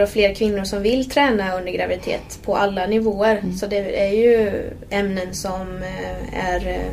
och 0.00 0.08
fler 0.08 0.34
kvinnor 0.34 0.64
som 0.64 0.82
vill 0.82 1.10
träna 1.10 1.58
under 1.58 1.72
graviditet 1.72 2.38
på 2.42 2.56
alla 2.56 2.86
nivåer. 2.86 3.36
Mm. 3.36 3.52
Så 3.52 3.66
det 3.66 4.08
är 4.08 4.12
ju 4.14 4.62
ämnen 4.90 5.34
som 5.34 5.82
eh, 5.82 6.46
är 6.46 6.68
eh, 6.68 6.92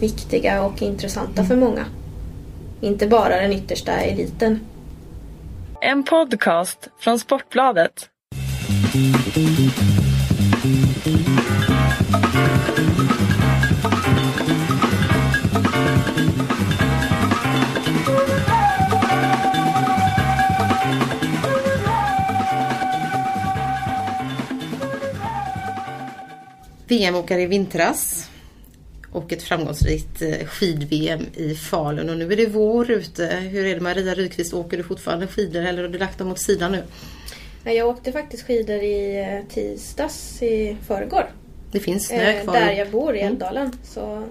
viktiga 0.00 0.62
och 0.62 0.82
intressanta 0.82 1.42
Mm. 1.42 1.46
för 1.46 1.56
många. 1.56 1.84
Inte 2.80 3.06
bara 3.06 3.40
den 3.40 3.52
yttersta 3.52 3.92
eliten. 3.92 4.60
En 5.80 6.04
podcast 6.04 6.88
från 7.00 7.18
Sportbladet. 7.18 8.08
VM-åkare 26.88 27.42
i 27.42 27.46
vintras 27.46 28.30
och 29.12 29.32
ett 29.32 29.42
framgångsrikt 29.42 30.22
eh, 30.22 30.46
skid-VM 30.46 31.26
i 31.34 31.54
Falun 31.54 32.10
och 32.10 32.16
nu 32.16 32.32
är 32.32 32.36
det 32.36 32.46
vår 32.46 32.90
ute. 32.90 33.26
Hur 33.26 33.66
är 33.66 33.74
det 33.74 33.80
Maria 33.80 34.14
Rydqvist, 34.14 34.54
åker 34.54 34.76
du 34.76 34.82
fortfarande 34.82 35.26
skidor 35.26 35.62
eller 35.62 35.82
har 35.82 35.88
du 35.88 35.98
lagt 35.98 36.18
dem 36.18 36.32
åt 36.32 36.38
sidan 36.38 36.72
nu? 36.72 36.82
Ja, 37.64 37.72
Jag 37.72 37.88
åkte 37.88 38.12
faktiskt 38.12 38.42
skidor 38.46 38.76
i 38.76 39.18
eh, 39.20 39.54
tisdags 39.54 40.42
i 40.42 40.76
förrgår. 40.86 41.30
Det 41.72 41.80
finns 41.80 42.06
snö 42.06 42.16
Eh, 42.32 42.42
kvar. 42.42 42.54
där 42.54 42.72
jag 42.72 42.90
bor 42.90 43.16
i 43.16 43.20
Mm. 43.20 43.32
Älvdalen. 43.32 43.72
Så 43.84 44.22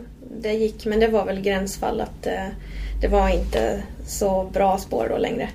det 0.41 0.53
gick, 0.53 0.85
men 0.85 0.99
det 0.99 1.07
var 1.07 1.25
väl 1.25 1.41
gränsfall 1.41 2.01
att 2.01 2.27
det 3.01 3.07
var 3.07 3.29
inte 3.29 3.83
så 4.07 4.49
bra 4.53 4.77
spår 4.77 5.07
då 5.11 5.17
längre. 5.17 5.49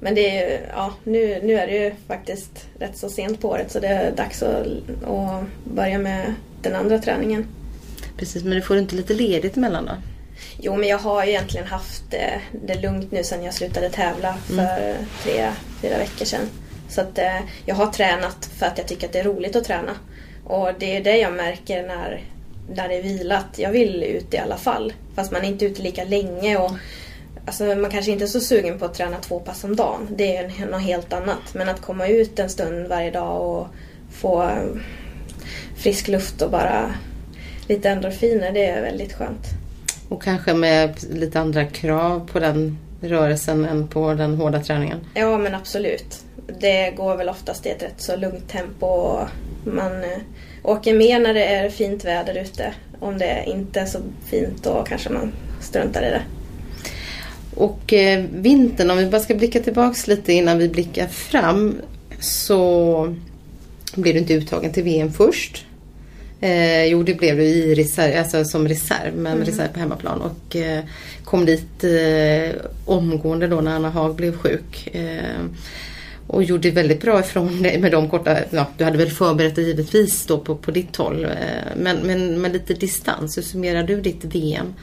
Men 0.00 0.14
det 0.14 0.38
är, 0.38 0.60
ja, 0.74 0.94
nu, 1.04 1.40
nu 1.42 1.54
är 1.54 1.66
det 1.66 1.72
ju 1.72 1.92
faktiskt 2.06 2.66
rätt 2.78 2.96
så 2.96 3.08
sent 3.08 3.40
på 3.40 3.48
året 3.48 3.70
så 3.70 3.80
det 3.80 3.88
är 3.88 4.12
dags 4.12 4.42
att, 4.42 4.66
att 5.06 5.44
börja 5.64 5.98
med 5.98 6.34
den 6.62 6.74
andra 6.74 6.98
träningen. 6.98 7.46
Precis, 8.16 8.44
men 8.44 8.54
du 8.54 8.62
får 8.62 8.78
inte 8.78 8.96
lite 8.96 9.14
ledigt 9.14 9.56
emellan 9.56 9.86
då? 9.86 9.92
Jo, 10.58 10.76
men 10.76 10.88
jag 10.88 10.98
har 10.98 11.24
ju 11.24 11.30
egentligen 11.30 11.66
haft 11.66 12.14
eh, 12.14 12.40
det 12.66 12.74
lugnt 12.74 13.12
nu 13.12 13.24
sedan 13.24 13.44
jag 13.44 13.54
slutade 13.54 13.90
tävla 13.90 14.34
för 14.34 14.94
tre, 15.22 15.50
fyra 15.82 15.98
veckor 15.98 16.24
sedan. 16.24 16.48
Så 16.88 17.00
att 17.00 17.18
eh, 17.18 17.40
jag 17.66 17.74
har 17.74 17.86
tränat 17.86 18.50
för 18.58 18.66
att 18.66 18.78
jag 18.78 18.86
tycker 18.88 19.06
att 19.06 19.12
det 19.12 19.18
är 19.18 19.24
roligt 19.24 19.56
att 19.56 19.64
träna. 19.64 19.92
Och 20.44 20.68
det 20.78 20.96
är 20.96 21.04
det 21.04 21.16
jag 21.16 21.32
märker 21.32 21.86
när, 21.86 22.24
när 22.74 22.88
det 22.88 22.94
är 22.94 23.02
vilat. 23.02 23.46
Jag 23.56 23.70
vill 23.70 24.02
ut 24.02 24.34
i 24.34 24.38
alla 24.38 24.56
fall. 24.56 24.92
Fast 25.14 25.32
man 25.32 25.44
är 25.44 25.48
inte 25.48 25.64
ute 25.64 25.82
lika 25.82 26.04
länge 26.04 26.56
och 26.56 26.70
alltså, 27.50 27.80
man 27.80 27.90
kanske 27.90 28.12
inte 28.12 28.24
är 28.24 28.26
så 28.26 28.40
sugen 28.40 28.78
på 28.78 28.84
att 28.84 28.94
träna 28.94 29.16
två 29.16 29.40
pass 29.40 29.64
om 29.64 29.76
dagen. 29.76 30.08
Det 30.10 30.36
är 30.36 30.66
något 30.66 30.82
helt 30.82 31.12
annat. 31.12 31.54
Men 31.54 31.68
att 31.68 31.80
komma 31.80 32.06
ut 32.06 32.38
en 32.38 32.50
stund 32.50 32.88
varje 32.88 33.10
dag 33.10 33.42
och 33.42 33.66
få 34.12 34.42
eh, 34.42 34.80
frisk 35.76 36.08
luft 36.08 36.42
och 36.42 36.50
bara 36.50 36.94
lite 37.68 37.88
endorfiner, 37.88 38.52
det 38.52 38.66
är 38.66 38.82
väldigt 38.82 39.12
skönt. 39.12 39.46
Och 40.08 40.22
kanske 40.22 40.54
med 40.54 40.96
lite 41.10 41.40
andra 41.40 41.64
krav 41.64 42.28
på 42.32 42.38
den 42.38 42.78
rörelsen 43.00 43.64
än 43.64 43.88
på 43.88 44.14
den 44.14 44.34
hårda 44.34 44.60
träningen? 44.60 45.00
Ja 45.14 45.38
men 45.38 45.54
absolut. 45.54 46.24
Det 46.60 46.90
går 46.90 47.16
väl 47.16 47.28
oftast 47.28 47.66
i 47.66 47.68
ett 47.68 47.82
rätt 47.82 48.00
så 48.00 48.16
lugnt 48.16 48.48
tempo. 48.48 48.86
och 48.86 49.28
Man 49.64 50.04
eh, 50.04 50.18
åker 50.62 50.94
med 50.94 51.22
när 51.22 51.34
det 51.34 51.44
är 51.44 51.70
fint 51.70 52.04
väder 52.04 52.38
ute. 52.38 52.74
Om 53.00 53.18
det 53.18 53.44
inte 53.46 53.80
är 53.80 53.86
så 53.86 53.98
fint 54.24 54.64
då 54.64 54.84
kanske 54.88 55.10
man 55.10 55.32
struntar 55.60 56.02
i 56.02 56.10
det. 56.10 56.22
Och 57.54 57.92
eh, 57.92 58.24
vintern, 58.32 58.90
om 58.90 58.98
vi 58.98 59.06
bara 59.06 59.20
ska 59.20 59.34
blicka 59.34 59.60
tillbaks 59.60 60.06
lite 60.06 60.32
innan 60.32 60.58
vi 60.58 60.68
blickar 60.68 61.06
fram 61.06 61.76
så 62.20 63.14
blev 63.94 64.14
du 64.14 64.20
inte 64.20 64.34
uttagen 64.34 64.72
till 64.72 64.84
VM 64.84 65.12
först. 65.12 65.64
Eh, 66.40 66.84
jo, 66.84 67.02
det 67.02 67.14
blev 67.14 67.36
du 67.36 67.42
i 67.42 67.74
reserv, 67.74 68.18
alltså 68.18 68.44
som 68.44 68.68
reserv, 68.68 69.16
men 69.16 69.44
reserv 69.44 69.68
på 69.72 69.80
hemmaplan 69.80 70.20
och 70.20 70.56
eh, 70.56 70.84
kom 71.24 71.46
dit 71.46 71.84
eh, 71.84 72.56
omgående 72.84 73.46
då 73.46 73.60
när 73.60 73.74
Anna 73.76 73.90
Haag 73.90 74.14
blev 74.14 74.36
sjuk. 74.36 74.88
Eh, 74.92 75.44
och 76.26 76.44
gjorde 76.44 76.70
väldigt 76.70 77.00
bra 77.00 77.20
ifrån 77.20 77.62
dig 77.62 77.78
med 77.78 77.92
de 77.92 78.10
korta, 78.10 78.38
ja, 78.50 78.66
du 78.78 78.84
hade 78.84 78.98
väl 78.98 79.10
förberett 79.10 79.54
dig 79.54 79.64
givetvis 79.64 80.26
då 80.26 80.38
på, 80.38 80.56
på 80.56 80.70
ditt 80.70 80.96
håll. 80.96 81.24
Eh, 81.24 81.30
men, 81.76 81.96
men 81.96 82.40
med 82.40 82.52
lite 82.52 82.74
distans, 82.74 83.38
hur 83.38 83.42
summerar 83.42 83.82
du 83.82 84.00
ditt 84.00 84.24
VM? 84.24 84.74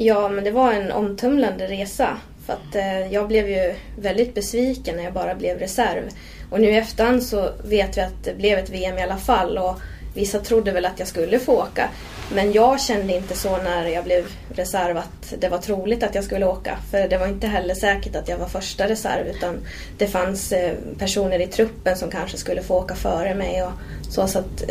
Ja 0.00 0.28
men 0.28 0.44
det 0.44 0.50
var 0.50 0.72
en 0.72 0.92
omtumlande 0.92 1.66
resa. 1.66 2.18
För 2.46 2.52
att 2.52 2.74
eh, 2.74 3.12
jag 3.12 3.28
blev 3.28 3.48
ju 3.48 3.74
väldigt 3.98 4.34
besviken 4.34 4.96
när 4.96 5.04
jag 5.04 5.12
bara 5.12 5.34
blev 5.34 5.58
reserv. 5.58 6.02
Och 6.50 6.60
nu 6.60 6.70
i 6.70 6.76
efterhand 6.76 7.22
så 7.22 7.50
vet 7.64 7.98
vi 7.98 8.00
att 8.00 8.24
det 8.24 8.34
blev 8.34 8.58
ett 8.58 8.70
VM 8.70 8.98
i 8.98 9.02
alla 9.02 9.16
fall. 9.16 9.58
Och 9.58 9.80
vissa 10.14 10.38
trodde 10.38 10.72
väl 10.72 10.86
att 10.86 10.98
jag 10.98 11.08
skulle 11.08 11.38
få 11.38 11.52
åka. 11.52 11.88
Men 12.34 12.52
jag 12.52 12.80
kände 12.80 13.16
inte 13.16 13.36
så 13.36 13.56
när 13.56 13.86
jag 13.86 14.04
blev 14.04 14.26
reserv 14.54 14.96
att 14.96 15.34
det 15.38 15.48
var 15.48 15.58
troligt 15.58 16.02
att 16.02 16.14
jag 16.14 16.24
skulle 16.24 16.46
åka. 16.46 16.78
För 16.90 17.08
det 17.08 17.18
var 17.18 17.26
inte 17.26 17.46
heller 17.46 17.74
säkert 17.74 18.16
att 18.16 18.28
jag 18.28 18.38
var 18.38 18.48
första 18.48 18.88
reserv. 18.88 19.26
Utan 19.26 19.58
det 19.98 20.06
fanns 20.06 20.52
eh, 20.52 20.74
personer 20.98 21.38
i 21.38 21.46
truppen 21.46 21.96
som 21.96 22.10
kanske 22.10 22.36
skulle 22.36 22.62
få 22.62 22.74
åka 22.78 22.94
före 22.94 23.34
mig. 23.34 23.62
Och 23.62 23.72
så, 24.10 24.26
så 24.26 24.38
att, 24.38 24.62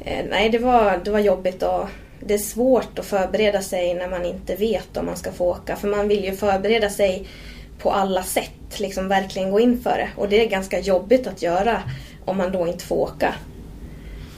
eh, 0.00 0.24
nej, 0.30 0.48
det 0.48 0.58
var, 0.58 1.00
det 1.04 1.10
var 1.10 1.18
jobbigt. 1.18 1.62
Och, 1.62 1.88
det 2.26 2.34
är 2.34 2.38
svårt 2.38 2.98
att 2.98 3.06
förbereda 3.06 3.62
sig 3.62 3.94
när 3.94 4.08
man 4.08 4.24
inte 4.24 4.54
vet 4.54 4.96
om 4.96 5.06
man 5.06 5.16
ska 5.16 5.32
få 5.32 5.44
åka. 5.50 5.76
För 5.76 5.88
man 5.88 6.08
vill 6.08 6.24
ju 6.24 6.36
förbereda 6.36 6.90
sig 6.90 7.26
på 7.78 7.90
alla 7.90 8.22
sätt. 8.22 8.50
Liksom 8.76 9.08
verkligen 9.08 9.50
gå 9.50 9.60
in 9.60 9.80
för 9.82 9.90
det. 9.98 10.08
Och 10.16 10.28
det 10.28 10.44
är 10.44 10.48
ganska 10.48 10.80
jobbigt 10.80 11.26
att 11.26 11.42
göra 11.42 11.82
om 12.24 12.36
man 12.36 12.52
då 12.52 12.66
inte 12.66 12.84
får 12.84 12.96
åka. 12.96 13.34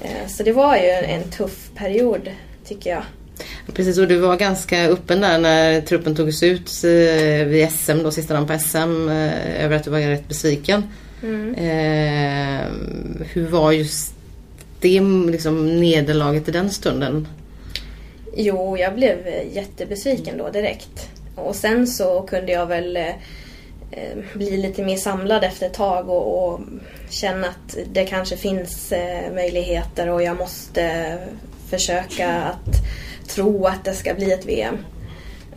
Eh, 0.02 0.28
Så 0.28 0.42
det 0.42 0.52
var 0.52 0.76
ju 0.76 0.90
en 0.90 1.30
tuff 1.30 1.70
period 1.74 2.30
tycker 2.64 2.90
jag. 2.90 3.02
Precis, 3.74 3.98
och 3.98 4.08
du 4.08 4.18
var 4.18 4.36
ganska 4.36 4.84
öppen 4.88 5.20
där 5.20 5.38
när 5.38 5.80
truppen 5.80 6.16
togs 6.16 6.42
ut 6.42 6.84
eh, 6.84 7.46
vid 7.46 7.70
SM, 7.70 8.02
då 8.02 8.10
sista 8.10 8.34
dagen 8.34 8.46
på 8.46 8.58
SM, 8.58 9.08
eh, 9.08 9.64
över 9.64 9.76
att 9.76 9.84
du 9.84 9.90
var 9.90 9.98
rätt 9.98 10.28
besviken. 10.28 10.82
Eh, 11.56 12.66
hur 13.32 13.46
var 13.48 13.72
just 13.72 14.14
det 14.80 15.00
liksom, 15.30 15.80
nederlaget 15.80 16.48
i 16.48 16.50
den 16.50 16.70
stunden? 16.70 17.28
Jo, 18.36 18.78
jag 18.78 18.94
blev 18.94 19.26
eh, 19.26 19.54
jättebesviken 19.56 20.38
då 20.38 20.50
direkt. 20.50 21.08
Och 21.36 21.56
sen 21.56 21.86
så 21.86 22.22
kunde 22.22 22.52
jag 22.52 22.66
väl 22.66 22.96
eh, 22.96 23.08
eh, 23.90 24.16
bli 24.34 24.56
lite 24.56 24.82
mer 24.82 24.96
samlad 24.96 25.44
efter 25.44 25.66
ett 25.66 25.74
tag 25.74 26.08
och, 26.08 26.48
och 26.48 26.60
känna 27.10 27.46
att 27.48 27.76
det 27.92 28.04
kanske 28.04 28.36
finns 28.36 28.92
möjligheter 29.34 30.08
och 30.08 30.22
jag 30.22 30.36
måste 30.36 31.16
försöka 31.70 32.30
att 32.34 32.76
tro 33.28 33.66
att 33.66 33.84
det 33.84 33.94
ska 33.94 34.14
bli 34.14 34.32
ett 34.32 34.46
VM. 34.46 34.78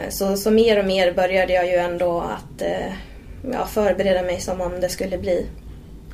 Så, 0.09 0.37
så 0.37 0.51
mer 0.51 0.79
och 0.79 0.85
mer 0.85 1.11
började 1.11 1.53
jag 1.53 1.67
ju 1.67 1.75
ändå 1.75 2.19
att 2.19 2.61
ja, 3.53 3.65
förbereda 3.65 4.21
mig 4.21 4.39
som 4.39 4.61
om 4.61 4.79
det 4.81 4.89
skulle 4.89 5.17
bli. 5.17 5.45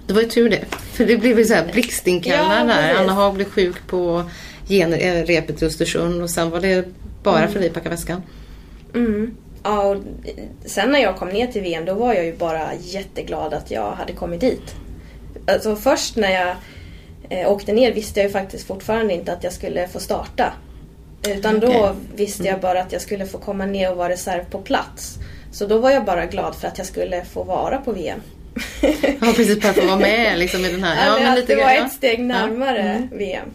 Det 0.08 0.14
var 0.14 0.22
ju 0.22 0.30
tur 0.30 0.50
det. 0.50 0.66
För 0.70 1.06
det 1.06 1.18
blev 1.18 1.40
ju 1.40 1.46
så 1.46 1.54
här 1.54 1.72
blixtinkallare 1.72 2.72
Ja, 2.72 2.94
där. 2.94 2.94
Anna 2.94 3.14
Haag 3.14 3.34
blev 3.34 3.46
sjuk 3.46 3.88
på 3.88 4.24
genrepet 4.68 5.62
i 5.62 5.66
Östersund 5.66 6.22
och 6.22 6.30
sen 6.30 6.50
var 6.50 6.60
det 6.60 6.86
bara 7.24 7.48
för 7.48 7.60
dig 7.60 7.68
att 7.68 7.74
packa 7.74 7.90
väskan. 7.90 8.24
Mm. 8.96 9.36
Ja, 9.64 9.82
och 9.84 9.98
sen 10.66 10.92
när 10.92 11.00
jag 11.00 11.18
kom 11.18 11.30
ner 11.30 11.48
till 11.48 11.62
VM 11.62 11.86
då 11.86 11.94
var 11.94 12.14
jag 12.14 12.26
ju 12.26 12.36
bara 12.36 12.70
jätteglad 12.82 13.54
att 13.54 13.72
jag 13.72 13.92
hade 13.92 14.14
kommit 14.14 14.42
dit. 14.42 14.76
Alltså 15.48 15.76
först 15.76 16.16
när 16.16 16.32
jag 16.32 16.56
eh, 17.30 17.52
åkte 17.52 17.74
ner 17.74 17.94
visste 17.94 18.20
jag 18.20 18.28
ju 18.28 18.34
faktiskt 18.34 18.68
fortfarande 18.68 19.14
inte 19.14 19.34
att 19.34 19.44
jag 19.44 19.54
skulle 19.54 19.88
få 19.88 20.00
starta. 20.00 20.54
Utan 21.28 21.60
då 21.60 21.68
Okej. 21.68 21.92
visste 22.16 22.44
jag 22.44 22.60
bara 22.60 22.82
att 22.82 22.92
jag 22.92 23.02
skulle 23.02 23.26
få 23.26 23.38
komma 23.38 23.66
ner 23.66 23.92
och 23.92 23.98
vara 23.98 24.10
reserv 24.10 24.44
på 24.50 24.60
plats. 24.60 25.18
Så 25.52 25.66
då 25.66 25.78
var 25.78 25.92
jag 25.92 26.06
bara 26.06 26.26
glad 26.26 26.56
för 26.56 26.68
att 26.68 26.78
jag 26.78 26.88
skulle 26.88 27.26
få 27.26 27.44
vara 27.44 27.78
på 27.78 27.92
VM. 27.92 28.22
Ja 29.22 29.34
precis, 29.36 29.62
bara 29.62 29.74
för 29.74 29.82
att 29.82 29.88
vara 29.88 30.00
med 30.00 30.40
liksom, 30.40 30.66
i 30.66 30.72
den 30.72 30.84
här. 30.84 31.06
Ja, 31.06 31.20
men 31.24 31.38
att 31.38 31.48
det 31.48 31.56
var 31.56 31.72
ja. 31.72 31.86
ett 31.86 31.94
steg 31.94 32.20
närmare 32.20 32.78
Ja. 32.78 32.84
Mm. 32.84 33.10
VM. 33.18 33.48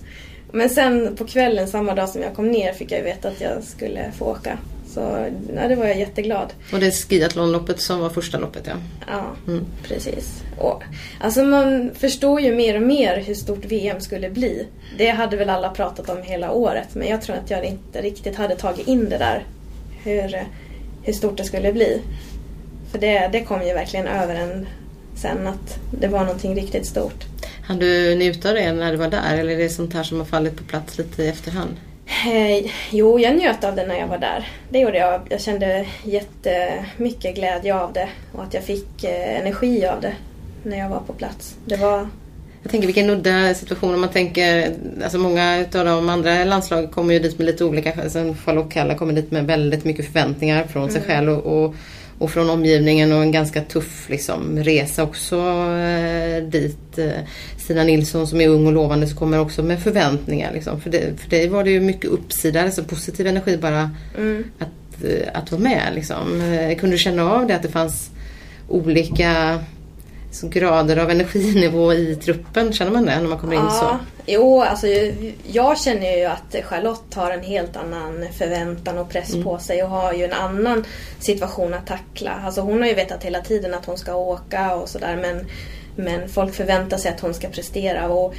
Men 0.53 0.69
sen 0.71 1.17
på 1.17 1.25
kvällen 1.27 1.69
samma 1.69 1.95
dag 1.95 2.09
som 2.09 2.23
jag 2.23 2.35
kom 2.35 2.49
ner 2.51 2.73
fick 2.73 2.93
jag 2.93 3.03
veta 3.03 3.29
att 3.29 3.41
jag 3.41 3.63
skulle 3.65 4.13
få 4.19 4.25
åka. 4.25 4.59
Så 4.95 5.27
ja, 5.57 5.69
det 5.69 5.75
var 5.75 5.87
jag 5.87 5.99
jätteglad. 5.99 6.53
Och 6.73 6.81
det 6.81 6.87
är 6.87 6.91
skiathlonloppet 6.91 7.81
som 7.81 8.01
var 8.01 8.11
första 8.11 8.39
loppet 8.39 8.63
ja. 8.67 8.73
Ja, 9.07 9.25
Mm. 9.53 9.65
precis. 9.83 10.43
Och, 10.59 10.83
alltså 11.21 11.43
man 11.45 11.91
förstår 11.95 12.41
ju 12.41 12.55
mer 12.55 12.77
och 12.77 12.83
mer 12.83 13.17
hur 13.27 13.35
stort 13.35 13.65
VM 13.65 14.01
skulle 14.01 14.31
bli. 14.31 14.67
Det 14.99 15.09
hade 15.11 15.37
väl 15.37 15.51
alla 15.51 15.69
pratat 15.71 16.09
om 16.11 16.23
hela 16.23 16.51
året 16.53 16.89
men 16.95 17.09
jag 17.09 17.23
tror 17.23 17.37
att 17.37 17.51
jag 17.51 17.65
inte 17.65 18.03
riktigt 18.03 18.37
hade 18.37 18.57
tagit 18.57 18.89
in 18.89 19.09
det 19.09 19.19
där. 19.19 19.47
Hur, 20.05 20.43
hur 21.03 21.13
stort 21.13 21.37
det 21.37 21.45
skulle 21.45 21.73
bli. 21.73 22.01
För 22.93 22.99
det, 22.99 23.29
det 23.33 23.41
kom 23.45 23.63
ju 23.63 23.73
verkligen 23.75 24.07
över 24.07 24.35
en 24.35 24.67
sen 25.21 25.47
att 25.47 25.79
det 25.91 26.09
var 26.09 26.25
någonting 26.25 26.55
riktigt 26.55 26.87
stort. 26.87 27.25
Hann 27.63 27.79
du 27.79 28.15
njuta 28.15 28.49
av 28.49 28.55
det 28.55 28.73
när 28.73 28.93
du 28.93 28.97
var 28.99 29.09
där 29.09 29.37
eller 29.37 29.53
är 29.53 29.59
det 29.59 29.69
sånt 29.69 29.95
här 29.95 30.03
som 30.03 30.19
har 30.19 30.25
fallit 30.25 30.57
på 30.57 30.65
plats 30.65 30.99
lite 30.99 31.23
i 31.23 31.29
efterhand? 31.29 31.77
Eh, 32.27 32.71
jo, 32.91 33.19
jag 33.19 33.37
njöt 33.37 33.65
av 33.65 33.77
det 33.77 33.87
när 33.87 33.99
jag 33.99 34.07
var 34.07 34.19
där. 34.19 34.49
Det 34.71 34.79
gjorde 34.79 34.99
jag. 34.99 35.21
Jag 35.31 35.41
kände 35.41 35.87
jättemycket 36.05 37.35
glädje 37.35 37.75
av 37.75 37.93
det 37.93 38.09
och 38.33 38.43
att 38.43 38.55
jag 38.55 38.65
fick 38.65 39.05
eh, 39.05 39.41
energi 39.41 39.87
av 39.87 40.01
det. 40.01 40.13
när 40.63 40.79
jag 40.79 40.89
var 40.89 41.01
på 41.01 41.13
plats. 41.13 41.57
Det 41.65 41.77
var... 41.77 42.09
Jag 42.63 42.71
tänker 42.71 42.87
vilken 42.87 43.11
udda 43.11 43.55
situation 43.55 43.95
om 43.95 44.01
man 44.01 44.11
tänker, 44.11 44.75
alltså 45.03 45.19
många 45.19 45.67
av 45.75 45.85
de 45.85 46.09
andra 46.09 46.45
landslagen 46.45 46.89
kommer 46.89 47.15
ju 47.15 47.21
dit 47.21 47.39
med 47.39 47.47
lite 47.47 47.65
olika, 47.65 48.03
alltså 48.03 48.35
Charlotte 48.45 48.73
Kalla 48.73 48.95
kommer 48.95 49.13
dit 49.13 49.31
med 49.31 49.47
väldigt 49.47 49.85
mycket 49.85 50.07
förväntningar 50.07 50.65
från 50.65 50.91
sig 50.91 51.03
själv 51.03 51.31
och, 51.31 51.65
och, 51.65 51.75
och 52.19 52.31
från 52.31 52.51
omgivningen 52.51 53.13
och 53.13 53.23
en 53.23 53.33
ganska 53.33 53.63
tuff 53.63 54.09
liksom, 54.09 54.59
resa 54.59 55.03
också 55.03 55.37
eh, 55.77 56.43
dit. 56.43 56.99
Eh, 56.99 57.11
Stina 57.57 57.85
Nilsson 57.85 58.27
som 58.27 58.41
är 58.41 58.49
ung 58.49 58.67
och 58.67 58.73
lovande 58.73 59.07
så 59.07 59.17
kommer 59.17 59.39
också 59.39 59.63
med 59.63 59.83
förväntningar. 59.83 60.53
Liksom. 60.53 60.81
För, 60.81 60.91
det, 60.91 61.21
för 61.21 61.31
dig 61.31 61.49
var 61.49 61.65
det 61.65 61.71
ju 61.71 61.81
mycket 61.81 62.11
uppsida, 62.11 62.63
alltså 62.63 62.85
positiv 62.85 63.27
energi 63.27 63.57
bara 63.57 63.91
att, 64.59 65.05
eh, 65.05 65.29
att 65.35 65.53
vara 65.53 65.63
med. 65.63 65.93
Liksom. 65.95 66.41
Eh, 66.41 66.79
Kunde 66.79 66.95
du 66.95 66.99
känna 66.99 67.33
av 67.33 67.47
det 67.47 67.57
att 67.57 67.63
det 67.63 67.69
fanns 67.69 68.11
olika 68.69 69.59
så 70.31 70.49
grader 70.49 70.97
av 70.97 71.11
energinivå 71.11 71.93
i 71.93 72.17
truppen? 72.17 72.73
Känner 72.73 72.93
man 72.93 73.07
det 73.07 73.21
när 73.21 73.29
man 73.29 73.39
kommer 73.39 73.55
in 73.55 73.71
så? 73.71 73.85
Ja, 73.85 73.99
jo, 74.27 74.63
alltså 74.63 74.87
jag 75.47 75.79
känner 75.79 76.17
ju 76.17 76.25
att 76.25 76.57
Charlotte 76.65 77.15
har 77.15 77.31
en 77.31 77.43
helt 77.43 77.77
annan 77.77 78.25
förväntan 78.39 78.99
och 78.99 79.09
press 79.11 79.45
på 79.45 79.59
sig 79.59 79.83
och 79.83 79.89
har 79.89 80.13
ju 80.13 80.25
en 80.25 80.33
annan 80.33 80.85
situation 81.19 81.75
att 81.75 81.87
tackla. 81.87 82.41
Alltså 82.45 82.61
hon 82.61 82.81
har 82.81 82.89
ju 82.89 82.95
vetat 82.95 83.25
hela 83.25 83.41
tiden 83.41 83.75
att 83.75 83.87
hon 83.87 83.99
ska 83.99 84.15
åka 84.15 84.75
och 84.75 84.89
sådär 84.89 85.17
men, 85.17 85.47
men 85.97 86.29
folk 86.29 86.55
förväntar 86.55 86.97
sig 86.97 87.13
att 87.13 87.21
hon 87.21 87.35
ska 87.35 87.49
prestera. 87.49 88.09
Och 88.09 88.35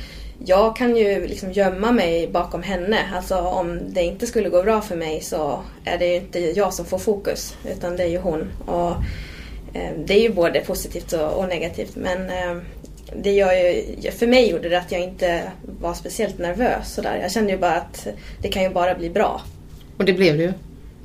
jag 0.46 0.76
kan 0.76 0.96
ju 0.96 1.28
liksom 1.28 1.52
gömma 1.52 1.92
mig 1.92 2.28
bakom 2.28 2.64
henne. 2.64 2.98
Alltså 3.16 3.38
om 3.38 3.80
det 3.88 4.02
inte 4.02 4.28
skulle 4.28 4.50
gå 4.50 4.64
bra 4.64 4.82
för 4.82 4.96
mig 4.96 5.22
så 5.22 5.60
är 5.86 5.98
det 5.98 6.08
ju 6.08 6.16
inte 6.16 6.40
jag 6.40 6.74
som 6.74 6.86
får 6.86 7.00
fokus 7.00 7.56
utan 7.66 7.96
det 7.96 8.04
är 8.04 8.08
ju 8.08 8.20
hon. 8.20 8.52
Och 8.66 8.96
Det 10.06 10.14
är 10.14 10.22
ju 10.22 10.30
både 10.34 10.60
positivt 10.60 11.14
och 11.14 11.48
negativt 11.48 11.96
men 11.96 12.30
eh, 12.30 12.58
det 13.16 13.32
gör 13.32 13.52
ju, 13.54 14.12
för 14.12 14.28
mig 14.28 14.50
gjorde 14.50 14.70
det 14.70 14.78
att 14.80 14.92
jag 14.92 15.02
inte 15.02 15.42
var 15.80 15.94
speciellt 15.94 16.38
nervös. 16.38 16.94
Sådär. 16.94 17.20
Jag 17.22 17.32
kände 17.32 17.52
ju 17.52 17.58
bara 17.58 17.74
att 17.76 18.08
det 18.42 18.48
kan 18.48 18.64
ju 18.64 18.70
bara 18.70 18.96
bli 18.96 19.10
bra. 19.10 19.42
Och 19.98 20.06
det 20.06 20.14
blev 20.14 20.38
det 20.38 20.44
ju. 20.44 20.54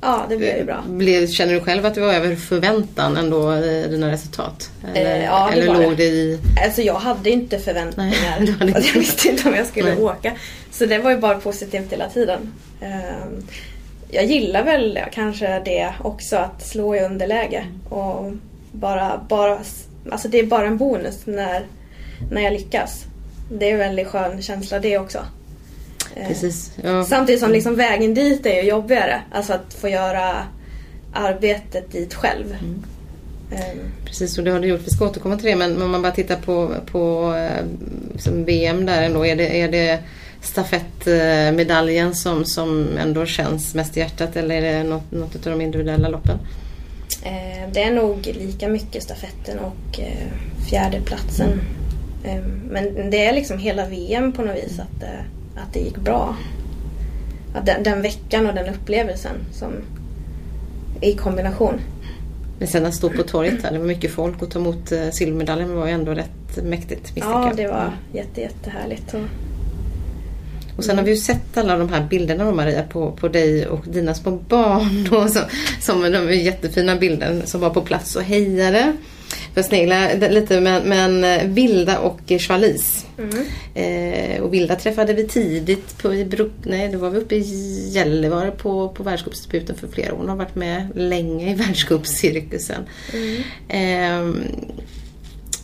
Ja, 0.01 0.25
det 0.29 0.37
blev 0.37 0.57
ju 0.57 0.63
bra. 0.63 0.83
Blev, 0.87 1.27
känner 1.27 1.53
du 1.53 1.59
själv 1.59 1.85
att 1.85 1.95
det 1.95 2.01
var 2.01 2.13
över 2.13 2.35
förväntan 2.35 3.17
ändå, 3.17 3.51
eh, 3.51 3.89
dina 3.89 4.11
resultat? 4.11 4.69
Eller, 4.93 5.15
Eh, 5.19 5.23
ja, 5.25 5.49
det 5.53 5.61
eller 5.61 5.73
var 5.73 5.83
låg 5.83 5.97
det. 5.97 6.03
i... 6.03 6.39
Alltså 6.65 6.81
jag 6.81 6.93
hade 6.95 7.29
inte 7.29 7.59
förväntningar. 7.59 8.11
Nej, 8.39 8.51
hade 8.59 8.71
att 8.71 8.77
inte. 8.77 8.87
jag 8.87 8.93
visste 8.99 9.27
inte 9.27 9.49
om 9.49 9.55
jag 9.55 9.65
skulle 9.67 9.89
Nej. 9.95 10.03
åka. 10.03 10.31
Så 10.71 10.85
det 10.85 10.97
var 10.97 11.11
ju 11.11 11.17
bara 11.17 11.35
positivt 11.39 11.91
hela 11.93 12.09
tiden. 12.09 12.53
Ehm, 12.81 13.43
Jag 14.11 14.25
gillar 14.25 14.63
väl 14.63 14.99
kanske 15.13 15.61
det 15.65 15.93
också, 16.01 16.35
att 16.35 16.61
slå 16.67 16.95
i 16.95 16.99
underläge. 16.99 17.65
Och 17.89 18.31
bara, 18.75 19.25
bara, 19.29 19.59
alltså 20.11 20.27
det 20.27 20.39
är 20.39 20.45
bara 20.45 20.67
en 20.67 20.77
bonus 20.77 21.25
när, 21.25 21.65
när 22.31 22.41
jag 22.41 22.53
lyckas. 22.53 23.05
Det 23.51 23.69
är 23.69 23.73
en 23.73 23.79
väldigt 23.79 24.07
skön 24.07 24.41
känsla 24.41 24.79
det 24.79 24.97
också. 24.97 25.19
Ehm, 26.15 26.27
Precis. 26.27 26.71
Ja. 26.83 27.05
Samtidigt 27.05 27.41
som 27.41 27.51
liksom 27.51 27.75
vägen 27.75 28.13
dit 28.13 28.45
är 28.45 28.61
ju 28.61 28.69
jobbigare. 28.69 29.21
Alltså 29.31 29.53
att 29.53 29.73
få 29.73 29.89
göra 29.89 30.35
arbetet 31.13 31.91
dit 31.91 32.13
själv. 32.13 32.45
Mm. 32.45 32.83
Ehm, 33.51 33.77
Precis, 34.05 34.37
och 34.37 34.43
det 34.43 34.51
har 34.51 34.59
du 34.59 34.67
gjort. 34.67 34.81
Vi 34.85 34.91
ska 34.91 35.05
återkomma 35.05 35.37
till 35.37 35.45
det. 35.45 35.55
Men 35.55 35.81
om 35.81 35.91
man 35.91 36.01
bara 36.01 36.11
tittar 36.11 36.35
på, 36.35 36.73
på 36.91 37.33
eh, 37.35 37.65
som 38.19 38.45
VM 38.45 38.85
där 38.85 39.01
ändå. 39.01 39.25
Är 39.25 39.35
det, 39.35 39.61
är 39.61 39.71
det 39.71 39.99
stafettmedaljen 40.41 42.15
som, 42.15 42.45
som 42.45 42.97
ändå 42.97 43.25
känns 43.25 43.75
mest 43.75 43.97
i 43.97 43.99
hjärtat 43.99 44.35
eller 44.35 44.55
är 44.55 44.61
det 44.61 44.83
något, 44.83 45.11
något 45.11 45.35
av 45.35 45.51
de 45.51 45.61
individuella 45.61 46.09
loppen? 46.09 46.39
Eh, 47.25 47.69
Det 47.73 47.83
är 47.83 47.91
nog 47.93 48.25
lika 48.25 48.67
mycket 48.67 49.03
stafetten 49.03 49.59
och 49.59 49.99
eh, 49.99 50.27
fjärdeplatsen. 50.69 51.61
Eh, 52.23 52.41
Men 52.69 53.09
det 53.11 53.25
är 53.25 53.33
liksom 53.33 53.57
hela 53.57 53.85
VM 53.87 54.31
på 54.31 54.41
något 54.41 54.55
vis 54.55 54.79
att, 54.79 55.03
att 55.55 55.73
det 55.73 55.79
gick 55.79 55.97
bra. 55.97 56.35
Att 57.55 57.65
den, 57.65 57.83
den 57.83 58.01
veckan 58.01 58.47
och 58.47 58.53
den 58.55 58.73
upplevelsen 58.75 59.35
som 59.51 59.73
i 61.01 61.13
kombination. 61.13 61.79
Men 62.59 62.67
sen 62.67 62.85
att 62.85 62.93
stå 62.95 63.09
på 63.09 63.23
torget 63.23 63.61
där, 63.61 63.71
det 63.71 63.79
var 63.79 63.85
mycket 63.85 64.11
folk 64.11 64.41
och 64.41 64.51
ta 64.51 64.59
emot 64.59 64.91
silvermedaljen 65.11 65.75
var 65.75 65.85
ju 65.87 65.91
ändå 65.93 66.11
rätt 66.13 66.63
mäktigt 66.63 67.11
Ja, 67.15 67.47
jag. 67.47 67.57
det 67.57 67.67
var 67.67 67.91
jätte, 68.13 68.41
jättehärligt. 68.41 69.13
Och, 69.13 69.19
Och 70.75 70.83
sen 70.83 70.97
har 70.97 71.05
vi 71.05 71.11
ju 71.11 71.17
sett 71.17 71.57
alla 71.57 71.77
de 71.77 71.89
här 71.89 72.07
bilderna 72.09 72.45
då 72.45 72.51
Maria 72.51 72.83
på, 72.83 73.11
på 73.11 73.27
dig 73.27 73.67
och 73.67 73.85
dina 73.87 74.13
små 74.13 74.31
barn. 74.31 75.07
Då, 75.11 75.27
som, 75.27 75.41
som 75.81 76.11
de 76.11 76.33
jättefina 76.35 76.95
bilder 76.95 77.41
som 77.45 77.61
var 77.61 77.69
på 77.69 77.81
plats 77.81 78.15
och 78.15 78.23
hejade. 78.23 78.93
För 79.53 79.61
att 79.61 79.67
snegla 79.67 80.13
lite 80.13 80.61
men, 80.61 80.83
men 80.83 81.23
eh, 81.23 81.47
Vilda 81.47 81.99
och 81.99 82.19
Charlize. 82.27 83.05
mm. 83.17 83.45
Eh, 83.75 84.41
och 84.41 84.53
Vilda 84.53 84.75
träffade 84.75 85.13
vi 85.13 85.27
tidigt 85.27 85.97
på, 85.97 86.13
i 86.13 86.25
Bruk, 86.25 86.51
nej, 86.63 86.89
det 86.89 86.97
var 86.97 87.09
vi 87.09 87.17
uppe 87.17 87.35
i 87.35 87.89
Gällivare 87.89 88.51
på, 88.51 88.89
på 88.89 89.03
världscupsdebuten 89.03 89.75
för 89.75 89.87
flera 89.87 90.13
år. 90.13 90.17
Hon 90.17 90.29
har 90.29 90.35
varit 90.35 90.55
med 90.55 90.87
länge 90.95 91.51
i 91.51 91.53
världscupscirkusen. 91.55 92.81
Ehm, 93.67 94.43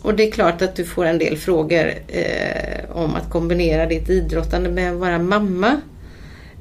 och 0.01 0.15
det 0.15 0.27
är 0.27 0.31
klart 0.31 0.61
att 0.61 0.75
du 0.75 0.85
får 0.85 1.05
en 1.05 1.17
del 1.17 1.37
frågor 1.37 1.93
eh, 2.07 2.91
om 2.91 3.15
att 3.15 3.29
kombinera 3.29 3.85
ditt 3.85 4.09
idrottande 4.09 4.69
med 4.69 4.91
att 4.91 4.99
vara 4.99 5.19
mamma. 5.19 5.81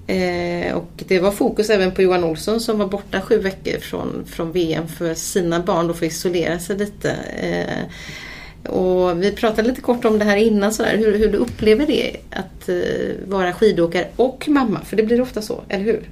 Eh, 0.06 0.74
och 0.74 0.90
det 0.96 1.20
var 1.20 1.30
fokus 1.30 1.70
även 1.70 1.92
på 1.92 2.02
Johan 2.02 2.24
Olsson 2.24 2.60
som 2.60 2.78
var 2.78 2.86
borta 2.86 3.20
sju 3.20 3.38
veckor 3.38 3.78
från, 3.78 4.24
från 4.26 4.52
VM 4.52 4.88
för 4.88 5.14
sina 5.14 5.60
barn 5.60 5.94
för 5.94 6.06
att 6.06 6.12
isolera 6.12 6.58
sig 6.58 6.78
lite. 6.78 7.10
Eh, 7.40 7.84
och 8.72 9.22
vi 9.22 9.32
pratade 9.32 9.68
lite 9.68 9.80
kort 9.80 10.04
om 10.04 10.18
det 10.18 10.24
här 10.24 10.36
innan, 10.36 10.72
sådär, 10.72 10.96
hur, 10.96 11.18
hur 11.18 11.32
du 11.32 11.38
upplever 11.38 11.86
det 11.86 12.16
att 12.30 12.68
eh, 12.68 13.28
vara 13.28 13.52
skidåkare 13.52 14.06
och 14.16 14.48
mamma. 14.48 14.80
För 14.84 14.96
det 14.96 15.02
blir 15.02 15.20
ofta 15.20 15.42
så, 15.42 15.62
eller 15.68 15.84
hur? 15.84 16.08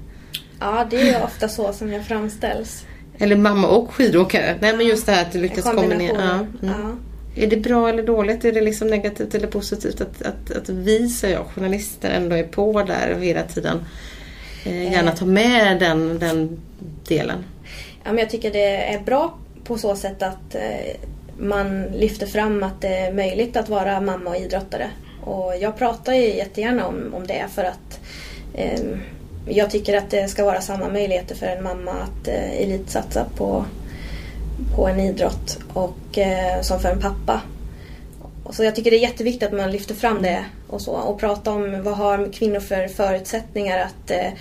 Ja, 0.60 0.86
det 0.90 0.96
är 1.00 1.04
ju 1.04 1.24
ofta 1.24 1.48
så 1.48 1.72
som 1.72 1.92
jag 1.92 2.06
framställs. 2.06 2.84
Eller 3.18 3.36
mamma 3.36 3.68
och 3.68 3.94
skidåkare. 3.94 4.56
Nej 4.60 4.76
men 4.76 4.86
just 4.86 5.06
det 5.06 5.12
här 5.12 5.22
att 5.22 5.32
du 5.32 5.40
lyckas 5.40 5.64
kombinera. 5.64 6.16
Ja, 6.18 6.34
mm. 6.34 6.48
Ja. 6.60 6.96
Är 7.38 7.46
det 7.46 7.56
bra 7.56 7.88
eller 7.88 8.02
dåligt? 8.02 8.44
Är 8.44 8.52
det 8.52 8.60
liksom 8.60 8.88
negativt 8.88 9.34
eller 9.34 9.46
positivt 9.46 10.00
att, 10.00 10.22
att, 10.22 10.56
att 10.56 10.68
vi, 10.68 11.08
säger 11.08 11.34
jag, 11.36 11.46
journalister 11.46 12.10
ändå 12.10 12.36
är 12.36 12.44
på 12.44 12.82
där 12.82 13.14
hela 13.20 13.42
tiden? 13.42 13.84
Eh, 14.64 14.92
gärna 14.92 15.12
ta 15.12 15.24
med 15.24 15.78
den, 15.80 16.18
den 16.18 16.60
delen. 17.08 17.44
Ja, 18.04 18.12
men 18.12 18.18
jag 18.18 18.30
tycker 18.30 18.52
det 18.52 18.92
är 18.94 19.00
bra 19.00 19.38
på 19.64 19.78
så 19.78 19.96
sätt 19.96 20.22
att 20.22 20.54
eh, 20.54 20.96
man 21.38 21.82
lyfter 21.82 22.26
fram 22.26 22.62
att 22.62 22.80
det 22.80 22.96
är 22.96 23.12
möjligt 23.12 23.56
att 23.56 23.68
vara 23.68 24.00
mamma 24.00 24.30
och 24.30 24.36
idrottare. 24.36 24.90
Och 25.20 25.52
jag 25.60 25.78
pratar 25.78 26.12
ju 26.12 26.34
jättegärna 26.34 26.86
om, 26.86 27.14
om 27.14 27.26
det 27.26 27.46
för 27.54 27.64
att 27.64 28.00
eh, 28.54 28.80
jag 29.48 29.70
tycker 29.70 29.96
att 29.98 30.10
det 30.10 30.28
ska 30.28 30.44
vara 30.44 30.60
samma 30.60 30.88
möjligheter 30.88 31.34
för 31.34 31.46
en 31.46 31.62
mamma 31.62 31.90
att 31.90 32.28
eh, 32.28 32.60
elitsatsa 32.60 33.24
på, 33.36 33.64
på 34.76 34.88
en 34.88 35.00
idrott 35.00 35.58
och, 35.72 36.18
eh, 36.18 36.60
som 36.62 36.80
för 36.80 36.88
en 36.88 37.00
pappa. 37.00 37.40
Så 38.50 38.64
jag 38.64 38.74
tycker 38.74 38.90
det 38.90 38.96
är 38.96 39.08
jätteviktigt 39.08 39.42
att 39.42 39.56
man 39.56 39.70
lyfter 39.70 39.94
fram 39.94 40.22
det 40.22 40.44
och 40.68 40.80
så 40.80 40.92
och 40.92 41.20
pratar 41.20 41.52
om 41.52 41.82
vad 41.82 41.96
har 41.96 42.32
kvinnor 42.32 42.60
för 42.60 42.88
förutsättningar 42.88 43.78
att 43.78 44.10
eh, 44.10 44.32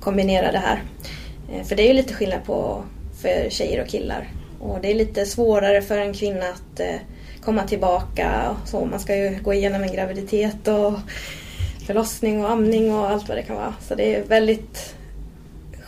kombinera 0.00 0.52
det 0.52 0.58
här. 0.58 0.82
Eh, 1.52 1.64
För 1.64 1.76
det 1.76 1.82
är 1.82 1.88
ju 1.88 1.94
lite 1.94 2.14
skillnad 2.14 2.44
på 2.44 2.84
för 3.22 3.50
tjejer 3.50 3.82
och 3.82 3.88
killar. 3.88 4.28
Och 4.60 4.78
det 4.82 4.90
är 4.90 4.94
lite 4.94 5.26
svårare 5.26 5.82
för 5.82 5.98
en 5.98 6.14
kvinna 6.14 6.46
att 6.46 6.80
eh, 6.80 6.96
komma 7.44 7.62
tillbaka. 7.62 8.50
och 8.50 8.68
Så 8.68 8.84
man 8.84 9.00
ska 9.00 9.16
ju 9.16 9.38
gå 9.42 9.54
igenom 9.54 9.82
en 9.82 9.92
graviditet 9.92 10.68
och 10.68 10.92
förlossning 11.86 12.44
och 12.44 12.50
amning 12.50 12.94
och 12.94 13.10
allt 13.10 13.28
vad 13.28 13.38
det 13.38 13.42
kan 13.42 13.56
vara. 13.56 13.74
Så 13.88 13.94
det 13.94 14.14
är 14.14 14.24
väldigt 14.24 14.94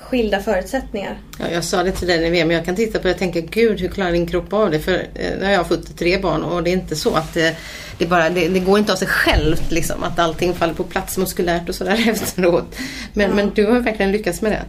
skilda 0.05 0.41
förutsättningar. 0.41 1.19
Ja, 1.39 1.45
jag 1.53 1.65
sa 1.65 1.83
det 1.83 1.93
till 1.93 2.09
dig 2.09 2.21
när 2.21 2.31
vi 2.31 2.45
men 2.45 2.57
jag 2.57 2.65
kan 2.65 2.77
titta 2.77 2.99
på 2.99 3.07
det 3.09 3.13
och 3.15 3.19
tänka 3.19 3.41
gud 3.41 3.81
hur 3.81 3.89
klarar 3.89 4.13
din 4.13 4.27
kropp 4.27 4.53
av 4.53 4.71
det? 4.71 4.81
För 4.81 4.93
eh, 4.93 5.31
nu 5.39 5.45
har 5.45 5.53
jag 5.53 5.67
fått 5.67 5.99
tre 5.99 6.19
barn 6.19 6.43
och 6.43 6.63
det 6.63 6.71
är 6.71 6.73
inte 6.73 6.97
så 6.97 7.15
att 7.15 7.35
det, 7.35 7.57
det, 7.99 8.07
bara, 8.07 8.31
det, 8.31 8.49
det 8.49 8.61
går 8.61 8.79
inte 8.79 8.93
av 8.93 8.97
sig 8.97 9.09
självt 9.09 9.71
liksom 9.71 10.03
att 10.03 10.19
allting 10.19 10.55
faller 10.55 10.75
på 10.75 10.85
plats 10.85 11.19
muskulärt 11.19 11.69
och 11.69 11.75
sådär 11.75 12.09
efteråt. 12.11 12.77
Men, 13.13 13.29
Ja. 13.29 13.35
men 13.35 13.51
du 13.55 13.67
har 13.67 13.81
verkligen 13.81 14.13
lyckats 14.13 14.43
med 14.43 14.53
det. 14.53 14.63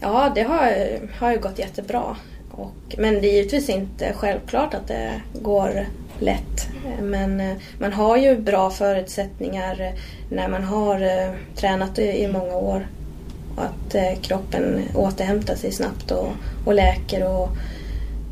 Ja, 0.00 0.32
det 0.34 0.42
har, 0.42 0.72
har 1.18 1.32
ju 1.32 1.38
gått 1.38 1.58
jättebra. 1.58 2.16
Och, 2.50 2.94
men 2.98 3.14
det 3.14 3.28
är 3.28 3.32
givetvis 3.32 3.68
inte 3.68 4.12
självklart 4.16 4.74
att 4.74 4.88
det 4.88 5.10
går 5.42 5.86
lätt. 6.18 6.68
Men 7.02 7.40
eh, 7.40 7.56
man 7.78 7.92
har 7.92 8.16
ju 8.16 8.36
bra 8.36 8.70
förutsättningar 8.70 9.80
eh, 9.80 10.00
när 10.36 10.48
man 10.48 10.64
har 10.64 11.00
eh, 11.00 11.30
tränat 11.56 11.98
i 11.98 12.28
många 12.28 12.54
år. 12.56 12.86
Och 13.56 13.62
att 13.64 13.94
eh, 13.94 14.20
kroppen 14.22 14.82
återhämtar 14.94 15.54
sig 15.54 15.72
snabbt 15.72 16.10
och, 16.10 16.28
och 16.64 16.74
läker. 16.74 17.26
Och, 17.26 17.48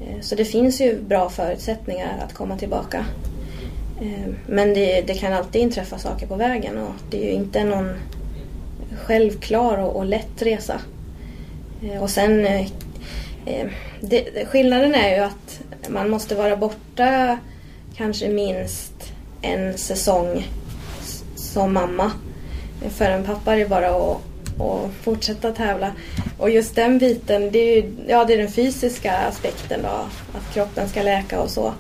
eh, 0.01 0.21
så 0.21 0.35
det 0.35 0.45
finns 0.45 0.81
ju 0.81 1.03
bra 1.03 1.31
förutsättningar 1.31 2.19
att 2.27 2.35
komma 2.35 2.59
tillbaka. 2.59 3.05
Eh, 4.01 4.35
men 4.47 4.75
det, 4.75 5.01
det 5.01 5.15
kan 5.15 5.33
alltid 5.33 5.63
inträffa 5.63 5.99
saker 5.99 6.27
på 6.27 6.37
vägen 6.37 6.79
och 6.79 6.93
det 7.11 7.25
är 7.25 7.25
ju 7.25 7.33
inte 7.33 7.65
någon 7.65 7.95
självklar 9.05 9.79
och, 9.79 9.97
och 9.97 10.07
lätt 10.07 10.43
resa. 10.43 10.81
Eh, 11.83 12.03
Och 12.03 12.11
sen, 12.11 12.47
eh, 12.47 12.67
eh 13.47 13.67
det, 14.01 14.47
skillnaden 14.47 14.95
är 14.95 15.17
ju 15.17 15.23
att 15.23 15.61
man 15.89 16.11
måste 16.11 16.35
vara 16.35 16.57
borta 16.57 17.39
kanske 17.97 18.29
minst 18.29 19.13
en 19.43 19.79
säsong 19.79 20.49
som 21.37 21.73
mamma. 21.75 22.13
För 22.89 23.05
en 23.05 23.25
pappa 23.25 23.55
är 23.55 23.59
det 23.59 23.69
bara 23.69 23.89
att, 23.89 24.21
och 24.59 24.91
fortsätta 25.03 25.53
tävla. 25.53 25.93
Och 26.39 26.51
just 26.51 26.75
den 26.75 26.99
biten, 26.99 27.51
det 27.53 27.59
är, 27.59 27.77
ju, 27.77 27.93
ja, 28.09 28.25
det 28.25 28.35
är 28.35 28.39
den 28.39 28.53
fysiska 28.53 29.13
aspekten 29.13 29.81
då. 29.83 30.07
Att 30.39 30.55
kroppen 30.55 30.89
ska 30.89 31.03
läka 31.03 31.41
och 31.41 31.51
så. 31.51 31.73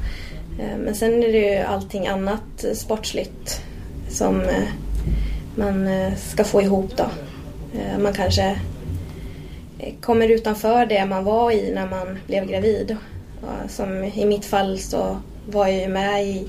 Eh, 0.58 0.78
men 0.78 0.94
sen 0.94 1.22
är 1.22 1.32
det 1.32 1.38
ju 1.38 1.58
allting 1.58 2.06
annat 2.06 2.64
sportsligt 2.74 3.62
som 4.08 4.40
eh, 4.40 4.68
man 5.54 5.86
eh, 5.86 6.14
ska 6.14 6.44
få 6.44 6.62
ihop 6.62 6.96
då. 6.96 7.06
Man 7.98 8.12
kanske 8.12 8.60
kommer 10.00 10.28
utanför 10.28 10.86
det 10.86 11.06
man 11.06 11.24
var 11.24 11.50
i 11.50 11.72
när 11.74 11.86
man 11.86 12.18
blev 12.26 12.46
gravid. 12.46 12.96
Som 13.68 14.04
i 14.04 14.26
mitt 14.26 14.44
fall 14.44 14.78
så 14.78 15.16
var 15.46 15.66
jag 15.66 15.80
ju 15.80 15.88
med 15.88 16.24
i, 16.24 16.48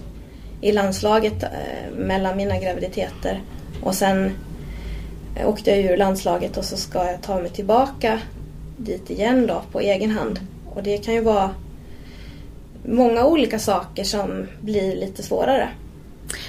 i 0.61 0.71
landslaget 0.71 1.43
mellan 1.97 2.37
mina 2.37 2.59
graviditeter. 2.59 3.41
Och 3.83 3.95
sen 3.95 4.31
åkte 5.45 5.71
jag 5.71 5.79
ur 5.79 5.97
landslaget 5.97 6.57
och 6.57 6.65
så 6.65 6.77
ska 6.77 7.05
jag 7.05 7.21
ta 7.21 7.39
mig 7.39 7.49
tillbaka 7.49 8.19
dit 8.77 9.09
igen 9.09 9.47
då 9.47 9.63
på 9.71 9.79
egen 9.79 10.11
hand. 10.11 10.39
Och 10.65 10.83
det 10.83 10.97
kan 10.97 11.13
ju 11.13 11.21
vara 11.21 11.49
många 12.85 13.25
olika 13.25 13.59
saker 13.59 14.03
som 14.03 14.47
blir 14.61 14.95
lite 14.95 15.23
svårare. 15.23 15.69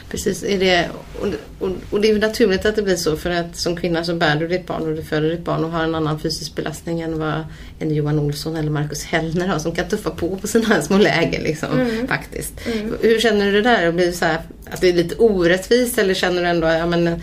Precis, 0.09 0.45
är 0.45 0.59
det, 0.59 0.89
och, 1.21 1.29
och, 1.59 1.71
och, 1.91 2.01
det 2.01 2.11
är 2.11 2.19
naturligt 2.19 2.67
att 2.67 2.77
det 2.77 2.83
blir 2.83 2.97
så 2.97 3.17
för 3.17 3.31
att 3.31 3.57
som 3.57 3.77
kvinna 3.77 4.05
så 4.05 4.15
bär 4.15 4.37
du 4.37 4.49
ditt 4.49 4.67
barn 4.67 4.83
och 4.83 4.97
du 4.97 5.03
föder 5.03 5.31
ditt 5.31 5.45
barn 5.45 5.65
och 5.65 5.71
har 5.71 5.85
en 5.85 5.95
annan 5.95 6.21
fysisk 6.21 6.55
belastning 6.55 7.01
än 7.01 7.19
vad 7.19 7.45
en 7.79 7.95
Johan 7.95 8.19
Olsson 8.19 8.57
eller 8.57 8.71
Marcus 8.71 9.05
Hellner 9.05 9.47
har 9.47 9.59
som 9.59 9.75
kan 9.75 9.89
tuffa 9.89 10.11
på 10.11 10.37
på 10.37 10.47
sina 10.47 10.83
små 10.83 10.99
läger 10.99 11.43
liksom, 11.43 11.81
mm. 11.81 12.09
faktiskt. 12.09 12.53
Mm. 12.67 12.95
Hur 13.01 13.21
känner 13.21 13.47
du 13.47 13.53
det 13.53 13.71
där? 13.71 13.93
Blir 13.93 14.07
det 14.07 14.13
så 14.13 14.25
här, 14.25 14.41
att 14.71 14.81
det 14.81 14.89
är 14.89 14.93
lite 14.93 15.15
orättvist 15.15 15.99
eller 15.99 16.15
känner 16.15 16.43
du 16.43 16.49
ändå 16.49 16.67
ja, 16.67 16.87
men, 16.87 17.23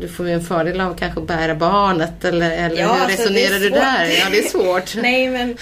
du 0.00 0.08
får 0.08 0.26
ju 0.26 0.32
en 0.32 0.40
fördel 0.40 0.80
av 0.80 0.94
kanske 0.94 1.20
att 1.20 1.26
bära 1.26 1.54
barnet 1.54 2.24
eller, 2.24 2.50
eller 2.50 2.80
ja, 2.80 2.92
hur 2.92 3.02
alltså, 3.02 3.22
resonerar 3.22 3.58
du 3.58 3.70
där? 3.70 4.04
Ja, 4.04 4.30
det 4.30 4.38
är 4.38 4.48
svårt. 4.48 4.96
Nej, 5.02 5.28
men 5.28 5.56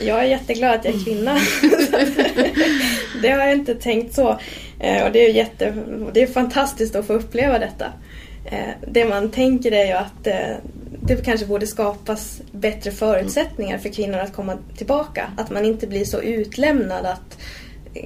jag 0.00 0.18
är 0.18 0.24
jätteglad 0.24 0.74
att 0.74 0.84
jag 0.84 0.94
är 0.94 1.04
kvinna. 1.04 1.34
det 3.22 3.30
har 3.30 3.38
jag 3.38 3.52
inte 3.52 3.74
tänkt 3.74 4.14
så. 4.14 4.38
Eh, 4.80 5.04
och 5.04 5.12
det 5.12 5.26
är, 5.26 5.30
jätte, 5.30 5.74
det 6.12 6.22
är 6.22 6.26
fantastiskt 6.26 6.96
att 6.96 7.06
få 7.06 7.12
uppleva 7.12 7.58
detta. 7.58 7.92
Eh, 8.44 8.88
det 8.88 9.04
man 9.04 9.30
tänker 9.30 9.72
är 9.72 9.86
ju 9.86 9.92
att 9.92 10.26
eh, 10.26 10.56
det 11.02 11.24
kanske 11.24 11.46
borde 11.46 11.66
skapas 11.66 12.40
bättre 12.52 12.90
förutsättningar 12.90 13.78
för 13.78 13.88
kvinnor 13.88 14.18
att 14.18 14.32
komma 14.32 14.58
tillbaka. 14.76 15.30
Att 15.36 15.50
man 15.50 15.64
inte 15.64 15.86
blir 15.86 16.04
så 16.04 16.20
utlämnad 16.20 17.06
att 17.06 17.38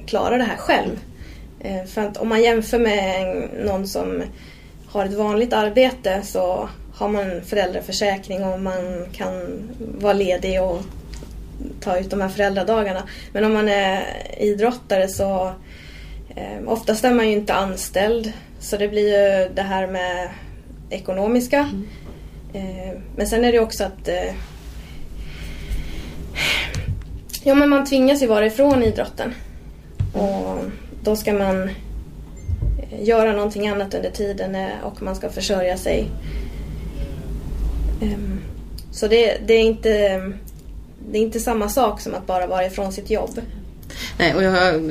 klara 0.07 0.37
det 0.37 0.43
här 0.43 0.57
själv. 0.57 0.99
För 1.87 2.01
att 2.01 2.17
om 2.17 2.29
man 2.29 2.43
jämför 2.43 2.79
med 2.79 3.47
någon 3.65 3.87
som 3.87 4.23
har 4.91 5.05
ett 5.05 5.13
vanligt 5.13 5.53
arbete 5.53 6.21
så 6.23 6.69
har 6.93 7.09
man 7.09 7.41
föräldraförsäkring 7.45 8.43
och 8.43 8.59
man 8.59 9.05
kan 9.13 9.69
vara 9.79 10.13
ledig 10.13 10.61
och 10.61 10.81
ta 11.81 11.97
ut 11.97 12.09
de 12.09 12.21
här 12.21 12.29
föräldradagarna. 12.29 13.03
Men 13.33 13.45
om 13.45 13.53
man 13.53 13.69
är 13.69 14.03
idrottare 14.37 15.07
så 15.07 15.53
eh, 16.35 16.67
oftast 16.67 17.03
är 17.03 17.13
man 17.13 17.27
ju 17.27 17.33
inte 17.33 17.53
anställd 17.53 18.33
så 18.59 18.77
det 18.77 18.87
blir 18.87 19.07
ju 19.07 19.49
det 19.53 19.61
här 19.61 19.87
med 19.87 20.29
ekonomiska. 20.89 21.59
Mm. 21.59 21.87
Eh, 22.53 22.97
men 23.15 23.27
sen 23.27 23.45
är 23.45 23.51
det 23.51 23.59
också 23.59 23.83
att 23.83 24.07
eh, 24.07 24.33
Ja 27.43 27.55
men 27.55 27.69
man 27.69 27.85
tvingas 27.85 28.21
ju 28.21 28.27
vara 28.27 28.45
ifrån 28.45 28.83
idrotten. 28.83 29.33
Och 30.13 30.57
då 31.03 31.15
ska 31.15 31.33
man 31.33 31.69
Eh, 32.79 33.03
göra 33.03 33.31
någonting 33.31 33.67
annat 33.67 33.93
under 33.93 34.11
tiden 34.11 34.55
eh, 34.55 34.83
och 34.83 35.01
man 35.01 35.15
ska 35.15 35.29
försörja 35.29 35.77
sig. 35.77 36.07
Ehm, 38.01 38.39
så 38.91 39.07
det, 39.07 39.37
det, 39.45 39.53
är 39.53 39.63
inte, 39.63 39.89
det 41.11 41.17
är 41.17 41.21
inte 41.21 41.39
samma 41.39 41.69
sak 41.69 42.01
som 42.01 42.13
att 42.15 42.27
bara 42.27 42.47
vara 42.47 42.65
ifrån 42.65 42.91
sitt 42.91 43.09
jobb. 43.09 43.41
Nej, 44.17 44.35
och 44.35 44.43
jag 44.43 44.81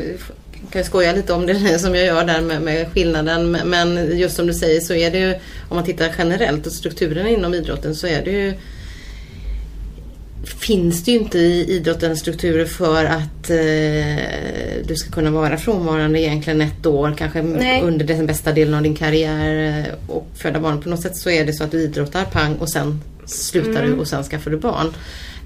kan 0.70 0.84
skoja 0.84 1.12
lite 1.12 1.32
om 1.32 1.46
det 1.46 1.78
som 1.78 1.94
jag 1.94 2.06
gör 2.06 2.24
där 2.24 2.40
med, 2.40 2.62
med, 2.62 2.92
skillnaden. 2.92 3.52
Men 3.64 4.18
just 4.18 4.36
som 4.36 4.46
du 4.46 4.54
säger 4.54 4.80
så 4.80 4.94
är 4.94 5.10
det 5.10 5.18
ju, 5.18 5.34
om 5.68 5.76
man 5.76 5.84
tittar 5.84 6.14
generellt 6.18 6.66
och 6.66 6.72
strukturen 6.72 7.26
inom 7.26 7.54
idrotten 7.54 7.94
så 7.94 8.06
är 8.06 8.24
det 8.24 8.30
ju 8.30 8.54
finns 10.44 11.04
det 11.04 11.10
ju 11.10 11.18
inte 11.18 11.38
i 11.38 11.70
idrotten 11.70 12.16
strukturer 12.16 12.64
för 12.64 13.04
att 13.04 13.50
eh, 13.50 14.84
du 14.84 14.96
ska 14.96 15.10
kunna 15.10 15.30
vara 15.30 15.56
frånvarande 15.56 16.20
egentligen 16.20 16.60
ett 16.60 16.86
år, 16.86 17.14
kanske 17.18 17.42
Nej. 17.42 17.82
under 17.82 18.04
den 18.04 18.26
bästa 18.26 18.52
delen 18.52 18.74
av 18.74 18.82
din 18.82 18.96
karriär 18.96 19.78
eh, 19.78 20.14
och 20.14 20.26
föda 20.34 20.60
barn. 20.60 20.82
På 20.82 20.88
något 20.88 21.02
sätt 21.02 21.16
så 21.16 21.30
är 21.30 21.46
det 21.46 21.52
så 21.52 21.64
att 21.64 21.70
du 21.70 21.80
idrottar 21.80 22.24
pang 22.24 22.56
och 22.56 22.70
sen 22.70 23.02
slutar 23.26 23.82
mm. 23.82 23.90
du 23.90 23.98
och 23.98 24.08
sen 24.08 24.24
skaffar 24.24 24.50
du 24.50 24.56
barn. 24.56 24.94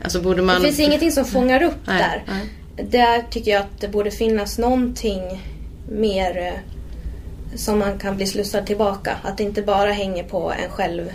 Alltså 0.02 0.20
borde 0.20 0.42
man... 0.42 0.60
Det 0.62 0.66
finns 0.66 0.80
ingenting 0.80 1.12
som 1.12 1.24
fångar 1.24 1.62
upp 1.62 1.78
Nej. 1.86 1.98
där. 1.98 2.24
Nej. 2.26 2.88
Där 2.90 3.24
tycker 3.30 3.50
jag 3.50 3.60
att 3.60 3.80
det 3.80 3.88
borde 3.88 4.10
finnas 4.10 4.58
någonting 4.58 5.42
mer 5.88 6.38
eh, 6.38 6.60
som 7.56 7.78
man 7.78 7.98
kan 7.98 8.16
bli 8.16 8.26
slussad 8.26 8.66
tillbaka. 8.66 9.16
Att 9.22 9.38
det 9.38 9.44
inte 9.44 9.62
bara 9.62 9.92
hänger 9.92 10.24
på 10.24 10.52
en 10.64 10.70
själv 10.70 11.08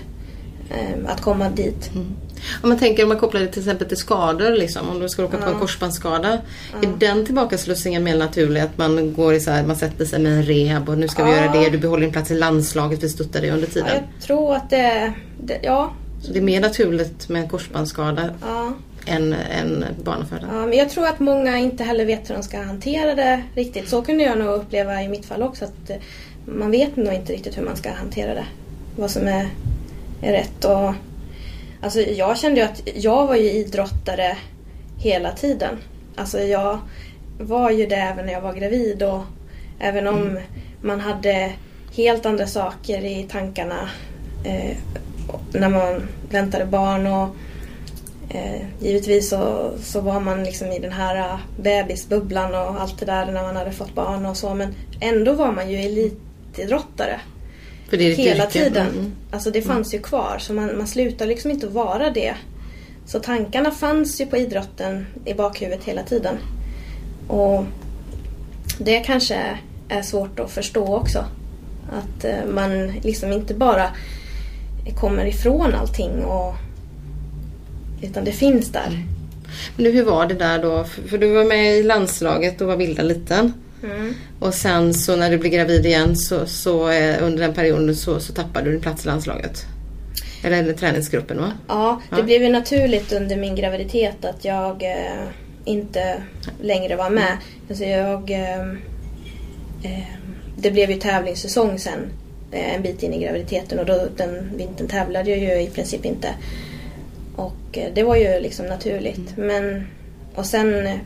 eh, 0.69 1.11
att 1.11 1.21
komma 1.21 1.49
dit. 1.49 1.91
Mm. 1.93 2.15
Om 2.63 2.69
man 2.69 2.77
tänker 2.77 3.03
om 3.03 3.09
man 3.09 3.19
kopplar 3.19 3.41
det 3.41 3.47
till 3.47 3.61
exempel 3.61 3.87
till 3.87 3.97
skador, 3.97 4.51
liksom, 4.51 4.89
om 4.89 4.99
du 4.99 5.09
ska 5.09 5.25
åka 5.25 5.37
på 5.37 5.49
en 5.49 5.59
korsbandsskada. 5.59 6.39
Är 6.81 6.97
den 6.97 7.25
tillbakaslussningen 7.25 8.03
mer 8.03 8.17
naturlig? 8.17 8.61
Att 8.61 8.77
man 8.77 9.13
går 9.13 9.33
i 9.33 9.39
så 9.39 9.51
här, 9.51 9.63
man 9.63 9.75
sätter 9.75 10.05
sig 10.05 10.19
med 10.19 10.31
en 10.31 10.43
rehab 10.43 10.89
och 10.89 10.97
nu 10.97 11.07
ska 11.07 11.23
vi 11.23 11.31
göra 11.31 11.51
det. 11.51 11.69
Du 11.69 11.77
behåller 11.77 12.03
din 12.03 12.11
plats 12.11 12.31
i 12.31 12.35
landslaget, 12.35 13.03
vi 13.03 13.09
stöttar 13.09 13.41
dig 13.41 13.51
under 13.51 13.67
tiden. 13.67 13.89
Ja, 13.89 13.93
jag 13.95 14.27
tror 14.27 14.55
att 14.55 14.69
det, 14.69 15.13
det, 15.43 15.59
ja. 15.61 15.93
Så 16.21 16.33
det 16.33 16.39
är 16.39 16.43
mer 16.43 16.61
naturligt 16.61 17.29
med 17.29 17.41
en 17.41 17.49
korsbandsskada 17.49 18.29
än, 19.05 19.33
än 19.33 19.85
barnafödda? 20.03 20.47
Ja, 20.53 20.65
men 20.65 20.77
jag 20.77 20.89
tror 20.89 21.07
att 21.07 21.19
många 21.19 21.57
inte 21.57 21.83
heller 21.83 22.05
vet 22.05 22.29
hur 22.29 22.35
de 22.35 22.43
ska 22.43 22.61
hantera 22.61 23.15
det 23.15 23.43
riktigt. 23.55 23.89
Så 23.89 24.01
kunde 24.01 24.23
jag 24.23 24.37
nog 24.37 24.55
uppleva 24.55 25.03
i 25.03 25.07
mitt 25.07 25.25
fall 25.25 25.43
också. 25.43 25.65
Att 25.65 25.91
man 26.45 26.71
vet 26.71 26.95
nog 26.95 27.13
inte 27.13 27.33
riktigt 27.33 27.57
hur 27.57 27.63
man 27.63 27.75
ska 27.75 27.91
hantera 27.91 28.33
det. 28.33 28.45
Vad 28.95 29.11
som 29.11 29.27
är, 29.27 29.49
är 30.21 30.31
rätt. 30.31 30.65
Och 30.65 30.93
Alltså 31.81 32.01
jag 32.01 32.37
kände 32.37 32.59
ju 32.59 32.65
att 32.65 32.81
jag 32.95 33.27
var 33.27 33.35
ju 33.35 33.51
idrottare 33.51 34.37
hela 34.97 35.31
tiden. 35.31 35.77
Alltså 36.15 36.39
jag 36.39 36.79
var 37.39 37.71
ju 37.71 37.85
det 37.85 37.95
även 37.95 38.25
när 38.25 38.33
jag 38.33 38.41
var 38.41 38.53
gravid 38.53 39.03
och 39.03 39.21
även 39.79 40.07
om 40.07 40.21
mm. 40.21 40.43
man 40.81 40.99
hade 40.99 41.53
helt 41.95 42.25
andra 42.25 42.47
saker 42.47 43.05
i 43.05 43.23
tankarna 43.31 43.89
eh, 44.45 44.77
när 45.53 45.69
man 45.69 46.07
väntade 46.29 46.65
barn 46.65 47.07
och 47.07 47.35
eh, 48.29 48.61
givetvis 48.79 49.29
så, 49.29 49.71
så 49.83 50.01
var 50.01 50.19
man 50.19 50.43
liksom 50.43 50.67
i 50.67 50.79
den 50.79 50.91
här 50.91 51.37
bebisbubblan 51.59 52.55
och 52.55 52.81
allt 52.81 52.99
det 52.99 53.05
där 53.05 53.25
när 53.25 53.43
man 53.43 53.55
hade 53.55 53.71
fått 53.71 53.95
barn 53.95 54.25
och 54.25 54.37
så 54.37 54.55
men 54.55 54.73
ändå 54.99 55.33
var 55.33 55.51
man 55.51 55.71
ju 55.71 55.77
elitidrottare. 55.77 57.19
För 57.89 57.97
det 57.97 58.03
är 58.11 58.15
hela 58.15 58.43
yrke. 58.43 58.51
tiden. 58.51 58.87
Mm. 58.87 59.11
Alltså 59.31 59.51
det 59.51 59.61
fanns 59.61 59.93
ju 59.93 59.99
kvar 59.99 60.37
så 60.39 60.53
man, 60.53 60.77
man 60.77 60.87
slutar 60.87 61.25
liksom 61.25 61.51
inte 61.51 61.67
vara 61.67 62.09
det. 62.09 62.35
Så 63.05 63.19
tankarna 63.19 63.71
fanns 63.71 64.21
ju 64.21 64.25
på 64.25 64.37
idrotten 64.37 65.05
i 65.25 65.33
bakhuvudet 65.33 65.83
hela 65.83 66.03
tiden. 66.03 66.37
Och 67.27 67.65
det 68.77 68.99
kanske 68.99 69.59
är 69.89 70.01
svårt 70.01 70.39
att 70.39 70.51
förstå 70.51 70.95
också. 70.95 71.25
Att 71.91 72.25
eh, 72.25 72.45
man 72.53 72.87
liksom 72.87 73.31
inte 73.31 73.53
bara 73.53 73.89
kommer 74.95 75.25
ifrån 75.25 75.75
allting 75.75 76.23
och, 76.23 76.55
utan 78.01 78.23
det 78.23 78.31
finns 78.31 78.71
där. 78.71 79.05
Men 79.77 79.93
hur 79.93 80.03
var 80.03 80.25
det 80.25 80.33
där 80.33 80.61
då? 80.61 80.83
För 80.83 81.17
du 81.17 81.33
var 81.33 81.45
med 81.45 81.77
i 81.77 81.83
landslaget 81.83 82.61
och 82.61 82.67
var 82.67 82.77
Vilda 82.77 83.03
liten. 83.03 83.53
Mm. 83.83 84.13
Och 84.39 84.53
sen 84.53 84.93
så 84.93 85.15
när 85.15 85.31
du 85.31 85.37
blir 85.37 85.51
gravid 85.51 85.85
igen 85.85 86.15
så, 86.15 86.45
så 86.45 86.89
eh, 86.89 87.23
under 87.23 87.43
den 87.43 87.53
perioden 87.53 87.95
så, 87.95 88.19
så 88.19 88.33
tappade 88.33 88.65
du 88.65 88.71
din 88.71 88.81
plats 88.81 89.03
i 89.05 89.07
landslaget. 89.07 89.65
Eller, 90.43 90.73
träningsgruppen 90.73 91.37
va? 91.37 91.51
Ja, 91.67 92.01
det 92.09 92.17
ja. 92.17 92.23
blev 92.23 92.43
ju 92.43 92.49
naturligt 92.49 93.11
under 93.11 93.37
min 93.37 93.55
graviditet 93.55 94.25
att 94.25 94.45
jag 94.45 94.83
eh, 94.83 95.27
inte 95.65 96.23
längre 96.61 96.95
var 96.95 97.09
med. 97.09 97.37
Alltså 97.69 97.83
jag, 97.83 98.31
eh, 98.31 98.69
eh, 99.83 100.07
det 100.57 100.71
blev 100.71 100.91
ju 100.91 100.97
tävlingssäsong 100.97 101.79
sen 101.79 101.99
eh, 102.51 102.75
en 102.75 102.81
bit 102.81 103.03
in 103.03 103.13
i 103.13 103.23
graviditeten 103.23 103.79
och 103.79 103.85
då, 103.85 104.07
den 104.17 104.51
vintern 104.55 104.87
tävlade 104.87 105.29
jag 105.29 105.39
ju 105.39 105.61
i 105.61 105.69
princip 105.69 106.05
inte. 106.05 106.27
Och 107.35 107.79
det 107.93 108.03
var 108.03 108.15
ju 108.15 108.39
liksom 108.39 108.65
naturligt. 108.65 109.37
Mm. 109.37 109.47
Men, 109.47 109.87
och 110.35 110.45
sen 110.45 110.99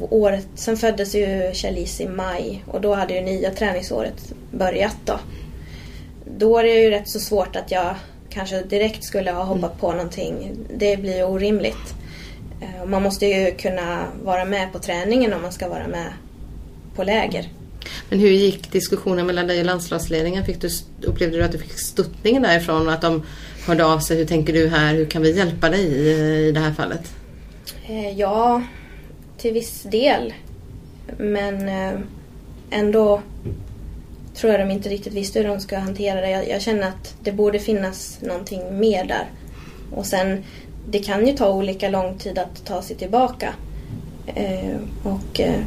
året, 0.00 0.46
sen 0.54 0.76
föddes 0.76 1.14
ju 1.14 1.50
Charlize 1.54 2.02
i 2.02 2.08
maj 2.08 2.64
och 2.66 2.80
då 2.80 2.94
hade 2.94 3.14
ju 3.14 3.20
nya 3.20 3.50
träningsåret 3.50 4.32
börjat 4.50 4.96
då. 5.04 5.18
Då 6.38 6.58
är 6.58 6.62
det 6.62 6.82
ju 6.82 6.90
rätt 6.90 7.08
så 7.08 7.20
svårt 7.20 7.56
att 7.56 7.70
jag 7.70 7.94
kanske 8.30 8.62
direkt 8.62 9.04
skulle 9.04 9.30
ha 9.30 9.42
hoppat 9.42 9.70
mm. 9.70 9.78
på 9.78 9.92
någonting. 9.92 10.58
Det 10.76 10.96
blir 10.96 11.16
ju 11.16 11.24
orimligt. 11.24 11.94
Eh, 12.60 12.86
man 12.86 13.02
måste 13.02 13.26
ju 13.26 13.54
kunna 13.54 14.06
vara 14.22 14.44
med 14.44 14.72
på 14.72 14.78
träningen 14.78 15.32
om 15.32 15.42
man 15.42 15.52
ska 15.52 15.68
vara 15.68 15.88
med 15.88 16.12
på 16.94 17.04
läger. 17.04 17.48
Men 18.08 18.20
hur 18.20 18.30
gick 18.30 18.72
diskussionen 18.72 19.26
mellan 19.26 19.46
dig 19.46 19.60
och 19.60 19.66
landslagsledningen? 19.66 20.44
Fick 20.44 20.60
du, 20.60 20.68
upplevde 21.02 21.36
du 21.36 21.44
att 21.44 21.52
du 21.52 21.58
fick 21.58 21.78
stöttning 21.78 22.42
därifrån 22.42 22.88
att 22.88 23.02
de 23.02 23.22
hörde 23.66 23.84
av 23.84 23.98
sig? 23.98 24.16
Hur 24.16 24.24
tänker 24.24 24.52
du 24.52 24.68
här? 24.68 24.94
Hur 24.94 25.04
kan 25.06 25.22
vi 25.22 25.36
hjälpa 25.36 25.68
dig 25.68 25.80
i, 25.80 26.48
i 26.48 26.52
det 26.52 26.60
här 26.60 26.72
fallet? 26.72 27.12
Eh, 27.86 28.18
ja, 28.18 28.62
till 29.38 29.52
viss 29.52 29.82
del. 29.82 30.34
Men 31.18 31.68
eh, 31.68 32.00
ändå 32.70 33.22
tror 34.34 34.52
jag 34.52 34.60
de 34.60 34.70
inte 34.70 34.88
riktigt 34.88 35.12
visste 35.12 35.38
hur 35.38 35.48
de 35.48 35.60
ska 35.60 35.78
hantera 35.78 36.20
det. 36.20 36.30
Jag, 36.30 36.48
jag, 36.48 36.62
känner 36.62 36.88
att 36.88 37.14
det 37.20 37.32
borde 37.32 37.58
finnas 37.58 38.18
någonting 38.22 38.78
mer 38.78 39.04
där. 39.04 39.26
Och 39.94 40.06
sen, 40.06 40.44
det 40.88 40.98
kan 40.98 41.26
ju 41.26 41.32
ta 41.32 41.52
olika 41.52 41.88
lång 41.88 42.18
tid 42.18 42.38
att 42.38 42.64
ta 42.64 42.82
sig 42.82 42.96
tillbaka. 42.96 43.54
Eh, 44.26 44.76
och 45.02 45.40
eh, 45.40 45.60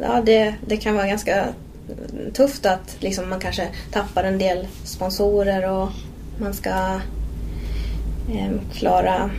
ja, 0.00 0.22
det, 0.24 0.54
det 0.66 0.76
kan 0.76 0.94
vara 0.94 1.06
ganska 1.06 1.46
tufft 2.32 2.66
att 2.66 2.96
liksom, 3.00 3.28
man 3.28 3.40
kanske 3.40 3.68
tappar 3.92 4.24
en 4.24 4.38
del 4.38 4.66
sponsorer 4.84 5.70
och 5.70 5.88
man 6.40 6.54
ska 6.54 7.00
eh, 8.32 8.50
klara 8.72 9.30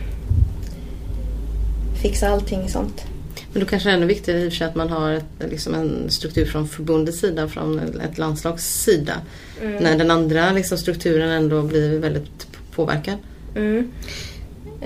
fixa 2.02 2.28
allting 2.28 2.68
sånt. 2.68 3.04
Men 3.52 3.60
då 3.60 3.66
kanske 3.66 3.88
det 3.88 3.92
är 3.92 3.96
ännu 3.96 4.06
viktigare 4.06 4.40
i 4.40 4.48
och 4.48 4.52
för 4.52 4.56
sig 4.56 4.66
att 4.66 4.74
man 4.74 4.88
har 4.88 5.12
ett, 5.12 5.50
liksom 5.50 5.74
en 5.74 6.10
struktur 6.10 6.46
från 6.46 6.68
förbundets 6.68 7.18
sida, 7.18 7.48
från 7.48 7.78
ett 7.78 8.18
landslags 8.18 8.82
sida. 8.82 9.12
Mm. 9.60 9.82
När 9.82 9.98
den 9.98 10.10
andra 10.10 10.52
liksom, 10.52 10.78
strukturen 10.78 11.30
ändå 11.30 11.62
blir 11.62 11.98
väldigt 11.98 12.46
påverkad. 12.74 13.16
Mm. 13.56 13.92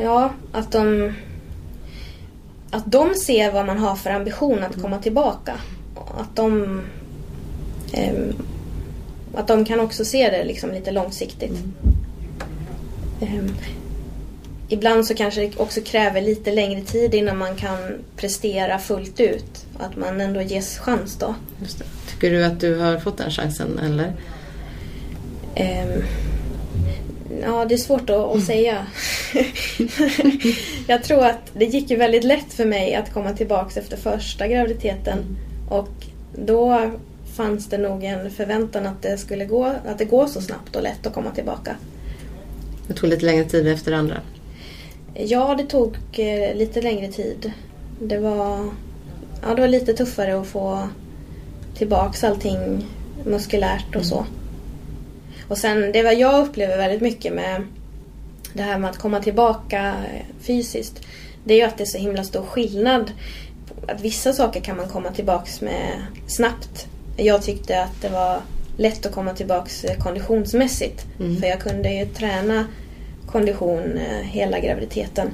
Ja, 0.02 0.35
att 0.52 0.73
de, 0.73 1.12
att 2.70 2.92
de 2.92 3.14
ser 3.14 3.52
vad 3.52 3.66
man 3.66 3.78
har 3.78 3.96
för 3.96 4.11
ambition 4.11 4.62
att 4.62 4.82
komma 4.82 4.99
tillbaka. 4.99 5.54
Att 6.18 6.37
de, 6.37 6.80
eh, 7.92 8.14
att 9.35 9.49
de 9.49 9.64
kan 9.64 9.80
också 9.80 10.04
se 10.04 10.30
det 10.30 10.44
liksom 10.44 10.70
lite 10.70 10.90
långsiktigt. 10.90 11.50
Mm. 13.20 13.50
Ibland 14.68 15.06
så 15.06 15.14
kanske 15.14 15.40
det 15.40 15.56
också 15.56 15.80
kräver 15.80 16.20
lite 16.20 16.52
längre 16.52 16.80
tid 16.80 17.14
innan 17.14 17.38
man 17.38 17.56
kan 17.56 17.78
prestera 18.16 18.78
fullt 18.78 19.20
ut. 19.20 19.66
Att 19.78 19.96
man 19.96 20.20
ändå 20.20 20.40
ges 20.40 20.78
chans 20.78 21.16
då. 21.16 21.35
Tycker 22.11 22.30
du 22.30 22.44
att 22.44 22.61
du 22.61 22.78
har 22.78 22.99
fått 22.99 23.18
den 23.18 23.30
chansen 23.30 23.78
eller? 23.78 24.12
Um, 25.56 26.02
ja, 27.42 27.64
det 27.64 27.75
är 27.75 27.78
svårt 27.78 28.11
att, 28.11 28.37
att 28.37 28.44
säga. 28.44 28.87
jag 30.87 31.04
tror 31.04 31.25
att 31.26 31.50
det 31.54 31.64
gick 31.64 31.90
ju 31.90 31.96
väldigt 31.96 32.25
lätt 32.25 32.52
för 32.52 32.64
mig 32.64 32.94
att 32.94 33.12
komma 33.12 33.32
tillbaka 33.32 33.80
efter 33.80 33.96
första 33.96 34.49
graviditeten. 34.49 35.18
Mm. 35.18 35.37
Och 35.68 36.06
då 36.35 36.90
fanns 37.37 37.66
det 37.66 37.78
nog 37.78 38.04
en 38.04 38.30
förväntan 38.30 38.87
att 38.87 39.02
det 39.02 39.18
skulle 39.18 39.44
gå, 39.44 39.64
att 39.64 39.99
det 39.99 40.04
går 40.04 40.26
så 40.26 40.40
snabbt 40.40 40.76
och 40.76 40.82
lätt 40.82 41.06
att 41.06 41.14
komma 41.14 41.30
tillbaka. 41.30 41.76
Det 42.87 42.94
tog 42.94 43.11
lite 43.11 43.26
längre 43.26 43.44
tid 43.44 43.66
efter 43.66 43.92
andra? 43.92 44.20
Ja, 45.18 45.54
det 45.58 45.64
tog 45.64 45.96
eh, 46.12 46.56
lite 46.56 46.80
längre 46.80 47.12
tid. 47.12 47.52
Det 48.00 48.18
var, 48.18 48.68
ja, 49.42 49.54
det 49.54 49.61
var 49.61 49.68
lite 49.68 49.94
tuffare 49.94 50.40
att 50.40 50.46
få 50.46 50.88
tillbaks 51.75 52.25
allting 52.25 52.87
muskulärt 53.25 53.96
och 53.96 54.04
så. 54.04 54.18
Mm. 54.18 54.30
Och 55.49 55.58
sen 55.58 55.92
det 55.92 56.02
vad 56.02 56.14
jag 56.14 56.46
upplever 56.46 56.76
väldigt 56.76 57.00
mycket 57.00 57.32
med 57.32 57.62
det 58.52 58.62
här 58.62 58.78
med 58.78 58.90
att 58.90 58.99
komma 58.99 59.20
tillbaka 59.20 59.94
fysiskt. 60.40 61.00
Det 61.44 61.54
är 61.54 61.58
ju 61.58 61.64
att 61.64 61.78
det 61.78 61.85
är 61.85 61.87
så 61.87 61.99
himla 61.99 62.25
stor 62.25 62.42
skillnad. 62.42 63.12
Att 63.88 64.00
vissa 64.00 64.32
saker 64.32 64.61
kan 64.61 64.76
man 64.76 64.88
komma 64.88 65.11
tillbaks 65.11 65.61
med 65.61 66.06
snabbt. 66.26 66.87
Jag 67.16 67.42
tyckte 67.42 67.82
att 67.82 68.02
det 68.02 68.08
var 68.08 68.40
lätt 68.76 69.06
att 69.06 69.12
komma 69.12 69.35
tillbaks 69.35 69.85
konditionsmässigt. 69.98 71.07
Mm. 71.20 71.37
För 71.37 71.46
jag 71.46 71.61
kunde 71.61 71.92
ju 71.92 72.07
träna 72.07 72.64
kondition 73.37 73.99
eh, 73.99 74.27
hela 74.27 74.61
graviditeten. 74.61 75.31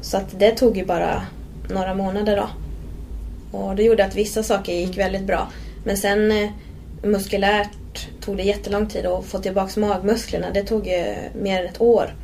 Så 0.00 0.16
att 0.16 0.38
det 0.38 0.50
tog 0.50 0.76
ju 0.76 0.84
bara 0.84 1.26
några 1.70 1.94
månader 1.94 2.36
då. 2.36 2.48
Och 3.58 3.76
det 3.76 3.82
gjorde 3.82 4.04
att 4.04 4.14
vissa 4.14 4.42
saker 4.42 4.72
gick 4.72 4.98
väldigt 4.98 5.22
bra. 5.22 5.48
Men 5.84 5.96
sen 5.96 6.32
eh, 6.32 6.50
muskulärt 7.02 8.08
tog 8.20 8.36
det 8.36 8.42
jättelång 8.42 8.86
tid 8.86 9.06
att 9.06 9.24
få 9.24 9.38
tillbaka 9.38 9.80
magmusklerna. 9.80 10.46
Det 10.54 10.62
tog 10.62 10.86
ju 10.86 11.14
mer 11.42 11.60
än 11.60 11.66
ett 11.68 11.80
år. 11.80 12.14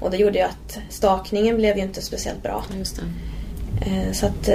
Och 0.00 0.10
det 0.10 0.16
gjorde 0.16 0.38
ju 0.38 0.44
att 0.44 0.78
stakningen 0.88 1.56
blev 1.56 1.76
ju 1.76 1.82
inte 1.82 2.02
speciellt 2.02 2.42
bra. 2.42 2.64
Just 2.78 2.98
eh, 3.86 4.12
Så 4.12 4.26
att, 4.26 4.48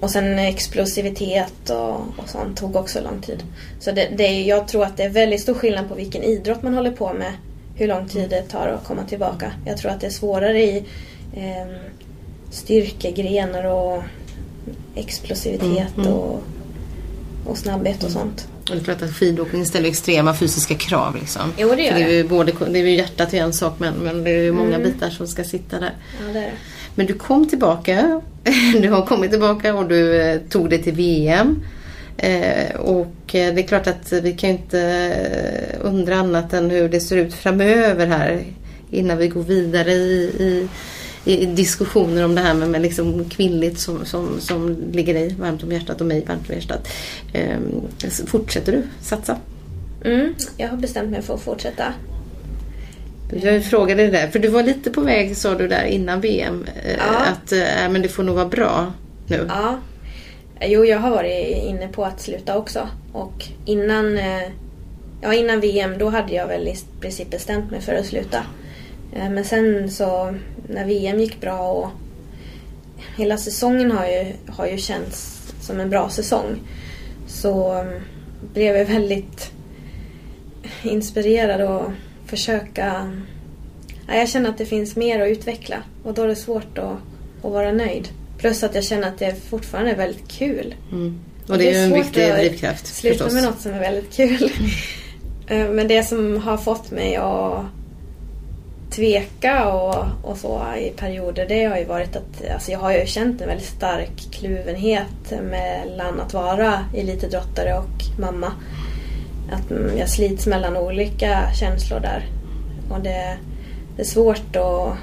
och 0.00 0.10
sen 0.10 0.38
explosivitet 0.38 1.70
och, 1.70 1.94
och 1.94 2.28
sånt 2.28 2.58
tog 2.58 2.76
också 2.76 3.00
lång 3.00 3.20
tid. 3.20 3.42
Så 3.80 3.92
det, 3.92 4.08
det, 4.16 4.42
jag 4.42 4.68
tror 4.68 4.84
att 4.84 4.96
det 4.96 5.02
är 5.02 5.10
väldigt 5.10 5.40
stor 5.40 5.54
skillnad 5.54 5.88
på 5.88 5.94
vilken 5.94 6.22
idrott 6.22 6.62
man 6.62 6.74
håller 6.74 6.92
på 6.92 7.12
med 7.12 7.32
hur 7.80 7.88
lång 7.88 8.08
tid 8.08 8.30
det 8.30 8.42
tar 8.42 8.68
att 8.68 8.84
komma 8.84 9.04
tillbaka. 9.04 9.52
Jag 9.64 9.78
tror 9.78 9.90
att 9.90 10.00
det 10.00 10.06
är 10.06 10.10
svårare 10.10 10.62
i 10.62 10.84
eh, 11.34 11.76
styrkegrenar 12.50 13.64
och 13.64 14.02
explosivitet 14.94 15.96
mm, 15.96 16.06
mm. 16.06 16.12
Och, 16.12 16.42
och 17.46 17.58
snabbhet 17.58 18.04
och 18.04 18.10
sånt. 18.10 18.48
Och 18.70 18.76
det 18.76 18.80
är 18.80 18.84
klart 18.84 19.02
att 19.02 19.16
skidåkning 19.16 19.66
ställer 19.66 19.88
extrema 19.88 20.34
fysiska 20.34 20.74
krav. 20.74 21.16
Liksom. 21.16 21.52
Jo, 21.58 21.74
det 21.76 21.82
gör 21.82 21.94
det. 21.94 22.02
Är 22.02 22.08
ju 22.08 22.28
både, 22.28 22.52
det 22.68 22.78
är 22.78 22.84
ju 22.84 22.96
hjärtat 22.96 23.34
är 23.34 23.42
en 23.42 23.52
sak 23.52 23.74
men, 23.78 23.94
men 23.94 24.24
det 24.24 24.30
är 24.30 24.42
ju 24.42 24.52
många 24.52 24.76
mm. 24.76 24.82
bitar 24.82 25.10
som 25.10 25.28
ska 25.28 25.44
sitta 25.44 25.80
där. 25.80 25.92
Ja, 26.20 26.32
det 26.32 26.38
är 26.38 26.42
det. 26.42 26.52
Men 26.94 27.06
du 27.06 27.14
kom 27.14 27.48
tillbaka. 27.48 28.20
Du 28.82 28.90
har 28.90 29.06
kommit 29.06 29.30
tillbaka 29.30 29.74
och 29.74 29.88
du 29.88 30.22
eh, 30.22 30.40
tog 30.40 30.70
dig 30.70 30.82
till 30.82 30.94
VM. 30.94 31.64
Eh, 32.22 32.76
och 32.76 33.34
eh, 33.34 33.54
det 33.54 33.60
är 33.60 33.66
klart 33.66 33.86
att 33.86 34.12
vi 34.12 34.32
kan 34.32 34.50
inte 34.50 34.80
eh, 34.80 35.86
undra 35.86 36.16
annat 36.16 36.52
än 36.52 36.70
hur 36.70 36.88
det 36.88 37.00
ser 37.00 37.16
ut 37.16 37.34
framöver 37.34 38.06
här 38.06 38.44
innan 38.90 39.18
vi 39.18 39.28
går 39.28 39.42
vidare 39.42 39.92
i, 39.92 40.68
i, 41.24 41.38
i 41.42 41.46
diskussioner 41.46 42.24
om 42.24 42.34
det 42.34 42.40
här 42.40 42.54
med, 42.54 42.68
med 42.68 42.82
liksom 42.82 43.24
kvinnligt 43.24 43.80
som, 43.80 44.04
som, 44.04 44.40
som 44.40 44.76
ligger 44.92 45.14
dig 45.14 45.34
varmt 45.38 45.62
om 45.62 45.72
hjärtat 45.72 46.00
och 46.00 46.06
mig 46.06 46.24
varmt 46.28 46.48
om 46.48 46.54
hjärtat. 46.54 46.88
Eh, 47.32 47.58
fortsätter 48.26 48.72
du 48.72 48.82
satsa? 49.00 49.36
Mm, 50.04 50.34
jag 50.56 50.68
har 50.68 50.76
bestämt 50.76 51.10
mig 51.10 51.22
för 51.22 51.34
att 51.34 51.40
fortsätta. 51.40 51.84
Jag 53.42 53.64
frågade 53.64 54.02
det 54.02 54.10
där, 54.10 54.28
för 54.28 54.38
du 54.38 54.48
var 54.48 54.62
lite 54.62 54.90
på 54.90 55.00
väg 55.00 55.36
sa 55.36 55.54
du 55.54 55.68
där 55.68 55.84
innan 55.84 56.20
VM. 56.20 56.66
Ja. 56.98 57.16
Att 57.16 57.52
äh, 57.52 57.90
men 57.90 58.02
det 58.02 58.08
får 58.08 58.22
nog 58.22 58.34
vara 58.34 58.48
bra 58.48 58.92
nu. 59.26 59.46
Ja, 59.48 59.78
Jo, 60.62 60.84
jag 60.84 60.98
har 60.98 61.10
varit 61.10 61.56
inne 61.56 61.88
på 61.88 62.04
att 62.04 62.20
sluta 62.20 62.58
också. 62.58 62.88
Och 63.12 63.44
innan, 63.64 64.18
eh, 64.18 64.42
ja, 65.20 65.34
innan 65.34 65.60
VM 65.60 65.98
då 65.98 66.08
hade 66.08 66.34
jag 66.34 66.46
väl 66.46 66.68
i 66.68 66.76
princip 67.00 67.30
bestämt 67.30 67.70
mig 67.70 67.80
för 67.80 67.94
att 67.94 68.06
sluta. 68.06 68.42
Eh, 69.12 69.30
men 69.30 69.44
sen 69.44 69.90
så 69.90 70.34
när 70.68 70.86
VM 70.86 71.20
gick 71.20 71.40
bra 71.40 71.72
och 71.72 71.88
hela 73.16 73.36
säsongen 73.36 73.90
har 73.90 74.06
ju, 74.06 74.32
har 74.48 74.66
ju 74.66 74.78
känts 74.78 75.40
som 75.60 75.80
en 75.80 75.90
bra 75.90 76.10
säsong. 76.10 76.60
Så 77.26 77.72
mm, 77.72 78.02
blev 78.52 78.76
jag 78.76 78.84
väldigt 78.84 79.50
inspirerad 80.82 81.60
att 81.60 81.92
försöka... 82.26 83.18
jag 84.06 84.28
känner 84.28 84.50
att 84.50 84.58
det 84.58 84.66
finns 84.66 84.96
mer 84.96 85.20
att 85.20 85.28
utveckla 85.28 85.76
och 86.04 86.14
då 86.14 86.22
är 86.22 86.28
det 86.28 86.36
svårt 86.36 86.78
att, 86.78 86.96
att 87.42 87.52
vara 87.52 87.72
nöjd. 87.72 88.08
Plus 88.40 88.62
att 88.62 88.74
jag 88.74 88.84
känner 88.84 89.08
att 89.08 89.18
det 89.18 89.34
fortfarande 89.50 89.90
är 89.90 89.96
väldigt 89.96 90.28
kul. 90.28 90.74
Mm. 90.92 91.20
Och 91.48 91.58
det 91.58 91.68
är, 91.68 91.72
ju 91.72 91.78
en 91.78 91.94
viktig 91.94 92.32
drivkraft 92.32 92.86
sluta 92.86 93.14
förstås. 93.14 93.34
med 93.34 93.42
något 93.42 93.60
som 93.60 93.72
är 93.72 93.80
väldigt 93.80 94.12
kul. 94.12 94.50
Eh, 95.46 95.68
men 95.68 95.88
det 95.88 96.02
som 96.02 96.36
har 96.36 96.56
fått 96.56 96.90
mig 96.90 97.16
att 97.16 97.64
tveka 98.90 99.68
och, 99.68 100.04
och 100.22 100.36
så 100.36 100.62
i 100.78 100.90
perioder 100.90 101.46
det 101.48 101.64
har 101.64 101.78
ju 101.78 101.84
varit 101.84 102.16
att 102.16 102.50
alltså 102.54 102.70
jag 102.70 102.78
har 102.78 102.92
ju 102.92 103.06
känt 103.06 103.40
en 103.40 103.48
väldigt 103.48 103.68
stark 103.68 104.28
kluvenhet 104.32 105.32
mellan 105.42 106.20
att 106.20 106.34
vara 106.34 106.84
elitidrottare 106.96 107.78
och 107.78 108.20
mamma. 108.20 108.52
Att 109.52 109.96
jag 109.98 110.08
slits 110.08 110.46
mellan 110.46 110.76
olika 110.76 111.52
känslor 111.54 112.00
där. 112.00 112.26
Och 112.90 113.00
det, 113.00 113.36
det 113.96 114.02
är 114.02 114.06
svårt 114.06 114.56
att 114.56 114.96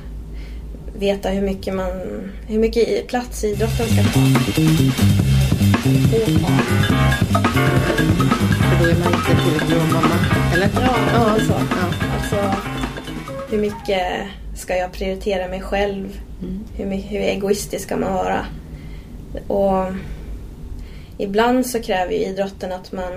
veta 1.00 1.30
hur 1.30 1.42
mycket, 1.42 1.74
man, 1.74 1.92
hur 2.48 2.60
mycket 2.60 3.08
plats 3.08 3.44
idrotten 3.44 3.88
ska 3.88 4.04
ta. 4.04 4.20
För 8.62 8.84
då 8.84 8.90
är 8.90 8.96
man 9.00 9.14
inte 9.14 9.44
tillräckligt 9.44 9.70
bra 9.70 9.86
mamma, 9.94 10.16
eller? 10.54 10.70
Ja, 10.76 10.96
ja. 11.14 11.38
Ja. 11.50 12.08
alltså 12.20 12.62
hur 13.50 13.58
mycket 13.58 14.28
ska 14.56 14.76
jag 14.76 14.92
prioritera 14.92 15.48
mig 15.48 15.62
själv? 15.62 16.20
Mm. 16.42 16.64
Hur, 16.76 17.02
hur 17.02 17.20
egoistisk 17.20 17.86
ska 17.86 17.98
man 17.98 18.14
vara? 18.14 18.46
Och 19.48 19.94
ibland 21.18 21.66
så 21.66 21.82
kräver 21.82 22.12
ju 22.12 22.26
idrotten 22.26 22.72
att 22.72 22.92
man 22.92 23.14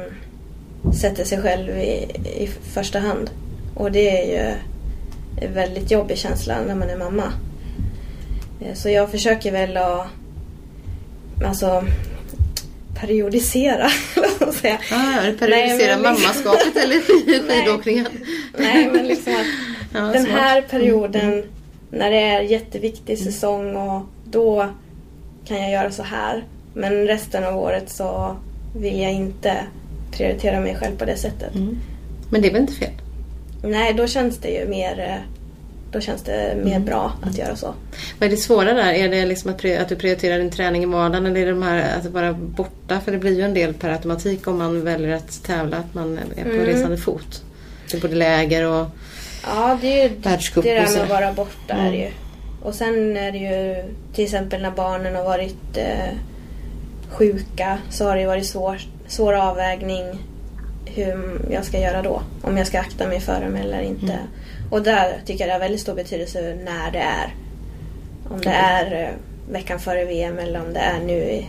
sätter 1.00 1.24
sig 1.24 1.42
själv 1.42 1.78
i, 1.78 2.06
i 2.38 2.50
första 2.62 2.98
hand. 2.98 3.30
Och 3.74 3.92
det 3.92 4.20
är 4.20 4.26
ju 4.26 4.54
en 5.46 5.54
väldigt 5.54 5.90
jobbig 5.90 6.18
känsla 6.18 6.56
när 6.66 6.74
man 6.74 6.90
är 6.90 6.96
mamma. 6.96 7.32
Eh, 8.60 8.74
så 8.74 8.88
jag 8.90 9.10
försöker 9.10 9.52
väl 9.52 9.76
att... 9.76 10.06
Alltså, 11.44 11.84
periodisera. 13.00 13.88
säga. 14.60 14.78
Ah, 14.92 15.26
ja, 15.26 15.32
periodisera 15.38 15.76
Nej, 15.76 15.86
liksom- 15.86 16.02
mammaskapet 16.02 16.76
eller 16.76 17.00
skidåkningen? 17.64 18.06
Nej, 18.58 18.90
men 18.92 19.06
liksom 19.06 19.32
att 19.32 19.46
Ja, 19.94 20.00
den 20.00 20.24
smart. 20.24 20.38
här 20.40 20.62
perioden 20.62 21.44
när 21.90 22.10
det 22.10 22.20
är 22.20 22.40
jätteviktig 22.40 23.18
säsong 23.18 23.76
och 23.76 24.02
då 24.24 24.68
kan 25.46 25.56
jag 25.60 25.70
göra 25.70 25.90
så 25.90 26.02
här. 26.02 26.44
Men 26.74 27.06
resten 27.06 27.44
av 27.44 27.56
året 27.58 27.90
så 27.90 28.36
vill 28.76 29.00
jag 29.00 29.12
inte 29.12 29.56
prioritera 30.12 30.60
mig 30.60 30.76
själv 30.76 30.96
på 30.96 31.04
det 31.04 31.16
sättet. 31.16 31.54
Mm. 31.54 31.78
Men 32.30 32.42
det 32.42 32.48
är 32.48 32.52
väl 32.52 32.60
inte 32.60 32.72
fel? 32.72 32.90
Nej, 33.62 33.94
då 33.94 34.06
känns 34.06 34.38
det 34.38 34.48
ju 34.48 34.68
mer, 34.68 35.00
eh, 35.00 35.16
då 35.92 36.00
känns 36.00 36.22
det 36.22 36.56
mer 36.64 36.78
bra 36.80 37.12
att 37.22 37.38
göra 37.38 37.56
så. 37.56 37.74
Vad 38.18 38.26
är 38.26 38.30
det 38.30 38.36
svåra 38.36 38.72
där? 38.74 38.92
Är 38.92 39.08
det 39.08 39.26
liksom 39.26 39.50
att, 39.50 39.64
att 39.64 39.88
du 39.88 39.96
prioriterar 39.96 40.38
din 40.38 40.50
träning 40.50 40.82
i 40.82 40.86
vardagen 40.86 41.26
eller 41.26 41.40
är 41.40 41.46
det 41.46 41.52
de 41.52 41.62
här 41.62 41.98
att 41.98 42.06
vara 42.06 42.32
borta? 42.32 43.00
För 43.04 43.12
det 43.12 43.18
blir 43.18 43.36
ju 43.36 43.42
en 43.42 43.54
del 43.54 43.74
per 43.74 43.88
automatik 43.90 44.46
om 44.46 44.58
man 44.58 44.84
väljer 44.84 45.16
att 45.16 45.42
tävla, 45.42 45.76
att 45.76 45.94
man 45.94 46.18
är 46.36 46.42
på 46.44 46.50
Mm. 46.50 46.66
resande 46.66 46.96
fot. 46.96 47.42
Det 47.90 47.96
är 47.96 48.00
både 48.00 48.14
läger 48.14 48.66
och... 48.66 48.86
Ja, 49.46 49.78
det 49.80 50.00
är 50.00 50.02
ju 50.02 50.08
det 50.08 50.28
där 50.74 50.92
med 50.92 51.02
att 51.02 51.08
vara 51.08 51.32
borta 51.32 51.74
är 51.74 51.78
Mm. 51.88 51.94
ju. 51.94 52.10
Och 52.62 52.74
sen 52.74 53.16
är 53.16 53.32
det 53.32 53.38
ju 53.38 53.84
till 54.14 54.24
exempel 54.24 54.62
när 54.62 54.70
barnen 54.70 55.16
har 55.16 55.24
varit 55.24 55.76
eh, 55.76 56.14
sjuka 57.10 57.78
så 57.90 58.04
har 58.08 58.16
det 58.16 58.26
varit 58.26 58.46
svår, 58.46 58.80
svår 59.08 59.32
avvägning 59.32 60.04
hur 60.84 61.40
jag 61.50 61.64
ska 61.64 61.80
göra 61.80 62.02
då. 62.02 62.22
Om 62.42 62.56
jag 62.56 62.66
ska 62.66 62.80
akta 62.80 63.08
mig 63.08 63.20
för 63.20 63.40
dem 63.40 63.56
eller 63.56 63.80
inte. 63.80 64.04
Mm. 64.12 64.16
Och 64.70 64.82
där 64.82 65.20
tycker 65.26 65.40
jag 65.40 65.48
det 65.48 65.52
har 65.52 65.60
väldigt 65.60 65.80
stor 65.80 65.94
betydelse 65.94 66.56
när 66.64 66.90
det 66.90 66.98
är. 66.98 67.34
Om 68.30 68.40
det 68.40 68.48
är 68.50 69.02
eh, 69.02 69.08
veckan 69.52 69.78
före 69.80 70.04
VM 70.04 70.38
eller 70.38 70.60
om 70.60 70.72
det 70.72 70.80
är 70.80 71.00
nu 71.00 71.44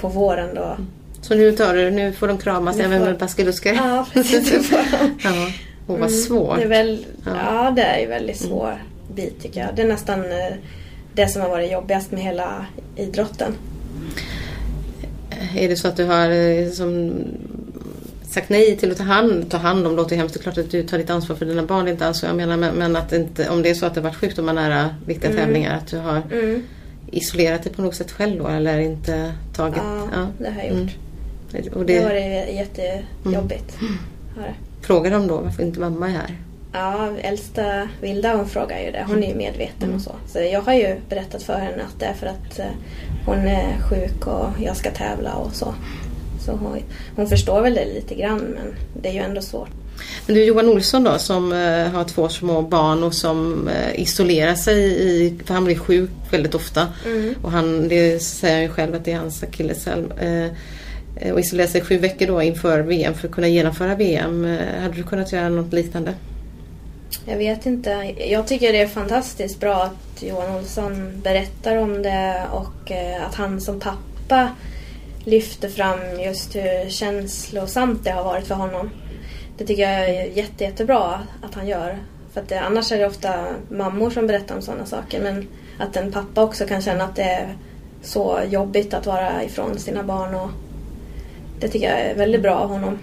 på 0.00 0.08
våren 0.08 0.54
då. 0.54 0.76
Så 1.20 1.34
nu, 1.34 1.52
tar 1.52 1.74
du, 1.74 1.90
nu 1.90 2.12
får 2.12 2.28
de 2.28 2.38
kramas 2.38 2.76
Nu 2.76 2.84
även 2.84 2.98
får- 3.00 3.06
med 3.06 3.18
baskeluskor? 3.18 3.72
Ja, 3.74 4.06
precis. 4.12 4.50
Det 4.50 4.60
ja. 5.24 5.30
Åh, 5.88 5.96
vad 5.98 5.98
Mm, 5.98 6.10
svårt. 6.10 6.56
Det 6.56 6.62
är 6.62 6.68
väl, 6.68 7.06
Ja. 7.24 7.30
ja. 7.64 7.70
det 7.70 7.82
är 7.82 8.00
ju 8.00 8.06
väldigt 8.06 8.36
svår 8.40 8.82
bit 9.14 9.42
tycker 9.42 9.60
jag. 9.60 9.68
Det 9.74 9.82
är 9.82 9.88
nästan 9.88 10.20
eh, 10.24 10.54
det 11.14 11.28
som 11.28 11.42
har 11.42 11.48
varit 11.48 11.72
jobbigast 11.72 12.10
med 12.12 12.22
hela 12.22 12.66
idrotten. 12.96 13.54
Är 15.56 15.68
det 15.68 15.76
så 15.76 15.88
att 15.88 15.96
du 15.96 16.04
har 16.04 16.30
eh, 16.30 16.70
som, 16.70 17.12
sagt 18.36 18.48
nej 18.48 18.76
till 18.76 18.90
att 18.90 18.96
ta 18.98 19.04
hand, 19.04 19.50
ta 19.50 19.56
hand 19.56 19.86
om, 19.86 19.96
låter 19.96 20.16
hemskt, 20.16 20.34
det 20.34 20.40
är 20.40 20.42
klart 20.42 20.58
att 20.58 20.70
du 20.70 20.82
tar 20.82 20.98
ditt 20.98 21.10
ansvar 21.10 21.36
för 21.36 21.46
dina 21.46 21.62
barn, 21.62 21.84
det 21.84 21.90
är 21.90 21.92
inte 21.92 22.06
alls 22.06 22.22
jag 22.22 22.36
menar, 22.36 22.56
men, 22.56 22.74
men 22.74 22.96
att 22.96 23.12
inte, 23.12 23.48
om 23.50 23.62
det 23.62 23.70
är 23.70 23.74
så 23.74 23.86
att 23.86 23.94
det 23.94 24.00
har 24.00 24.08
varit 24.08 24.16
sjukdomar 24.16 24.52
nära 24.52 24.94
viktiga 25.06 25.30
Mm. 25.30 25.42
tävlingar, 25.44 25.76
att 25.76 25.86
du 25.86 25.98
har 25.98 26.22
Mm. 26.32 26.62
isolerat 27.12 27.62
dig 27.62 27.72
på 27.72 27.82
något 27.82 27.94
sätt 27.94 28.12
själv 28.12 28.38
då 28.38 28.48
eller 28.48 28.78
inte 28.78 29.32
tagit... 29.56 29.82
Ja, 30.14 30.26
det 30.38 30.50
har 30.50 30.56
jag 30.62 30.66
gjort. 30.68 30.90
Mm. 31.54 31.72
Och 31.74 31.84
Det 31.86 31.92
det, 31.94 32.02
har 32.02 32.08
varit 32.10 32.54
jättejobbigt. 32.54 33.76
Har 34.36 34.42
det. 34.42 34.54
Frågar 34.86 35.10
de 35.10 35.26
då 35.26 35.36
varför 35.40 35.62
inte 35.62 35.80
mamma 35.80 36.06
är 36.08 36.12
här? 36.12 36.36
Ja, 36.72 37.08
äldsta 37.22 37.88
Vilda 38.00 38.36
hon 38.36 38.48
frågar 38.48 38.80
ju 38.80 38.90
det. 38.90 39.04
Hon 39.08 39.22
är 39.24 39.28
ju 39.28 39.34
medveten 39.34 39.82
Mm. 39.82 39.96
och 39.96 40.02
så. 40.02 40.12
Så 40.26 40.38
jag 40.38 40.60
har 40.60 40.74
ju 40.74 40.96
berättat 41.08 41.42
för 41.42 41.54
henne 41.58 41.82
att 41.82 42.00
det 42.00 42.06
är 42.06 42.14
för 42.14 42.26
att 42.26 42.58
eh, 42.58 42.66
hon 43.26 43.38
är 43.38 43.76
sjuk 43.90 44.26
och 44.26 44.46
jag 44.62 44.76
ska 44.76 44.90
tävla 44.90 45.34
och 45.34 45.52
så. 45.54 45.74
Så 46.46 46.52
hon, 46.52 46.78
hon 47.16 47.26
förstår 47.26 47.62
väl 47.62 47.74
det 47.74 47.84
lite 47.84 48.14
grann 48.14 48.38
men 48.38 48.74
det 49.02 49.08
är 49.08 49.12
ju 49.12 49.18
ändå 49.18 49.42
svårt. 49.42 49.68
Men 50.26 50.34
du 50.34 50.44
Johan 50.44 50.68
Olsson 50.68 51.04
då 51.04 51.18
som 51.18 51.52
eh, 51.52 51.88
har 51.88 52.04
två 52.04 52.28
små 52.28 52.62
barn 52.62 53.02
och 53.02 53.14
som 53.14 53.68
eh, 53.68 54.00
isolerar 54.00 54.54
sig 54.54 54.78
i, 54.78 55.38
för 55.44 55.54
han 55.54 55.64
blir 55.64 55.78
sjuk 55.78 56.10
väldigt 56.30 56.54
ofta. 56.54 56.88
Mm. 57.06 57.34
Och 57.42 57.50
han, 57.50 57.88
det 57.88 58.22
säger 58.22 58.54
han 58.54 58.62
ju 58.62 58.68
själv 58.68 58.94
att 58.94 59.04
det 59.04 59.12
är 59.12 59.18
hans 59.18 59.42
akilleshäl. 59.42 60.12
Eh, 60.20 60.44
eh, 61.16 61.32
och 61.32 61.40
isolerar 61.40 61.68
sig 61.68 61.80
sju 61.80 61.98
veckor 61.98 62.26
då 62.26 62.42
inför 62.42 62.80
VM 62.80 63.14
för 63.14 63.28
att 63.28 63.34
kunna 63.34 63.48
genomföra 63.48 63.94
VM. 63.94 64.44
Eh, 64.44 64.80
hade 64.82 64.94
du 64.94 65.02
kunnat 65.02 65.32
göra 65.32 65.48
något 65.48 65.72
liknande? 65.72 66.14
Jag 67.26 67.36
vet 67.36 67.66
inte. 67.66 68.14
Jag 68.30 68.46
tycker 68.46 68.72
det 68.72 68.80
är 68.80 68.86
fantastiskt 68.86 69.60
bra 69.60 69.74
att 69.74 70.22
Johan 70.22 70.56
Olsson 70.56 71.20
berättar 71.22 71.76
om 71.76 72.02
det 72.02 72.42
och 72.52 72.92
eh, 72.92 73.26
att 73.26 73.34
han 73.34 73.60
som 73.60 73.80
pappa 73.80 74.50
lyfter 75.26 75.68
fram 75.68 76.20
just 76.24 76.56
hur 76.56 76.90
känslosamt 76.90 78.04
det 78.04 78.10
har 78.10 78.24
varit 78.24 78.46
för 78.46 78.54
honom. 78.54 78.90
Det 79.58 79.66
tycker 79.66 79.82
jag 79.82 80.10
är 80.10 80.24
jätte, 80.24 80.64
jättebra 80.64 81.20
att 81.42 81.54
han 81.54 81.68
gör. 81.68 81.98
För 82.32 82.40
att 82.40 82.48
det, 82.48 82.60
annars 82.60 82.92
är 82.92 82.98
det 82.98 83.06
ofta 83.06 83.46
mammor 83.68 84.10
som 84.10 84.26
berättar 84.26 84.54
om 84.54 84.62
sådana 84.62 84.86
saker. 84.86 85.22
Men 85.22 85.48
att 85.78 85.96
en 85.96 86.12
pappa 86.12 86.42
också 86.42 86.66
kan 86.66 86.82
känna 86.82 87.04
att 87.04 87.16
det 87.16 87.22
är 87.22 87.56
så 88.02 88.40
jobbigt 88.50 88.94
att 88.94 89.06
vara 89.06 89.44
ifrån 89.44 89.78
sina 89.78 90.02
barn. 90.02 90.34
Och 90.34 90.50
det 91.60 91.68
tycker 91.68 91.86
jag 91.88 92.00
är 92.00 92.14
väldigt 92.14 92.42
bra 92.42 92.54
av 92.54 92.68
honom. 92.68 92.98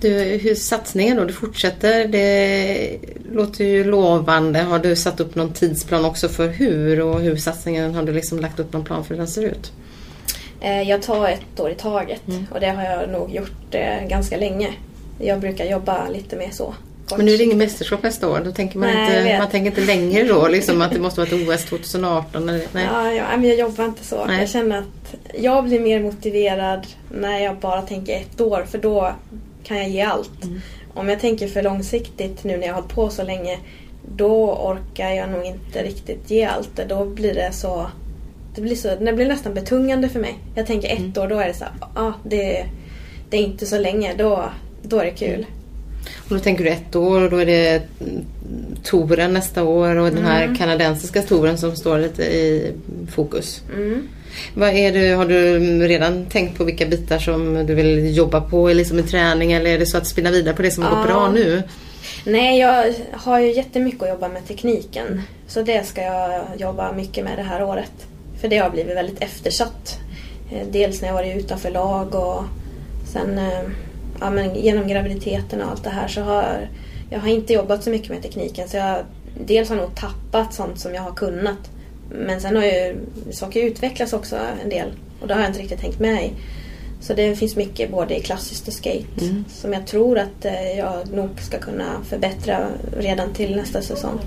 Du, 0.00 0.10
hur 0.24 0.54
satsningen 0.54 1.16
då? 1.16 1.24
Du 1.24 1.32
fortsätter. 1.32 2.08
Det 2.08 2.98
låter 3.32 3.64
ju 3.64 3.84
lovande. 3.84 4.58
Har 4.60 4.78
du 4.78 4.96
satt 4.96 5.20
upp 5.20 5.34
någon 5.34 5.52
tidsplan 5.52 6.04
också 6.04 6.28
för 6.28 6.48
hur 6.48 7.00
och 7.00 7.20
hur 7.20 7.36
satsningen? 7.36 7.94
Har 7.94 8.02
du 8.02 8.12
liksom 8.12 8.38
lagt 8.38 8.60
upp 8.60 8.72
någon 8.72 8.84
plan 8.84 9.04
för 9.04 9.14
hur 9.14 9.18
den 9.18 9.28
ser 9.28 9.42
ut? 9.42 9.72
Eh, 10.60 10.82
Jag 10.82 11.02
tar 11.02 11.28
ett 11.28 11.60
år 11.60 11.70
i 11.70 11.74
taget 11.74 12.22
och 12.52 12.60
det 12.60 12.66
har 12.68 12.82
jag 12.82 13.08
nog 13.08 13.34
gjort 13.34 13.74
eh, 13.74 14.08
ganska 14.08 14.36
länge. 14.36 14.68
Jag 15.18 15.40
brukar 15.40 15.64
jobba 15.64 16.08
lite 16.08 16.36
mer 16.36 16.50
så. 16.50 16.74
Men 17.16 17.26
nu 17.26 17.34
är 17.34 17.38
det 17.38 17.44
ingen 17.44 17.58
mästerskap 17.58 18.02
nästa 18.02 18.28
år. 18.28 18.40
Då 18.44 18.52
tänker 18.52 18.78
man, 18.78 18.88
Nej, 18.88 19.18
inte, 19.22 19.38
man 19.38 19.50
tänker 19.50 19.70
inte 19.70 19.80
längre 19.80 20.24
då 20.24 20.48
liksom 20.48 20.82
att 20.82 20.92
det 20.92 20.98
måste 21.00 21.20
vara 21.20 21.28
ett 21.28 21.48
OS 21.48 21.64
2018. 21.64 22.48
Eller, 22.48 22.66
nej. 22.72 22.86
Ja, 22.92 23.12
ja, 23.12 23.24
men 23.36 23.44
jag 23.44 23.58
jobbar 23.58 23.84
inte 23.84 24.04
så. 24.04 24.24
Nej. 24.24 24.40
Jag 24.40 24.48
känner 24.48 24.78
att 24.78 25.14
jag 25.34 25.64
blir 25.64 25.80
mer 25.80 26.00
motiverad 26.00 26.86
när 27.10 27.38
jag 27.38 27.56
bara 27.56 27.82
tänker 27.82 28.16
ett 28.16 28.40
år 28.40 28.66
för 28.70 28.78
då 28.78 29.12
kan 29.64 29.76
jag 29.76 29.88
ge 29.88 30.00
allt. 30.02 30.44
Mm. 30.44 30.60
Om 30.94 31.08
jag 31.08 31.20
tänker 31.20 31.48
för 31.48 31.62
långsiktigt 31.62 32.44
nu 32.44 32.56
när 32.56 32.66
jag 32.66 32.74
har 32.74 32.80
hållit 32.80 32.94
på 32.94 33.10
så 33.10 33.22
länge 33.22 33.58
då 34.16 34.54
orkar 34.54 35.10
jag 35.10 35.30
nog 35.30 35.44
inte 35.44 35.82
riktigt 35.82 36.30
ge 36.30 36.44
allt. 36.44 36.80
Då 36.88 37.04
blir 37.04 37.34
det 37.34 37.52
så 37.52 37.86
det 38.54 38.60
blir, 38.60 38.76
så, 38.76 38.88
det 39.00 39.12
blir 39.12 39.26
nästan 39.28 39.54
betungande 39.54 40.08
för 40.08 40.20
mig. 40.20 40.38
Jag 40.54 40.66
tänker 40.66 40.88
ett 40.88 40.98
Mm. 40.98 41.12
år, 41.22 41.28
då 41.28 41.38
är 41.38 41.46
det 41.48 41.54
så 41.54 41.64
här, 41.64 41.72
ah, 41.94 42.12
det, 42.24 42.66
det 43.30 43.36
är 43.36 43.40
inte 43.42 43.66
så 43.66 43.78
länge. 43.78 44.14
Då, 44.18 44.44
då 44.82 44.98
är 44.98 45.04
det 45.04 45.10
kul. 45.10 45.46
Och 46.28 46.34
då 46.36 46.38
tänker 46.38 46.64
du 46.64 46.70
ett 46.70 46.96
år 46.96 47.22
och 47.22 47.30
då 47.30 47.36
är 47.36 47.46
det 47.46 47.68
mm, 48.00 48.24
touren 48.84 49.32
nästa 49.32 49.62
år 49.64 49.96
och 49.96 50.10
den 50.10 50.24
här 50.24 50.54
kanadensiska 50.58 51.22
touren 51.22 51.58
som 51.58 51.76
står 51.76 51.98
lite 51.98 52.22
i 52.22 52.72
fokus. 53.10 53.62
Mm. 53.74 54.08
Vad 54.54 54.68
är 54.68 54.92
det, 54.92 55.08
har 55.08 55.26
du 55.26 55.58
redan 55.88 56.26
tänkt 56.26 56.58
på 56.58 56.64
vilka 56.64 56.86
bitar 56.86 57.18
som 57.18 57.66
du 57.66 57.74
vill 57.74 58.16
jobba 58.16 58.40
på 58.40 58.68
liksom 58.68 58.98
i 58.98 59.02
träning 59.02 59.52
eller 59.52 59.70
är 59.70 59.78
det 59.78 59.86
så 59.86 59.96
att 59.96 60.06
spinna 60.06 60.30
vidare 60.30 60.54
på 60.56 60.62
det 60.62 60.70
som 60.70 60.84
Ja. 60.84 61.04
bra 61.06 61.30
nu? 61.30 61.62
Nej, 62.26 62.58
jag 62.60 62.94
har 63.12 63.40
ju 63.40 63.52
jättemycket 63.52 64.02
att 64.02 64.08
jobba 64.08 64.28
med 64.28 64.48
tekniken. 64.48 65.22
Så 65.48 65.62
det 65.62 65.86
ska 65.86 66.02
jag 66.02 66.42
jobba 66.58 66.92
mycket 66.92 67.24
med 67.24 67.38
det 67.38 67.42
här 67.42 67.62
året. 67.62 67.92
För 68.40 68.48
det 68.48 68.58
har 68.58 68.70
blivit 68.70 68.96
väldigt 68.96 69.22
eftersatt. 69.22 69.98
Eh, 70.52 70.66
Dels 70.70 71.00
när 71.00 71.08
jag 71.08 71.14
varit 71.14 71.36
utanför 71.36 71.70
lag 71.70 72.14
och 72.14 72.44
sen 73.12 73.38
eh, 73.38 73.62
ja, 74.20 74.30
men 74.30 74.54
genom 74.54 74.88
graviditeten 74.88 75.62
och 75.62 75.70
allt 75.70 75.84
det 75.84 75.90
här 75.90 76.08
så 76.08 76.20
har 76.20 76.68
jag 77.10 77.20
har 77.20 77.28
inte 77.28 77.52
jobbat 77.52 77.84
så 77.84 77.90
mycket 77.90 78.08
med 78.10 78.22
tekniken. 78.22 78.68
Så 78.68 78.76
jag 78.76 78.96
dels 79.46 79.68
har 79.68 79.76
nog 79.76 79.94
tappat 79.94 80.54
sånt 80.54 80.78
som 80.80 80.94
jag 80.94 81.02
har 81.02 81.12
kunnat. 81.12 81.70
Men 82.10 82.40
sen 82.40 82.56
har 82.56 82.64
ju 82.64 82.96
saker 83.30 83.60
utvecklats 83.62 84.12
också 84.12 84.36
en 84.62 84.68
del 84.70 84.88
och 85.20 85.28
det 85.28 85.34
har 85.34 85.40
jag 85.40 85.50
inte 85.50 85.60
riktigt 85.60 85.80
tänkt 85.80 86.00
med 86.00 86.24
i. 86.24 86.32
Så 87.00 87.14
det 87.14 87.36
finns 87.36 87.56
mycket 87.56 87.90
både 87.90 88.16
i 88.16 88.20
klassiskt 88.20 88.68
och 88.68 88.74
skate 88.74 89.04
Mm. 89.20 89.44
som 89.48 89.72
jag 89.72 89.86
tror 89.86 90.18
att 90.18 90.44
eh, 90.44 90.72
jag 90.78 91.12
nog 91.12 91.40
ska 91.40 91.58
kunna 91.58 91.84
förbättra 92.08 92.66
redan 92.98 93.32
till 93.34 93.56
nästa 93.56 93.82
säsong. 93.82 94.18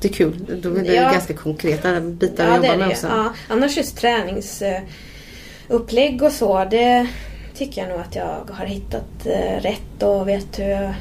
Det 0.00 0.08
är 0.08 0.12
kul. 0.12 0.60
Då 0.62 0.74
är 0.74 0.82
det 0.82 0.94
Ja. 0.94 1.10
ganska 1.12 1.34
konkreta 1.34 2.00
bitar 2.00 2.44
Ja, 2.44 2.50
att 2.58 2.64
jobba 2.66 2.76
med 2.78 2.88
också. 2.88 3.06
Ja, 3.06 3.32
annars 3.48 3.76
just 3.76 3.96
träningsupplägg 3.96 6.22
och 6.22 6.32
så, 6.32 6.64
det 6.70 7.06
tycker 7.54 7.80
jag 7.82 7.90
nog 7.90 8.00
att 8.00 8.14
jag 8.16 8.40
har 8.50 8.66
hittat 8.66 9.26
eh, 9.26 9.60
rätt 9.62 10.02
och 10.02 10.28
vet 10.28 10.58
hur 10.58 10.94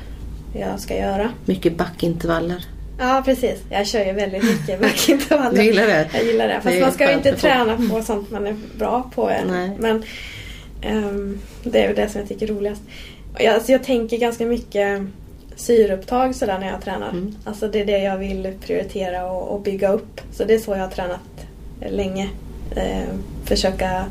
jag 0.60 0.80
ska 0.80 0.98
göra. 0.98 1.30
Mycket 1.46 1.78
backintervaller. 1.78 2.66
Ja, 3.00 3.22
precis. 3.26 3.60
Jag 3.70 3.88
kör 3.88 4.06
ju 4.06 4.12
väldigt 4.12 4.44
mycket 4.44 4.82
backintervaller. 4.82 5.52
Du 5.58 5.64
gillar 5.64 5.88
det? 5.88 6.10
Jag 6.14 6.24
gillar 6.26 6.48
det. 6.48 6.60
Fast 6.64 6.76
Det 6.76 6.82
man 6.82 6.92
ska 6.92 7.10
ju 7.12 7.18
inte 7.18 7.34
få. 7.34 7.40
träna 7.40 7.78
på 7.92 8.02
sånt 8.02 8.32
man 8.32 8.48
är 8.48 8.56
bra 8.78 9.12
på 9.16 9.30
än. 9.30 9.48
Nej. 9.48 9.72
Men 9.80 10.04
ehm, 10.82 11.40
det 11.64 11.84
är 11.84 11.88
väl 11.88 11.96
det 11.96 12.10
som 12.10 12.20
jag 12.22 12.30
tycker 12.30 12.50
är 12.50 12.54
roligast. 12.54 12.82
Jag, 13.40 13.54
alltså 13.56 13.72
jag 13.72 13.84
tänker 13.84 14.18
ganska 14.18 14.46
mycket 14.46 15.02
syreupptag 15.56 16.36
sådär 16.36 16.60
när 16.60 16.68
jag 16.68 16.82
tränar. 16.82 17.10
Mm. 17.10 17.36
Alltså 17.44 17.68
det 17.68 17.82
är 17.82 17.86
det 17.86 18.00
jag 18.00 18.18
vill 18.18 18.54
prioritera 18.62 19.32
och, 19.32 19.56
och 19.56 19.62
bygga 19.62 19.91
upp. 19.91 20.22
Så 20.32 20.44
det 20.44 20.54
är 20.54 20.60
så 20.60 20.72
jag 20.72 20.80
har 20.80 20.89
tränat 20.89 21.48
länge. 21.89 22.30
Eh, 22.76 23.10
försöka... 23.46 24.06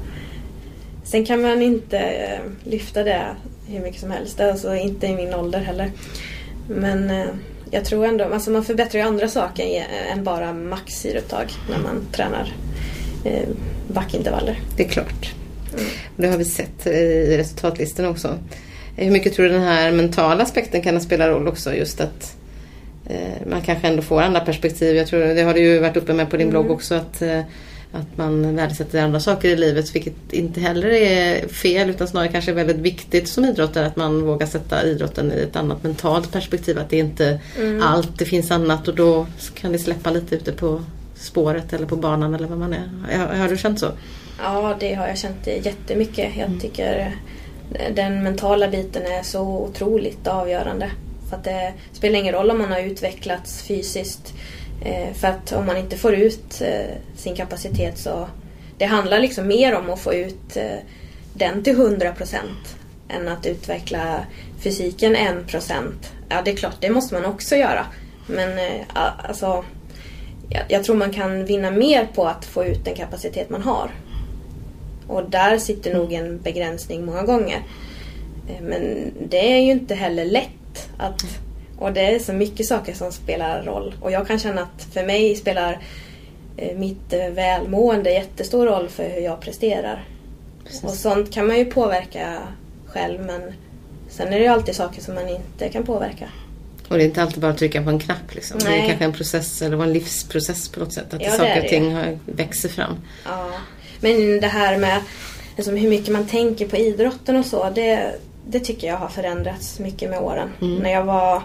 Sen 1.04 1.24
kan 1.24 1.42
man 1.42 1.62
inte 1.62 1.98
eh, 1.98 2.40
lyfta 2.64 3.02
det 3.02 3.24
hur 3.68 3.80
mycket 3.80 4.00
som 4.00 4.10
helst. 4.10 4.40
Alltså 4.40 4.74
inte 4.74 5.06
i 5.06 5.14
min 5.14 5.34
ålder 5.34 5.60
heller. 5.60 5.90
Men 6.68 7.10
eh, 7.10 7.26
jag 7.70 7.84
tror 7.84 8.06
ändå, 8.06 8.24
alltså 8.24 8.50
man 8.50 8.64
förbättrar 8.64 9.00
ju 9.00 9.06
andra 9.06 9.28
saker 9.28 9.86
än 10.12 10.24
bara 10.24 10.52
max 10.52 10.94
syreupptag 10.94 11.46
när 11.70 11.78
man 11.78 12.06
tränar 12.12 12.52
eh, 13.24 13.48
backintervaller. 13.88 14.60
Det 14.76 14.84
är 14.84 14.88
klart. 14.88 15.34
Det 16.16 16.28
har 16.28 16.38
vi 16.38 16.44
sett 16.44 16.86
i 16.86 17.36
resultatlistan 17.36 18.06
också. 18.06 18.38
Hur 18.96 19.10
mycket 19.10 19.34
tror 19.34 19.46
du 19.46 19.52
den 19.52 19.62
här 19.62 19.92
mentala 19.92 20.42
aspekten 20.42 20.82
kan 20.82 21.00
spela 21.00 21.28
roll 21.28 21.48
också? 21.48 21.74
Just 21.74 22.00
att 22.00 22.36
eh, 23.06 23.46
man 23.50 23.62
kanske 23.62 23.88
ändå 23.88 24.02
får 24.02 24.22
andra 24.22 24.40
perspektiv. 24.40 24.96
Jag 24.96 25.06
tror, 25.06 25.20
det 25.20 25.42
har 25.42 25.54
du 25.54 25.60
ju 25.60 25.78
varit 25.78 25.96
uppe 25.96 26.12
med 26.12 26.30
på 26.30 26.36
din 26.36 26.50
blogg 26.50 26.70
också. 26.70 26.94
Att, 26.94 27.22
eh, 27.22 27.40
att 27.92 28.16
man 28.16 28.56
värdesätter 28.56 29.02
andra 29.02 29.20
saker 29.20 29.48
i 29.48 29.56
livet. 29.56 29.94
Vilket 29.94 30.32
inte 30.32 30.60
heller 30.60 30.88
är 30.88 31.48
fel 31.48 31.90
utan 31.90 32.08
snarare 32.08 32.28
kanske 32.28 32.50
är 32.50 32.54
väldigt 32.54 32.76
viktigt 32.76 33.28
som 33.28 33.44
idrottare. 33.44 33.86
Att 33.86 33.96
man 33.96 34.22
vågar 34.22 34.46
sätta 34.46 34.84
idrotten 34.84 35.32
i 35.32 35.40
ett 35.40 35.56
annat 35.56 35.82
mentalt 35.82 36.32
perspektiv. 36.32 36.78
Att 36.78 36.90
det 36.90 36.98
inte 36.98 37.40
är 37.58 37.80
allt, 37.80 38.18
det 38.18 38.24
finns 38.24 38.50
annat 38.50 38.88
och 38.88 38.94
då 38.94 39.26
kan 39.54 39.72
det 39.72 39.78
släppa 39.78 40.10
lite 40.10 40.34
ute 40.34 40.52
på 40.52 40.82
spåret 41.14 41.72
eller 41.72 41.86
på 41.86 41.96
banan 41.96 42.34
eller 42.34 42.48
vad 42.48 42.58
man 42.58 42.72
är. 42.72 43.18
Har, 43.18 43.34
har 43.34 43.48
du 43.48 43.56
känt 43.56 43.80
så? 43.80 43.86
Ja, 44.42 44.76
det 44.80 44.94
har 44.94 45.08
jag 45.08 45.18
känt 45.18 45.46
jättemycket. 45.46 46.36
Jag 46.36 46.60
tycker 46.60 47.14
den 47.94 48.22
mentala 48.22 48.68
biten 48.68 49.02
är 49.02 49.22
så 49.22 49.42
otroligt 49.42 50.26
avgörande. 50.26 50.90
För 51.30 51.36
att 51.36 51.44
det 51.44 51.72
spelar 51.92 52.18
ingen 52.18 52.34
roll 52.34 52.50
om 52.50 52.58
man 52.58 52.72
har 52.72 52.80
utvecklats 52.80 53.62
fysiskt. 53.62 54.34
Eh, 54.84 55.14
för 55.14 55.28
att 55.28 55.52
om 55.52 55.66
man 55.66 55.76
inte 55.76 55.96
får 55.96 56.14
ut 56.14 56.60
eh, 56.60 56.96
sin 57.16 57.36
kapacitet 57.36 57.98
så... 57.98 58.28
Det 58.78 58.84
handlar 58.84 59.18
liksom 59.18 59.46
mer 59.46 59.74
om 59.74 59.90
att 59.90 60.00
få 60.00 60.14
ut 60.14 60.56
eh, 60.56 60.78
den 61.34 61.62
till 61.62 61.76
100% 61.76 62.36
än 63.08 63.28
att 63.28 63.46
utveckla 63.46 64.24
fysiken 64.60 65.16
1%. 65.16 65.82
Ja, 66.28 66.42
det 66.44 66.50
är 66.50 66.56
klart, 66.56 66.76
det 66.80 66.90
måste 66.90 67.14
man 67.14 67.24
också 67.24 67.56
göra. 67.56 67.86
Men 68.26 68.58
alltså... 68.94 69.64
Jag 70.68 70.84
tror 70.84 70.96
man 70.96 71.12
kan 71.12 71.44
vinna 71.44 71.70
mer 71.70 72.08
på 72.14 72.26
att 72.26 72.44
få 72.44 72.64
ut 72.64 72.84
den 72.84 72.94
kapacitet 72.94 73.50
man 73.50 73.62
har. 73.62 73.90
Och 75.08 75.30
där 75.30 75.58
sitter 75.58 75.94
nog 75.94 76.12
en 76.12 76.40
begränsning 76.40 77.04
många 77.04 77.22
gånger. 77.22 77.62
Eh, 78.48 78.62
Men 78.62 79.12
det 79.28 79.52
är 79.52 79.58
ju 79.60 79.70
inte 79.70 79.94
heller 79.94 80.24
lätt. 80.24 80.88
Att, 80.98 81.22
och 81.78 81.92
det 81.92 82.00
är 82.14 82.18
så 82.18 82.32
mycket 82.32 82.66
saker 82.66 82.94
som 82.94 83.12
spelar 83.12 83.62
roll. 83.62 83.94
Och 84.00 84.10
jag 84.12 84.26
kan 84.26 84.38
känna 84.38 84.62
att 84.62 84.86
för 84.92 85.06
mig 85.06 85.36
spelar 85.36 85.78
eh, 86.56 86.76
mitt 86.78 87.12
eh, 87.12 87.28
välmående 87.28 88.10
jättestor 88.12 88.66
roll 88.66 88.88
för 88.88 89.08
hur 89.10 89.20
jag 89.20 89.40
presterar. 89.40 90.04
Och 90.82 90.90
sånt 90.90 91.32
kan 91.32 91.46
man 91.46 91.58
ju 91.58 91.64
påverka 91.64 92.38
själv 92.86 93.20
men 93.20 93.40
sen 94.08 94.26
är 94.28 94.38
det 94.38 94.44
ju 94.44 94.46
alltid 94.46 94.74
saker 94.74 95.02
som 95.02 95.14
man 95.14 95.28
inte 95.28 95.68
kan 95.68 95.82
påverka. 95.84 96.28
Och 96.88 96.96
det 96.96 97.02
är 97.02 97.06
inte 97.06 97.22
alltid 97.22 97.40
bara 97.40 97.52
att 97.52 97.58
trycka 97.58 97.82
på 97.82 97.90
en 97.90 97.98
knapp. 97.98 98.34
Liksom. 98.34 98.58
Det 98.58 98.66
är 98.66 98.70
Nej. 98.70 98.86
kanske 98.88 99.04
en 99.04 99.12
process 99.12 99.62
eller 99.62 99.82
en 99.82 99.92
livsprocess 99.92 100.68
på 100.68 100.80
något 100.80 100.92
sätt. 100.92 101.14
Att 101.14 101.22
Ja, 101.22 101.30
saker 101.30 101.62
och 101.62 101.68
ting 101.68 101.94
har- 101.94 102.18
växer 102.26 102.68
fram. 102.68 102.96
Ja. 103.24 103.50
Men 104.04 104.40
det 104.40 104.46
här 104.46 104.78
med 104.78 105.00
liksom 105.56 105.76
hur 105.76 105.88
mycket 105.88 106.12
man 106.12 106.26
tänker 106.26 106.68
på 106.68 106.76
idrotten 106.76 107.36
och 107.36 107.46
så. 107.46 107.70
Det, 107.74 108.14
det 108.46 108.60
tycker 108.60 108.86
jag 108.86 108.96
har 108.96 109.08
förändrats 109.08 109.78
mycket 109.78 110.10
med 110.10 110.18
åren. 110.18 110.48
När 110.82 110.90
jag 110.90 111.04
var 111.04 111.36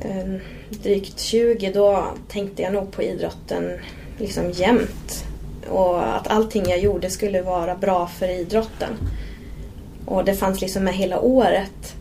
eh, 0.00 0.34
drygt 0.82 1.20
20 1.20 1.70
då 1.72 2.04
tänkte 2.28 2.62
jag 2.62 2.72
nog 2.72 2.92
på 2.92 3.02
idrotten 3.02 3.70
liksom 4.18 4.50
jämt. 4.50 5.24
Och 5.68 6.16
att 6.16 6.28
allting 6.28 6.64
jag 6.68 6.78
gjorde 6.78 7.10
skulle 7.10 7.42
vara 7.42 7.74
bra 7.74 8.06
för 8.06 8.40
idrotten. 8.40 8.90
Och 10.06 10.24
det 10.24 10.34
fanns 10.34 10.60
liksom 10.60 10.84
med 10.84 10.94
hela 10.94 11.20
året 11.20 11.94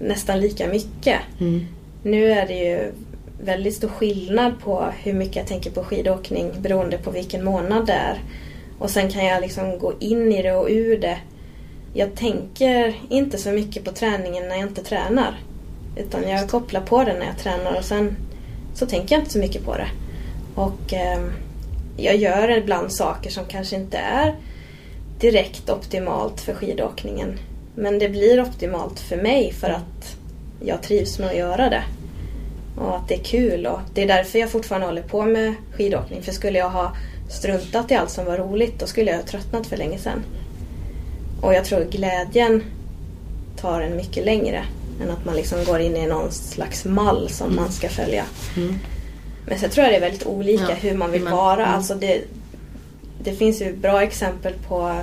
nästan 0.00 0.40
lika 0.40 0.68
mycket. 0.68 1.18
Nu 2.02 2.30
är 2.30 2.46
det 2.46 2.54
ju 2.54 2.92
väldigt 3.44 3.74
stor 3.74 3.88
skillnad 3.88 4.52
på 4.60 4.84
hur 5.02 5.12
mycket 5.12 5.36
jag 5.36 5.46
tänker 5.46 5.70
på 5.70 5.84
skidåkning 5.84 6.52
beroende 6.60 6.98
på 6.98 7.10
vilken 7.10 7.44
månad 7.44 7.86
det 7.86 7.92
är. 7.92 8.20
Och 8.78 8.90
sen 8.90 9.10
kan 9.10 9.24
jag 9.24 9.40
liksom 9.40 9.78
gå 9.78 9.92
in 10.00 10.32
i 10.32 10.42
det 10.42 10.54
och 10.54 10.68
ur 10.70 10.98
det. 10.98 11.18
Jag 11.94 12.14
tänker 12.14 12.94
inte 13.08 13.38
så 13.38 13.50
mycket 13.50 13.84
på 13.84 13.90
träningen 13.90 14.48
när 14.48 14.56
jag 14.56 14.68
inte 14.68 14.84
tränar. 14.84 15.40
Utan 15.96 16.28
jag 16.28 16.50
kopplar 16.50 16.80
på 16.80 17.04
det 17.04 17.18
när 17.18 17.26
jag 17.26 17.38
tränar 17.38 17.78
och 17.78 17.84
sen 17.84 18.16
så 18.74 18.86
tänker 18.86 19.14
jag 19.14 19.22
inte 19.22 19.32
så 19.32 19.38
mycket 19.38 19.64
på 19.64 19.76
det. 19.76 19.88
Och 20.54 20.92
ehm, 20.92 21.32
jag 21.96 22.16
gör 22.16 22.50
ibland 22.50 22.92
saker 22.92 23.30
som 23.30 23.44
kanske 23.44 23.76
inte 23.76 23.98
är 23.98 24.34
direkt 25.20 25.70
optimalt 25.70 26.40
för 26.40 26.54
skidåkningen. 26.54 27.38
Men 27.74 27.98
det 27.98 28.08
blir 28.08 28.40
optimalt 28.40 29.00
för 29.00 29.16
mig 29.16 29.52
för 29.52 29.70
att 29.70 30.16
jag 30.60 30.82
trivs 30.82 31.18
med 31.18 31.28
att 31.28 31.36
göra 31.36 31.70
det. 31.70 31.82
Och 32.76 32.96
att 32.96 33.08
det 33.08 33.14
är 33.14 33.24
kul 33.24 33.66
och 33.66 33.80
det 33.94 34.02
är 34.02 34.08
därför 34.08 34.38
jag 34.38 34.50
fortfarande 34.50 34.86
håller 34.86 35.02
på 35.02 35.22
med 35.22 35.54
skidåkning. 35.72 36.22
För 36.22 36.32
skulle 36.32 36.58
jag 36.58 36.70
ha 36.70 36.92
struntat 37.28 37.90
i 37.90 37.94
allt 37.94 38.10
som 38.10 38.24
var 38.24 38.36
roligt 38.36 38.78
då 38.80 38.86
skulle 38.86 39.10
jag 39.10 39.18
ha 39.18 39.24
tröttnat 39.24 39.66
för 39.66 39.76
länge 39.76 39.98
sedan. 39.98 40.22
Och 41.40 41.54
jag 41.54 41.64
tror 41.64 41.84
glädjen 41.90 42.62
tar 43.60 43.80
en 43.80 43.96
mycket 43.96 44.24
längre 44.24 44.64
än 45.02 45.10
att 45.10 45.24
man 45.24 45.36
liksom 45.36 45.64
går 45.64 45.80
in 45.80 45.96
i 45.96 46.06
någon 46.06 46.32
slags 46.32 46.84
mall 46.84 47.28
som 47.30 47.56
man 47.56 47.72
ska 47.72 47.88
följa. 47.88 48.24
Men 49.46 49.58
sen 49.58 49.70
tror 49.70 49.84
jag 49.84 49.92
det 49.92 49.96
är 49.96 50.00
väldigt 50.00 50.26
olika 50.26 50.64
Ja, 50.68 50.74
hur 50.74 50.94
man 50.94 51.10
vill 51.10 51.24
vara. 51.24 51.62
mm. 51.62 51.74
Alltså 51.74 51.94
det, 51.94 52.20
det 53.22 53.32
finns 53.32 53.62
ju 53.62 53.76
bra 53.76 54.02
exempel 54.02 54.52
på 54.68 54.94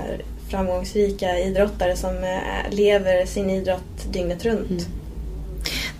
framgångsrika 0.50 1.38
idrottare 1.38 1.96
som 1.96 2.14
eh, 2.24 2.70
lever 2.70 3.26
sin 3.26 3.50
idrott 3.50 4.12
dygnet 4.12 4.44
runt. 4.44 4.86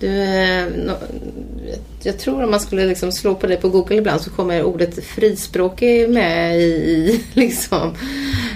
Du, 0.01 0.23
eh, 0.23 0.67
jag 2.03 2.19
tror 2.19 2.43
om 2.43 2.51
man 2.51 2.61
skulle 2.61 2.87
liksom 2.87 3.13
slå 3.13 3.35
på 3.35 3.47
det 3.47 3.57
på 3.57 3.69
Google 3.69 3.97
ibland 3.97 4.21
så 4.21 4.31
kommer 4.31 4.63
ordet 4.63 5.05
frispråkig 5.05 6.11
med 6.11 6.61
i, 6.61 6.65
i, 6.65 7.21
liksom, 7.35 7.95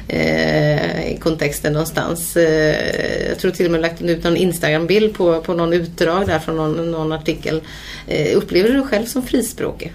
eh, 0.09 1.13
i 1.13 1.17
kontexten 1.21 1.73
någonstans. 1.73 2.37
Eh, 2.37 3.29
jag 3.29 3.39
tror 3.39 3.51
till 3.51 3.67
och 3.67 3.73
med 3.73 3.81
lagt 3.81 4.03
ut 4.03 4.25
någon 4.25 4.37
Instagram-bild 4.37 5.15
på, 5.15 5.41
på 5.41 5.55
någon 5.55 5.73
utdrag 5.73 6.27
där 6.27 6.39
från 6.39 6.57
någon, 6.57 6.91
någon 6.91 7.13
artikel. 7.13 7.63
Eh, 8.07 8.37
upplever 8.37 8.69
du 8.69 8.75
dig 8.75 8.87
själv 8.87 9.07
som 9.07 9.23
frispråkig? 9.23 9.93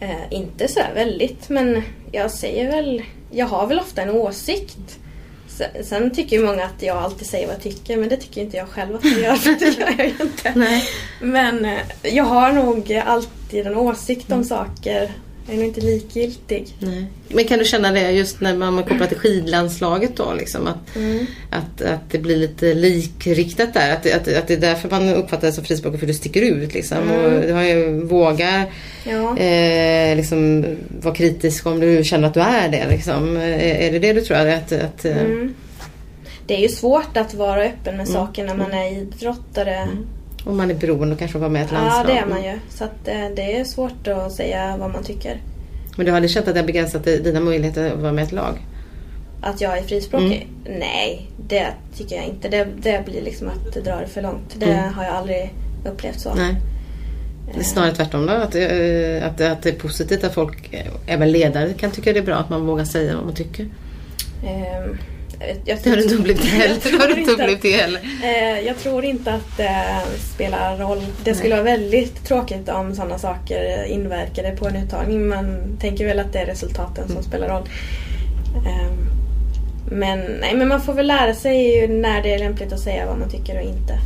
Eh, 0.00 0.32
inte 0.32 0.68
så 0.68 0.80
väldigt, 0.94 1.48
men 1.48 1.82
jag 2.12 2.30
säger 2.30 2.70
väl... 2.70 3.02
Jag 3.30 3.46
har 3.46 3.66
väl 3.66 3.78
ofta 3.78 4.02
en 4.02 4.10
åsikt. 4.10 4.98
Sen, 5.56 5.84
sen 5.84 6.10
tycker 6.10 6.36
ju 6.36 6.46
många 6.46 6.64
att 6.64 6.82
jag 6.82 6.96
alltid 6.96 7.26
säger 7.28 7.46
vad 7.46 7.54
jag 7.54 7.62
tycker, 7.62 7.96
men 7.96 8.08
det 8.08 8.16
tycker 8.16 8.40
inte 8.40 8.56
jag 8.56 8.68
själv 8.68 8.96
att 8.96 9.04
jag 9.04 9.20
gör. 9.20 9.34
för 9.36 9.50
Det 9.50 9.80
gör 9.80 9.94
jag 9.98 10.26
inte. 10.26 10.52
Nej. 10.54 10.84
Men 11.20 11.64
eh, 11.64 11.80
jag 12.02 12.24
har 12.24 12.52
nog 12.52 13.02
alltid 13.06 13.66
en 13.66 13.76
åsikt 13.76 14.32
om 14.32 14.44
saker. 14.44 15.10
Jag 15.46 15.54
är 15.54 15.58
nog 15.58 15.66
inte 15.68 15.80
likgiltig. 15.80 16.66
Nej. 16.78 17.06
Men 17.28 17.44
kan 17.44 17.58
du 17.58 17.64
känna 17.64 17.92
det 17.92 18.10
just 18.10 18.40
när 18.40 18.56
man 18.56 18.82
kopplar 18.84 19.06
till 19.06 19.16
skidlandslaget 19.18 20.16
då? 20.16 20.34
Liksom, 20.38 20.66
att, 20.66 20.96
Mm. 20.96 21.26
att, 21.50 21.82
att 21.82 22.10
det 22.10 22.18
blir 22.18 22.36
lite 22.36 22.74
likriktat 22.74 23.74
där? 23.74 23.92
Att, 23.92 24.02
det- 24.02 24.12
att, 24.12 24.28
att 24.36 24.46
det 24.48 24.54
är 24.54 24.58
därför 24.60 24.90
man 24.90 25.08
uppfattar 25.08 25.42
dig 25.42 25.52
som 25.52 25.64
frispråkig 25.64 26.00
för 26.00 26.06
du 26.06 26.14
sticker 26.14 26.42
ut 26.42 26.74
liksom. 26.74 26.98
Och 27.10 27.30
du 27.46 27.52
har 27.52 27.62
ju, 27.62 28.00
vågar 28.04 28.64
Ja. 29.04 29.38
eh, 29.38 30.16
liksom, 30.16 30.64
vara 31.02 31.14
kritisk 31.14 31.66
om 31.66 31.80
du 31.80 32.04
känner 32.04 32.28
att 32.28 32.34
du 32.34 32.40
är 32.40 32.68
det. 32.68 32.86
Liksom. 32.90 33.36
Eh, 33.36 33.86
Är 33.86 33.92
det 33.92 33.98
det 33.98 34.12
du 34.12 34.20
tror? 34.20 34.36
Att, 34.36 34.72
att, 34.72 35.04
eh, 35.04 35.16
Mm. 35.20 35.54
Det 36.46 36.54
är 36.54 36.60
ju 36.60 36.68
svårt 36.68 37.16
att 37.16 37.34
vara 37.34 37.64
öppen 37.64 37.96
med 37.96 38.08
saker 38.08 38.44
när 38.44 38.54
man 38.54 38.72
är 38.72 38.92
idrottare. 38.98 39.88
Om 40.44 40.56
man 40.56 40.70
är 40.70 40.74
beroende 40.74 41.12
och 41.12 41.18
kanske 41.18 41.38
vara 41.38 41.50
med 41.50 41.62
i 41.62 41.64
ett 41.64 41.70
Ja, 41.72 41.78
landslag. 41.80 42.06
det 42.06 42.18
är 42.18 42.26
man 42.26 42.44
ju. 42.44 42.58
Så 42.68 42.84
att, 42.84 43.08
eh, 43.08 43.28
det 43.36 43.56
är 43.60 43.64
svårt 43.64 44.08
att 44.08 44.32
säga 44.32 44.76
vad 44.76 44.90
man 44.90 45.04
tycker. 45.04 45.40
Men 45.96 46.06
du 46.06 46.12
har 46.12 46.16
aldrig 46.16 46.30
känt 46.30 46.48
att 46.48 46.54
det 46.54 46.60
har 46.60 46.66
begränsat 46.66 47.04
dina 47.04 47.40
möjligheter 47.40 47.92
att 47.92 48.00
vara 48.00 48.12
med 48.12 48.22
i 48.22 48.26
ett 48.26 48.32
lag? 48.32 48.66
Att 49.40 49.60
jag 49.60 49.78
är 49.78 49.82
frispråkig? 49.82 50.48
Nej, 50.78 51.30
det 51.48 51.66
tycker 51.96 52.16
jag 52.16 52.24
inte. 52.24 52.48
Det, 52.48 52.66
det 52.76 53.02
blir 53.06 53.22
liksom 53.22 53.48
att 53.48 53.84
dra 53.84 54.00
det 54.00 54.06
för 54.06 54.22
långt. 54.22 54.54
Det 54.56 54.66
Mm. 54.66 54.92
har 54.94 55.04
jag 55.04 55.14
aldrig 55.14 55.54
upplevt 55.86 56.20
så. 56.20 56.34
Nej. 56.34 56.54
Det 57.54 57.60
är 57.60 57.64
snarare 57.64 57.92
tvärtom 57.94 58.26
då? 58.26 58.32
Att, 58.32 58.54
eh, 58.54 59.26
att, 59.26 59.40
att 59.40 59.62
det 59.62 59.68
är 59.68 59.78
positivt 59.78 60.24
att 60.24 60.34
folk, 60.34 60.72
eh, 60.74 60.86
även 61.06 61.32
ledare, 61.32 61.72
kan 61.72 61.90
tycka 61.90 62.12
det 62.12 62.18
är 62.18 62.22
bra 62.22 62.34
att 62.36 62.50
man 62.50 62.66
vågar 62.66 62.84
säga 62.84 63.16
vad 63.16 63.24
man 63.24 63.34
tycker? 63.34 63.62
Ehm, 64.46 64.98
jag, 65.64 65.78
Det 65.82 65.90
har 65.90 65.96
du 65.96 66.02
inte 66.02 66.14
upplevt 66.14 66.42
det 66.42 66.48
heller. 66.48 66.74
Jag 66.74 66.82
tror 66.82 67.18
inte 67.18 67.58
det 67.62 67.76
heller. 67.76 68.00
Eh, 68.22 68.66
jag 68.66 68.78
tror 68.78 69.04
inte 69.04 69.32
att 69.32 69.56
det 69.56 69.84
spelar 70.34 70.76
roll. 70.76 71.02
Det 71.24 71.34
skulle 71.34 71.54
vara 71.54 71.64
väldigt 71.64 72.24
tråkigt 72.26 72.68
om 72.68 72.94
sådana 72.94 73.18
saker 73.18 73.84
inverkade 73.84 74.50
på 74.56 74.68
en 74.68 74.76
uttagning. 74.76 75.28
Man 75.28 75.76
tänker 75.80 76.06
väl 76.06 76.18
att 76.20 76.32
det 76.32 76.38
är 76.38 76.46
resultaten 76.46 77.04
Mm. 77.04 77.14
som 77.16 77.22
spelar 77.22 77.48
roll. 77.48 77.68
Ehm, 78.66 79.10
men, 79.90 80.20
nej, 80.20 80.54
men 80.56 80.68
man 80.68 80.80
får 80.82 80.94
väl 80.94 81.06
lära 81.06 81.34
sig 81.34 81.88
när 81.88 82.22
det 82.22 82.34
är 82.34 82.38
lämpligt 82.38 82.72
att 82.72 82.80
säga 82.80 83.06
vad 83.06 83.18
man 83.18 83.30
tycker 83.30 83.56
och 83.56 83.62
inte. 83.62 83.98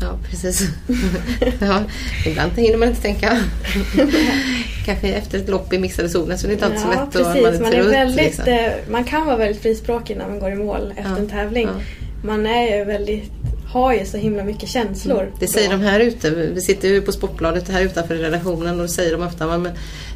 Ja, 0.00 0.18
precis. 0.30 0.60
ja, 1.60 1.82
ibland 2.26 2.52
hinner 2.52 2.76
man 2.78 2.88
inte 2.88 3.02
tänka. 3.02 3.30
Kanske 4.86 5.08
efter 5.12 5.38
ett 5.38 5.48
lopp 5.48 5.72
i 5.72 5.78
mixade 5.78 6.08
zonen 6.08 6.38
så 6.38 6.46
det 6.46 6.52
är 6.52 6.54
inte 6.54 6.66
alltid 6.66 6.80
så 6.80 6.86
Ja, 6.92 7.00
lätt 7.00 7.16
och 7.16 7.32
precis. 7.34 7.42
man 7.42 7.54
är 7.54 7.60
Man, 7.60 7.72
är 7.72 7.82
trött. 7.82 7.92
väldigt, 7.94 8.24
liksom. 8.26 8.44
eh, 8.48 8.70
man 8.88 9.04
kan 9.04 9.26
vara 9.26 9.36
väldigt 9.36 9.62
frispråkig 9.62 10.16
när 10.16 10.28
man 10.28 10.38
går 10.38 10.50
i 10.50 10.54
mål 10.54 10.92
efter 10.96 11.10
Ja, 11.10 11.18
en 11.18 11.28
tävling. 11.28 11.68
ja. 11.68 11.80
Man 12.24 12.46
är 12.46 12.78
ju 12.78 12.84
väldigt 12.84 13.30
har 13.72 13.92
ju 13.94 14.04
så 14.04 14.16
himla 14.16 14.44
mycket 14.44 14.68
känslor. 14.68 15.32
Det 15.40 15.46
säger 15.46 15.70
då. 15.70 15.76
de 15.76 15.82
här 15.82 16.00
ute. 16.00 16.30
Vi 16.30 16.60
sitter 16.60 16.88
ju 16.88 17.02
på 17.02 17.12
Sportbladet 17.12 17.68
här 17.68 17.80
utanför 17.82 18.14
redaktionen 18.14 18.74
och 18.74 18.80
då 18.82 18.88
säger 18.88 19.12
de 19.16 19.26
ofta 19.26 19.46
men 19.58 19.68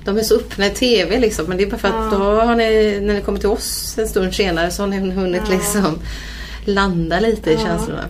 de 0.04 0.18
är 0.18 0.22
så 0.22 0.36
öppna 0.36 0.66
i 0.66 0.70
TV 0.70 1.18
liksom. 1.18 1.44
Men 1.46 1.56
det 1.56 1.62
är 1.64 1.70
bara 1.70 1.78
för 1.78 1.88
att 1.88 2.12
Ja. 2.12 2.18
då 2.18 2.24
har 2.40 2.54
ni, 2.56 3.00
när 3.02 3.14
ni 3.14 3.20
kommer 3.20 3.38
till 3.38 3.48
oss 3.48 3.98
en 3.98 4.08
stund 4.08 4.34
senare 4.34 4.70
så 4.70 4.82
har 4.82 4.86
ni 4.88 5.10
hunnit 5.10 5.42
Ja. 5.50 5.54
liksom 5.56 5.98
landa 6.64 7.20
lite 7.20 7.50
i 7.50 7.54
Ja. 7.54 7.60
känslorna. 7.60 8.04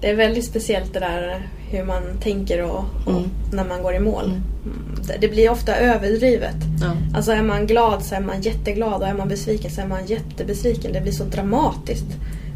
Det 0.00 0.10
är 0.10 0.14
väldigt 0.14 0.44
speciellt 0.44 0.92
det 0.94 1.00
där 1.00 1.46
hur 1.70 1.84
man 1.84 2.02
tänker 2.22 2.62
och, 2.62 2.84
och 3.06 3.12
Mm. 3.12 3.30
när 3.52 3.64
man 3.64 3.82
går 3.82 3.94
i 3.94 4.00
mål. 4.00 4.24
Mm. 4.24 4.42
Det- 5.06 5.16
Det 5.20 5.28
blir 5.28 5.50
ofta 5.50 5.76
överdrivet. 5.76 6.56
Ja. 6.80 6.92
Alltså 7.16 7.32
är 7.32 7.42
man 7.42 7.66
glad 7.66 8.02
så 8.04 8.14
är 8.14 8.20
man 8.20 8.42
jätteglad 8.42 9.02
och 9.02 9.08
är 9.08 9.14
man 9.14 9.28
besviken 9.28 9.70
så 9.70 9.80
är 9.80 9.86
man 9.86 10.06
jättebesviken. 10.06 10.92
Det 10.92 11.00
blir 11.00 11.12
så 11.12 11.24
dramatiskt. 11.24 12.06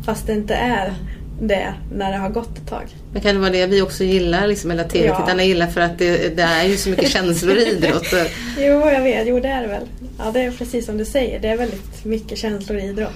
Fast 0.05 0.27
det 0.27 0.33
inte 0.33 0.55
är 0.55 0.93
det 1.41 1.75
när 1.95 2.13
det 2.13 2.19
har 2.19 2.29
gått 2.29 2.59
ett 2.59 2.69
tag. 2.69 2.85
Men 3.13 3.23
kan 3.23 3.35
det 3.35 3.41
vara 3.41 3.51
det 3.51 3.67
vi 3.67 3.83
också 3.83 4.05
gillar, 4.05 4.47
liksom, 4.47 4.71
eller 4.71 4.85
TV-tittarna 4.85 5.45
gillar 5.45 5.67
för 5.67 5.81
att 5.81 5.99
det, 5.99 6.37
det 6.37 6.43
är 6.43 6.65
ju 6.65 6.77
så 6.77 6.89
mycket 6.91 7.11
känslor 7.11 7.57
i 7.57 7.69
idrott. 7.77 8.15
Jo, 8.59 8.91
jag 8.91 9.01
vet. 9.01 9.29
Jo, 9.29 9.41
det 9.41 9.49
är 9.49 9.63
det 9.63 9.69
väl. 9.69 9.83
Ja, 10.19 10.31
det 10.33 10.41
är 10.41 10.51
precis 10.51 10.87
som 10.87 10.99
du 10.99 11.05
säger. 11.05 11.41
Det 11.41 11.49
är 11.49 11.57
väldigt 11.57 12.05
mycket 12.05 12.39
känslor 12.39 12.79
i 12.79 12.83
idrott. 12.83 13.15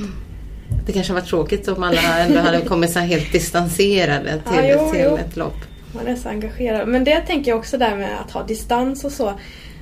Det 0.87 0.93
kanske 0.93 1.13
var 1.13 1.21
tråkigt 1.21 1.69
om 1.69 1.83
alla 1.83 2.19
ändå 2.19 2.41
hade 2.41 2.61
kommit 2.61 2.91
så 2.91 2.99
här 2.99 3.07
helt 3.07 3.33
distanserade 3.33 4.31
till, 4.31 4.69
Ja, 4.69 4.77
jo, 4.79 4.91
till 4.93 5.01
jo. 5.05 5.17
ett 5.17 5.37
lopp. 5.37 5.57
Man 5.95 6.07
är 6.07 6.17
så 6.17 6.29
engagerad. 6.29 6.89
Men 6.89 7.05
det 7.05 7.21
tänker 7.21 7.51
jag 7.51 7.59
också 7.59 7.79
där 7.79 7.97
med 7.97 8.21
att 8.25 8.31
ha 8.31 8.43
distans 8.43 9.05
och 9.05 9.13
så. 9.13 9.33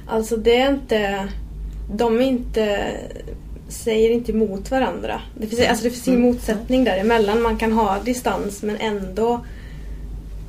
Alltså 0.08 0.36
det 0.36 0.56
är 0.56 0.68
inte... 0.70 1.28
De 1.92 2.16
är 2.20 2.24
inte... 2.24 2.78
Säger 3.68 4.10
inte 4.10 4.32
emot 4.32 4.70
varandra. 4.70 5.20
Det 5.34 5.46
finns, 5.46 5.68
alltså 5.68 5.84
det 5.84 5.90
finns 5.90 6.08
ingen 6.08 6.20
motsättning 6.20 6.84
däremellan. 6.84 7.42
Man 7.42 7.56
kan 7.56 7.72
ha 7.72 7.98
distans 7.98 8.62
men 8.62 8.76
ändå 8.76 9.44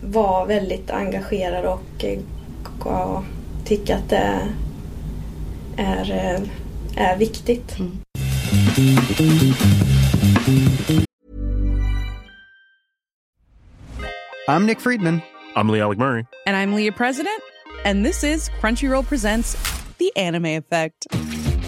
vara 0.01 0.45
väldigt 0.45 0.91
engagerad 0.91 1.65
och, 1.65 2.03
eh, 2.03 2.19
och 2.88 3.23
tycka 3.65 3.95
att 3.95 4.10
det 4.10 4.39
är, 5.77 6.12
eh, 6.12 6.41
är 6.95 7.17
viktigt. 7.17 7.77
I'm 14.47 14.65
Nick 14.65 14.79
Friedman. 14.79 15.21
I'm 15.55 15.71
Lee 15.71 15.82
Alec 15.82 15.97
Murray. 15.97 16.25
And 16.47 16.55
I'm 16.55 16.73
Leah 16.73 16.95
President, 16.95 17.41
and 17.86 18.05
this 18.05 18.23
is 18.23 18.49
Crunchyroll 18.62 19.03
Presents 19.03 19.58
The 19.97 20.12
Anime 20.15 20.58
Effect. 20.58 21.08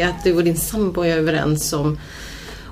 Det 0.00 0.08
att 0.08 0.24
du 0.24 0.36
och 0.36 0.44
din 0.44 0.56
sambo 0.56 1.02
är 1.02 1.16
överens 1.16 1.72
om, 1.72 1.98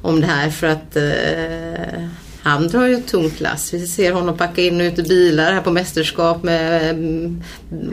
om 0.02 0.20
det 0.20 0.26
här? 0.26 0.50
För 0.50 0.66
att 0.66 0.96
eh, 0.96 2.08
han 2.42 2.68
drar 2.68 2.86
ju 2.86 2.94
ett 2.94 3.06
tungt 3.06 3.40
lass. 3.40 3.74
Vi 3.74 3.86
ser 3.86 4.12
honom 4.12 4.36
packa 4.36 4.62
in 4.62 4.80
och 4.80 4.84
ut 4.84 4.98
i 4.98 5.02
bilar 5.02 5.52
här 5.52 5.60
på 5.60 5.70
mästerskap 5.70 6.42
med 6.42 6.90
mm, 6.90 7.42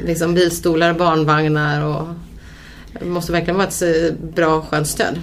liksom 0.06 0.34
bilstolar 0.34 0.89
och 0.89 0.95
barnvagnar. 0.95 1.86
Och, 1.86 2.08
det 3.00 3.06
måste 3.06 3.32
verkligen 3.32 3.56
vara 3.56 3.67
ett 3.67 3.82
eh, 3.82 4.28
bra 4.36 4.62
skönt 4.62 4.88
stöd. 4.88 5.19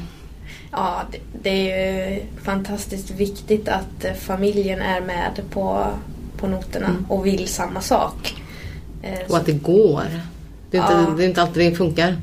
Ja, 0.70 1.02
det, 1.42 1.72
är 1.72 2.10
ju 2.10 2.22
fantastiskt 2.42 3.10
viktigt 3.10 3.68
att 3.68 4.04
eh, 4.04 4.12
familjen 4.12 4.80
är 4.80 5.00
med 5.00 5.42
på, 5.50 5.86
på 6.36 6.46
noterna 6.46 6.96
och 7.08 7.26
vill 7.26 7.48
samma 7.48 7.80
sak. 7.80 8.34
Eh, 9.02 9.30
Och 9.30 9.36
att 9.36 9.46
det 9.46 9.52
går. 9.52 10.04
Det 10.70 10.76
är, 10.76 10.82
inte, 10.82 10.92
Ja. 10.92 11.14
det 11.16 11.24
är 11.24 11.28
inte 11.28 11.42
alltid 11.42 11.70
det 11.72 11.76
funkar. 11.76 12.16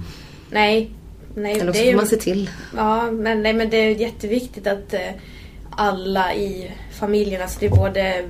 Nej, 0.52 0.92
nej 1.44 1.60
Eller 1.60 1.78
är 1.78 1.92
får 1.92 1.98
man 1.98 2.08
se 2.08 2.18
till. 2.18 2.50
ja, 2.76 3.12
men, 3.12 3.44
nej, 3.44 3.54
men 3.54 3.70
det 3.70 3.78
är 3.78 3.96
jätteviktigt 3.96 4.68
att 4.68 4.94
eh, 4.94 5.10
alla 5.70 6.34
i 6.34 6.72
familjen, 6.92 7.42
alltså 7.42 7.60
det 7.60 7.66
är 7.66 7.70
både 7.70 8.26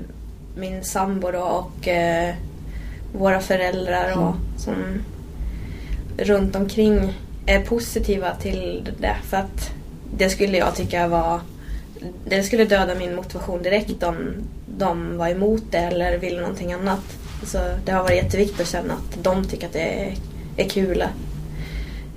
min 0.56 0.84
sambo 0.84 1.32
då 1.32 1.40
och 1.40 1.88
eh, 1.88 2.36
våra 3.14 3.40
föräldrar 3.40 4.18
och 4.18 4.36
som 4.58 4.76
runt 6.18 6.56
omkring 6.56 7.14
är 7.46 7.62
positiva 7.62 8.36
till 8.36 8.90
det. 9.00 9.16
För 9.30 9.38
att 9.38 9.72
det 10.18 10.30
skulle 10.30 10.58
jag 10.58 10.76
tycka 10.76 11.08
var 11.08 11.40
det 12.26 12.44
skulle 12.44 12.66
döda 12.66 12.96
min 12.96 13.16
motivation 13.16 13.64
direkt 13.64 14.04
om 14.04 14.18
de 14.78 15.18
var 15.18 15.28
emot 15.28 15.64
det 15.72 15.78
eller 15.78 16.18
ville 16.18 16.42
någonting 16.42 16.74
annat. 16.74 17.18
Så 17.44 17.58
det 17.86 17.92
har 17.92 18.04
varit 18.04 18.24
jätteviktigt 18.24 18.62
att 18.62 18.68
känna 18.68 18.94
att 18.94 19.24
de 19.24 19.46
tycker 19.46 19.68
att 19.68 19.74
det 19.74 19.80
är, 19.80 20.16
är 20.58 20.70
kul. 20.70 21.04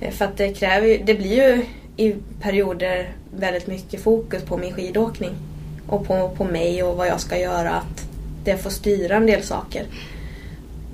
Eh, 0.02 0.10
för 0.10 0.24
att 0.24 0.36
det 0.36 0.52
kräver 0.52 0.86
ju, 0.86 1.02
det 1.04 1.14
blir 1.14 1.34
ju 1.34 1.64
i 1.96 2.14
perioder 2.40 3.12
väldigt 3.36 3.66
mycket 3.66 4.02
fokus 4.02 4.42
på 4.42 4.56
min 4.56 4.72
skidåkning. 4.72 5.32
Och 5.86 6.06
på, 6.06 6.28
på 6.36 6.44
mig 6.44 6.82
och 6.82 6.96
vad 6.96 7.06
jag 7.06 7.20
ska 7.20 7.38
göra. 7.38 7.70
Att 7.70 8.06
det 8.44 8.56
får 8.56 8.70
styra 8.70 9.16
en 9.16 9.26
del 9.26 9.42
saker. 9.42 9.86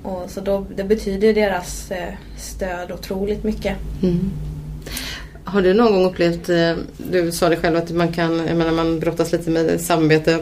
Och 0.03 0.29
så 0.29 0.41
då, 0.41 0.65
det 0.75 0.83
betyder 0.83 1.33
deras 1.33 1.91
eh, 1.91 2.13
stöd 2.37 2.91
otroligt 2.91 3.43
mycket. 3.43 3.75
Mm. 4.03 4.31
Har 5.43 5.61
du 5.61 5.73
någon 5.73 5.93
gång 5.93 6.05
upplevt, 6.05 6.49
eh, 6.49 6.75
du 6.97 7.31
sa 7.31 7.49
det 7.49 7.55
själv 7.55 7.77
att 7.77 7.91
man 7.91 8.13
kan, 8.13 8.47
jag 8.47 8.57
menar 8.57 8.71
man 8.71 8.99
brottas 8.99 9.31
lite 9.31 9.49
med 9.49 9.81
samarbete. 9.81 10.39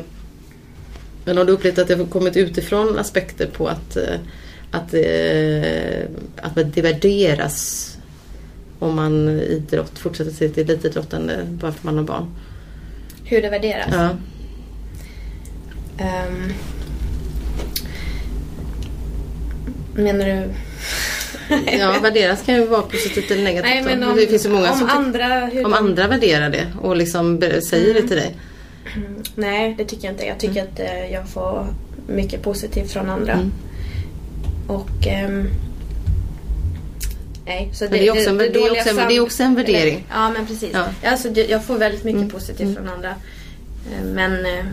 Men 1.26 1.38
har 1.38 1.46
du 1.46 1.52
upplevt 1.52 1.78
att 1.78 1.88
det 1.88 1.96
har 1.96 2.06
kommit 2.06 2.38
utifrån 2.38 3.00
aspekter 3.00 3.48
på 3.48 3.68
att, 3.68 3.98
att, 4.72 4.94
att 6.42 6.74
det 6.74 6.82
värderas 6.82 7.97
om 8.80 8.96
man 8.96 9.30
idrott, 9.30 10.00
fortsätter 10.00 10.32
sitt 10.32 10.58
elitidrottande 10.58 11.48
bara 11.50 11.72
för 11.72 11.86
man 11.86 11.98
har 11.98 12.04
barn? 12.04 12.26
Hur 13.24 13.42
det 13.42 13.50
värderas. 13.50 13.90
Ja. 13.92 14.10
Ehm, 15.98 16.54
menar 19.96 20.26
du? 20.26 20.50
ja, 21.80 22.00
värderas 22.02 22.46
kan 22.46 22.56
ju 22.56 22.66
vara 22.66 22.82
positivt 22.82 23.32
eller 23.32 23.44
negativt. 23.44 23.72
Nej, 23.74 23.84
men 23.84 24.10
om, 24.10 24.16
det 24.16 24.28
finns 24.28 24.46
ju 24.46 24.50
många 24.50 24.72
om 24.72 24.80
som 24.80 24.90
andra... 24.90 25.46
Hur 25.46 25.66
om 25.66 25.72
de- 25.72 25.78
andra 25.78 26.08
värderar 26.08 26.50
det 26.50 26.68
och 26.82 26.98
liksom 26.98 27.42
säger 27.70 27.94
det 27.94 28.08
till 28.08 28.18
dig. 28.18 28.36
Nej, 29.36 29.76
det 29.78 29.86
tycker 29.86 30.06
jag 30.06 30.14
inte. 30.14 30.26
Jag 30.26 30.40
tycker 30.40 30.64
att 30.64 30.80
eh, 30.80 31.12
jag 31.14 31.30
får 31.30 31.68
mycket 32.08 32.42
positivt 32.44 32.92
från 32.92 33.10
andra. 33.10 33.34
Mm. 33.34 33.52
Och... 34.68 35.08
ehm, 35.08 35.50
nej, 37.48 37.70
så 37.74 37.84
Men 37.84 37.92
det 37.94 38.08
är 38.08 38.12
också 38.12 38.30
en- 38.30 38.38
det 38.38 38.46
är 38.46 38.54
dåliga 38.54 38.72
också 38.72 38.90
en- 38.90 38.96
sam- 38.96 39.08
det 39.08 39.16
är 39.16 39.20
också 39.22 39.44
en 39.44 39.56
värdering. 39.56 40.06
Ja, 40.10 40.30
men 40.30 40.46
precis. 40.48 40.70
Ja. 40.74 40.86
Alltså, 41.10 41.30
jag 41.30 41.64
får 41.66 41.78
väldigt 41.78 42.04
mycket 42.04 42.18
Mm. 42.22 42.30
positivt 42.30 42.76
från 42.76 42.90
andra. 42.90 43.10
Eh, 43.10 44.04
Men... 44.06 44.46
eh, 44.46 44.66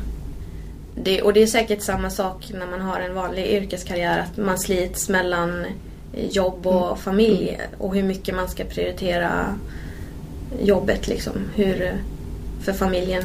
Det, 0.97 1.23
och 1.23 1.33
det 1.33 1.43
är 1.43 1.47
säkert 1.47 1.83
samma 1.83 2.11
sak 2.11 2.51
när 2.59 2.67
man 2.67 2.81
har 2.81 3.01
en 3.01 3.15
vanlig 3.15 3.47
yrkeskarriär. 3.47 4.19
Att 4.19 4.37
man 4.37 4.59
slits 4.59 5.09
mellan 5.09 5.65
eh, 6.13 6.27
jobb 6.31 6.67
och 6.67 6.87
Mm. 6.87 6.97
familj. 6.97 7.59
Och 7.79 7.95
hur 7.95 8.03
mycket 8.03 8.35
man 8.35 8.49
ska 8.49 8.65
prioritera 8.65 9.55
jobbet 10.63 11.09
liksom. 11.09 11.33
Hur, 11.55 11.95
för 12.63 12.73
familjen 12.73 13.25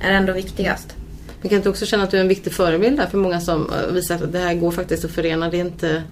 är 0.00 0.12
ändå 0.12 0.32
viktigast. 0.32 0.96
Men 1.40 1.48
kan 1.50 1.60
du 1.60 1.68
också 1.68 1.86
känna 1.86 2.02
att 2.04 2.10
du 2.10 2.16
är 2.16 2.20
en 2.20 2.28
viktig 2.28 2.52
förebild 2.52 2.96
där 2.98 3.06
för 3.06 3.18
många 3.18 3.40
som 3.40 3.70
visar 3.92 4.14
att 4.14 4.32
det 4.32 4.38
här 4.38 4.54
går 4.54 4.70
faktiskt 4.70 5.04
att 5.04 5.10
förena. 5.10 5.48
Det 5.50 5.56
är 5.56 5.60
inte, 5.64 6.02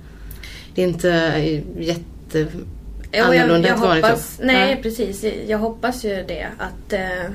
det 0.74 0.82
är 0.82 0.86
inte 0.86 1.52
jätte 1.78 2.46
Ja, 3.16 3.24
annorlunda 3.24 3.68
jag, 3.68 3.76
jag 3.76 3.76
ett 3.76 3.80
vanligt 3.80 4.04
hoppas. 4.04 4.38
Nej 4.42 4.70
Ja. 4.70 4.76
precis, 4.82 5.24
jag 5.46 5.58
hoppas 5.58 6.04
ju 6.04 6.24
det 6.28 6.46
att 6.58 6.92
eh, 6.92 7.30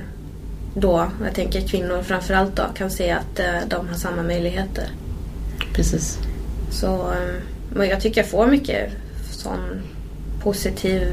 då, 0.73 1.11
jag 1.25 1.35
tänker 1.35 1.61
kvinnor 1.61 2.01
framförallt 2.01 2.55
då, 2.55 2.63
kan 2.75 2.91
se 2.91 3.11
att 3.11 3.39
eh, 3.39 3.45
de 3.67 3.87
har 3.87 3.95
samma 3.95 4.23
möjligheter. 4.23 4.87
Precis. 5.73 6.17
Så 6.71 7.13
eh, 7.77 7.89
jag 7.89 8.01
tycker 8.01 8.21
jag 8.21 8.29
får 8.29 8.47
mycket 8.47 8.91
sån 9.31 9.81
positiv 10.43 11.11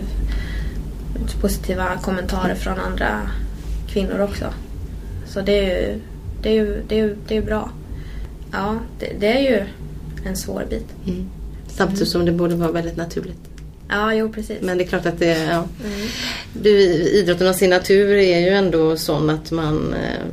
positiva 1.40 1.96
kommentarer 2.02 2.54
från 2.54 2.78
andra 2.78 3.30
kvinnor 3.88 4.20
också. 4.20 4.44
Så 5.26 5.40
det 5.40 5.52
är 5.52 5.88
ju, 5.88 6.00
det 6.42 6.48
är 6.48 6.54
ju, 6.54 6.82
det 6.88 7.00
är 7.00 7.04
ju, 7.04 7.16
det 7.28 7.36
är 7.36 7.42
bra. 7.42 7.70
Ja, 8.52 8.78
det, 8.98 9.12
det 9.20 9.26
är 9.26 9.40
ju 9.40 9.66
en 10.24 10.36
svår 10.36 10.64
bit. 10.70 10.86
Mm. 11.06 11.30
Samtidigt 11.68 12.08
som 12.08 12.24
det 12.24 12.32
borde 12.32 12.54
vara 12.54 12.72
väldigt 12.72 12.96
naturligt. 12.96 13.38
Ja, 13.88 14.14
jo 14.14 14.32
precis. 14.32 14.58
Men 14.60 14.78
det 14.78 14.84
är 14.84 14.88
klart 14.88 15.06
att 15.06 15.18
det 15.18 15.44
ja. 15.44 15.64
Mm. 15.84 16.08
Du, 16.52 16.70
idrottens 16.92 17.62
natur 17.62 18.12
är 18.12 18.40
ju 18.40 18.48
ändå 18.48 18.96
sån 18.96 19.30
att 19.30 19.50
man, 19.50 19.94
eh, 19.94 20.26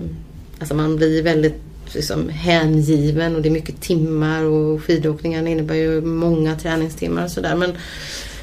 alltså 0.59 0.75
man 0.75 0.95
blir 0.95 1.23
väldigt 1.23 1.61
liksom 1.93 2.29
hängiven 2.29 3.35
och 3.35 3.41
det 3.41 3.49
är 3.49 3.53
mycket 3.53 3.81
timmar 3.81 4.43
och 4.43 4.83
skidåkningen 4.83 5.47
innebär 5.47 5.75
ju 5.75 6.01
många 6.01 6.55
träningstimmar 6.55 7.23
och 7.23 7.31
sådär. 7.31 7.55
Men 7.55 7.73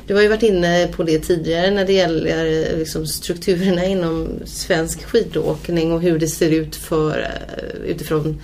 du 0.07 0.15
har 0.15 0.23
ju 0.23 0.29
varit 0.29 0.43
inne 0.43 0.89
på 0.97 1.03
det 1.03 1.19
tidigare 1.19 1.71
när 1.71 1.85
det 1.85 1.93
gäller 1.93 2.77
liksom 2.79 3.07
strukturerna 3.07 3.85
inom 3.85 4.29
svensk 4.45 5.05
skidåkning 5.05 5.93
och 5.93 6.03
hur 6.03 6.19
det 6.19 6.29
ser 6.29 6.51
ut 6.51 6.77
för, 6.77 7.21
eh, 7.21 7.91
utifrån 7.91 8.41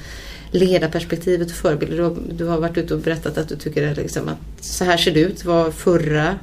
ledarperspektivet 0.51 1.51
och 1.51 1.57
förebilder. 1.57 2.17
Du 2.31 2.45
har, 2.45 2.61
varit 2.61 2.79
ute 2.79 2.95
och 2.95 3.01
berättat 3.01 3.39
att 3.39 3.49
du 3.49 3.57
tycker 3.57 3.95
liksom 3.95 4.29
att 4.29 4.65
så 4.65 4.85
här 4.85 4.97
ser 4.97 5.11
det 5.11 5.21
ut. 5.21 5.45
var 5.45 5.71
förra 5.71 6.39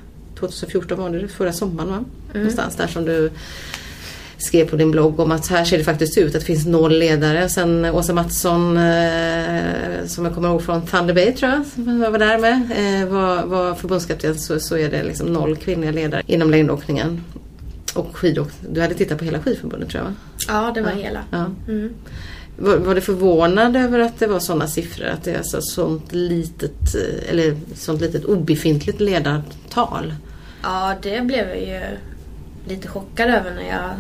2014 0.47 0.99
var 0.99 1.09
det, 1.09 1.27
förra 1.27 1.53
sommaren 1.53 1.89
va? 1.89 1.95
Mm. 1.95 2.07
Någonstans 2.33 2.75
där 2.75 2.87
som 2.87 3.05
du 3.05 3.31
skrev 4.37 4.69
på 4.69 4.75
din 4.75 4.91
blogg 4.91 5.19
om 5.19 5.31
att 5.31 5.47
här 5.47 5.65
ser 5.65 5.77
det 5.77 5.83
faktiskt 5.83 6.17
ut 6.17 6.35
att 6.35 6.41
det 6.41 6.45
finns 6.45 6.65
noll 6.65 6.99
ledare. 6.99 7.49
Sen 7.49 7.85
Åsa 7.85 8.13
Mattsson 8.13 8.77
eh, 8.77 10.05
som 10.05 10.25
jag 10.25 10.33
kommer 10.33 10.49
ihåg 10.49 10.63
från 10.63 10.85
Thunder 10.85 11.13
Bay 11.13 11.33
tror 11.33 11.51
jag, 11.51 11.65
som 11.65 12.01
jag 12.01 12.11
var 12.11 12.19
där 12.19 12.37
med, 12.37 12.61
eh, 13.01 13.07
var, 13.07 13.45
var 13.45 13.75
förbundskapten 13.75 14.39
så, 14.39 14.59
så 14.59 14.77
är 14.77 14.89
det 14.89 15.03
liksom 15.03 15.27
noll 15.27 15.55
kvinnliga 15.55 15.91
ledare 15.91 16.23
inom 16.27 16.51
längdåkningen. 16.51 17.23
Och 17.93 18.17
skidåkning. 18.17 18.73
Du 18.73 18.81
hade 18.81 18.93
tittat 18.93 19.19
på 19.19 19.25
hela 19.25 19.39
skidförbundet 19.39 19.89
tror 19.89 20.03
jag 20.03 20.09
va? 20.09 20.15
Ja, 20.47 20.71
det 20.75 20.81
var 20.81 20.89
ja. 20.89 20.95
hela. 20.95 21.23
Ja. 21.31 21.45
Mm. 21.67 21.93
Var, 22.57 22.77
var 22.77 22.95
du 22.95 23.01
förvånad 23.01 23.75
över 23.75 23.99
att 23.99 24.19
det 24.19 24.27
var 24.27 24.39
sådana 24.39 24.67
siffror? 24.67 25.05
Att 25.05 25.23
det 25.23 25.31
är 25.31 25.37
alltså 25.37 25.61
sånt 25.61 26.13
litet, 26.13 26.95
eh, 26.95 27.29
eller 27.29 27.57
sånt 27.75 28.01
litet 28.01 28.25
obefintligt 28.25 29.01
ledartal? 29.01 30.13
Ja, 30.64 30.95
det 31.01 31.22
blev 31.22 31.49
jag 31.49 31.59
ju 31.59 31.82
lite 32.68 32.88
chockad 32.88 33.30
över 33.30 33.51
när 33.51 33.70
jag 33.70 33.91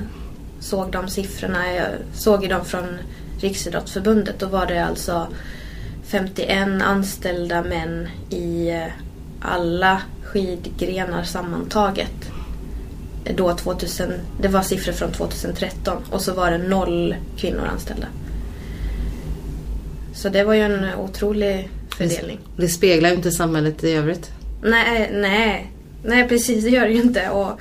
såg 0.59 0.91
de 0.91 1.07
siffrorna. 1.07 1.73
Jag 1.73 1.87
såg 2.13 2.43
ju 2.43 2.49
dem 2.49 2.65
från 2.65 2.97
Riksidrottsförbundet. 3.39 4.39
Då 4.39 4.47
var 4.47 4.65
det 4.65 4.85
alltså 4.85 5.27
51 6.03 6.67
anställda 6.81 7.63
män 7.63 8.07
i 8.29 8.69
eh, 8.69 8.87
alla 9.41 10.01
skidgrenar 10.23 11.23
sammantaget. 11.23 12.31
Då 13.35 13.55
2000, 13.55 14.11
det 14.41 14.47
var 14.47 14.61
siffror 14.61 14.93
från 14.93 15.11
2013 15.11 16.03
och 16.11 16.21
så 16.21 16.33
var 16.33 16.51
det 16.51 16.57
noll 16.57 17.15
kvinnor 17.37 17.65
anställda. 17.73 18.07
Så 20.13 20.29
det 20.29 20.43
var 20.43 20.53
ju 20.53 20.61
en 20.61 20.95
otrolig 20.95 21.69
fördelning. 21.97 22.39
Det 22.57 22.67
speglar 22.67 23.09
ju 23.09 23.15
inte 23.15 23.31
samhället 23.31 23.83
i 23.83 23.91
övrigt. 23.91 24.31
Nej, 24.61 25.11
nej, 25.13 25.71
nej 26.03 26.27
precis 26.27 26.63
det 26.63 26.69
gör 26.69 26.85
det 26.85 26.93
ju 26.93 27.01
inte. 27.01 27.29
Och 27.29 27.59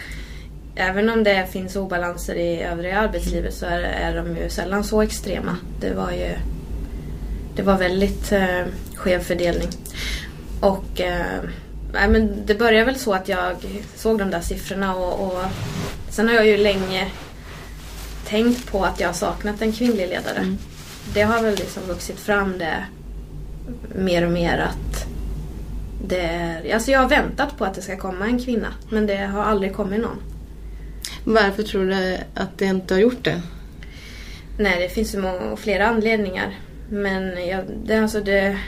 även 0.74 1.08
om 1.08 1.24
det 1.24 1.46
finns 1.52 1.76
obalanser 1.76 2.34
i 2.34 2.62
övriga 2.62 2.98
arbetslivet 2.98 3.54
så 3.54 3.66
är, 3.66 3.80
är 3.80 4.16
de 4.16 4.36
ju 4.36 4.48
sällan 4.50 4.84
så 4.84 5.02
extrema. 5.02 5.56
Det 5.80 5.94
var 5.94 6.10
ju 6.10 6.28
det 7.56 7.62
var 7.62 7.78
väldigt 7.78 8.32
eh, 8.32 8.64
skev 8.94 9.18
fördelning. 9.22 9.68
Och 10.60 11.00
eh, 11.00 11.42
men 11.92 12.46
det 12.46 12.54
började 12.54 12.84
väl 12.84 12.98
så 12.98 13.12
att 13.12 13.28
jag 13.28 13.56
såg 13.94 14.18
de 14.18 14.30
där 14.30 14.40
siffrorna 14.40 14.94
och, 14.94 15.26
och 15.26 15.42
sen 16.10 16.28
har 16.28 16.34
jag 16.34 16.46
ju 16.46 16.56
länge 16.56 17.10
tänkt 18.26 18.70
på 18.70 18.84
att 18.84 19.00
jag 19.00 19.08
har 19.08 19.14
saknat 19.14 19.62
en 19.62 19.72
kvinnlig 19.72 20.08
ledare. 20.08 20.38
Mm. 20.38 20.58
Det 21.14 21.22
har 21.22 21.42
väl 21.42 21.54
liksom 21.54 21.82
vuxit 21.88 22.18
fram 22.18 22.58
det 22.58 22.84
mer 23.94 24.26
och 24.26 24.32
mer 24.32 24.58
att 24.58 24.91
det 26.08 26.20
är, 26.20 26.74
alltså 26.74 26.90
jag 26.90 27.00
har 27.00 27.08
väntat 27.08 27.58
på 27.58 27.64
att 27.64 27.74
det 27.74 27.82
ska 27.82 27.96
komma 27.96 28.26
en 28.26 28.38
kvinna 28.44 28.68
men 28.90 29.06
det 29.06 29.16
har 29.16 29.42
aldrig 29.42 29.74
kommit 29.74 30.00
någon. 30.00 30.22
Varför 31.24 31.62
tror 31.62 31.86
du 31.86 32.18
att 32.34 32.58
det 32.58 32.64
inte 32.64 32.94
har 32.94 33.00
gjort 33.00 33.24
det? 33.24 33.42
Nej, 34.58 34.82
det 34.82 34.88
finns 34.88 35.14
ju 35.14 35.18
många, 35.18 35.56
flera 35.56 35.86
anledningar. 35.86 36.58
Men 36.88 37.46
jag, 37.46 37.64
det, 37.84 37.96
alltså 37.96 38.20
det, 38.20 38.58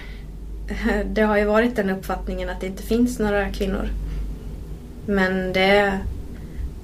det 1.05 1.23
har 1.23 1.37
ju 1.37 1.45
varit 1.45 1.77
den 1.77 1.91
uppfattningen 1.91 2.51
att 2.51 2.61
det 2.61 2.67
inte 2.67 2.83
finns 2.83 3.19
några 3.19 3.49
kvinnor. 3.49 3.89
Men 5.07 5.53
det 5.53 5.99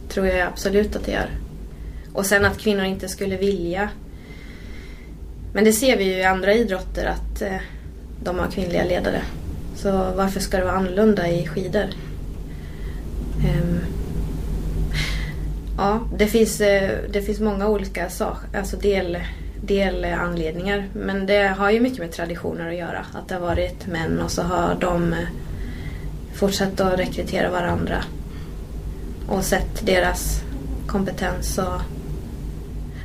tror 0.09 0.27
jag 0.27 0.49
absolut 0.49 0.97
att 0.97 1.07
det 1.07 1.13
gör. 1.13 1.31
Och 2.13 2.27
sen 2.27 2.45
att 2.45 2.59
kvinnor 2.59 2.85
inte 2.85 3.09
skulle 3.09 3.37
vilja. 3.37 3.89
Men 5.53 5.65
det 5.65 5.73
ser 5.73 5.97
vi 5.97 6.05
ju 6.05 6.13
i 6.13 6.25
andra 6.25 6.55
idrotter 6.55 7.07
att 7.07 7.43
eh, 7.43 7.61
de 8.23 8.39
har 8.39 8.47
kvinnliga 8.47 8.85
ledare. 8.85 9.23
Så 9.83 9.91
varför 10.17 10.41
ska 10.41 10.57
det 10.57 10.65
vara 10.65 10.77
annorlunda 10.77 11.29
i 11.29 11.47
skidor? 11.47 11.87
Um, 13.37 13.81
Ja, 15.81 16.01
det 16.19 16.27
finns, 16.27 16.61
eh, 16.61 16.99
det 17.11 17.23
finns 17.23 17.41
många 17.41 17.69
olika 17.69 18.11
saker, 18.11 18.59
alltså 18.59 18.77
del, 18.77 19.19
delanledningar. 19.63 20.89
Men 20.93 21.27
det 21.27 21.49
har 21.59 21.71
ju 21.71 21.81
mycket 21.81 21.99
med 21.99 22.13
traditioner 22.13 22.69
att 22.69 22.77
göra. 22.77 23.07
Att 23.13 23.29
det 23.29 23.35
har 23.35 23.41
varit 23.41 23.87
män 23.87 24.21
och 24.21 24.31
så 24.31 24.43
har 24.43 24.77
de 24.81 25.13
eh, 25.13 25.19
fortsatt 26.35 26.81
att 26.81 26.99
rekrytera 26.99 27.51
varandra. 27.51 28.05
Och 29.29 29.45
sett 29.45 29.87
deras 29.87 30.43
kompetens. 30.87 31.59
Och... 31.59 31.81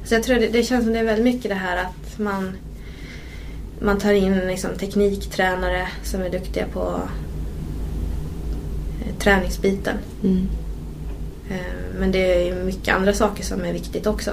Så 0.04 0.14
jag 0.14 0.24
tror 0.24 0.36
det, 0.40 0.48
det 0.48 0.64
känns 0.64 0.84
som 0.84 0.94
det 0.94 1.00
är 1.00 1.04
väldigt 1.04 1.36
mycket 1.36 1.52
det 1.52 1.56
här 1.56 1.78
att 1.78 2.20
man, 2.20 2.58
man 3.86 4.00
tar 4.00 4.14
in 4.14 4.40
liksom 4.48 4.70
tekniktränare 4.80 5.88
som 6.04 6.22
är 6.22 6.30
duktiga 6.30 6.66
på 6.74 7.02
eh, 9.02 9.16
träningsbiten. 9.20 9.98
Mm. 10.24 10.48
Eh, 11.50 12.00
men 12.00 12.12
det 12.12 12.50
är 12.50 12.64
mycket 12.64 12.96
andra 12.96 13.14
saker 13.14 13.44
som 13.44 13.66
är 13.66 13.74
viktigt 13.74 14.08
också. 14.08 14.32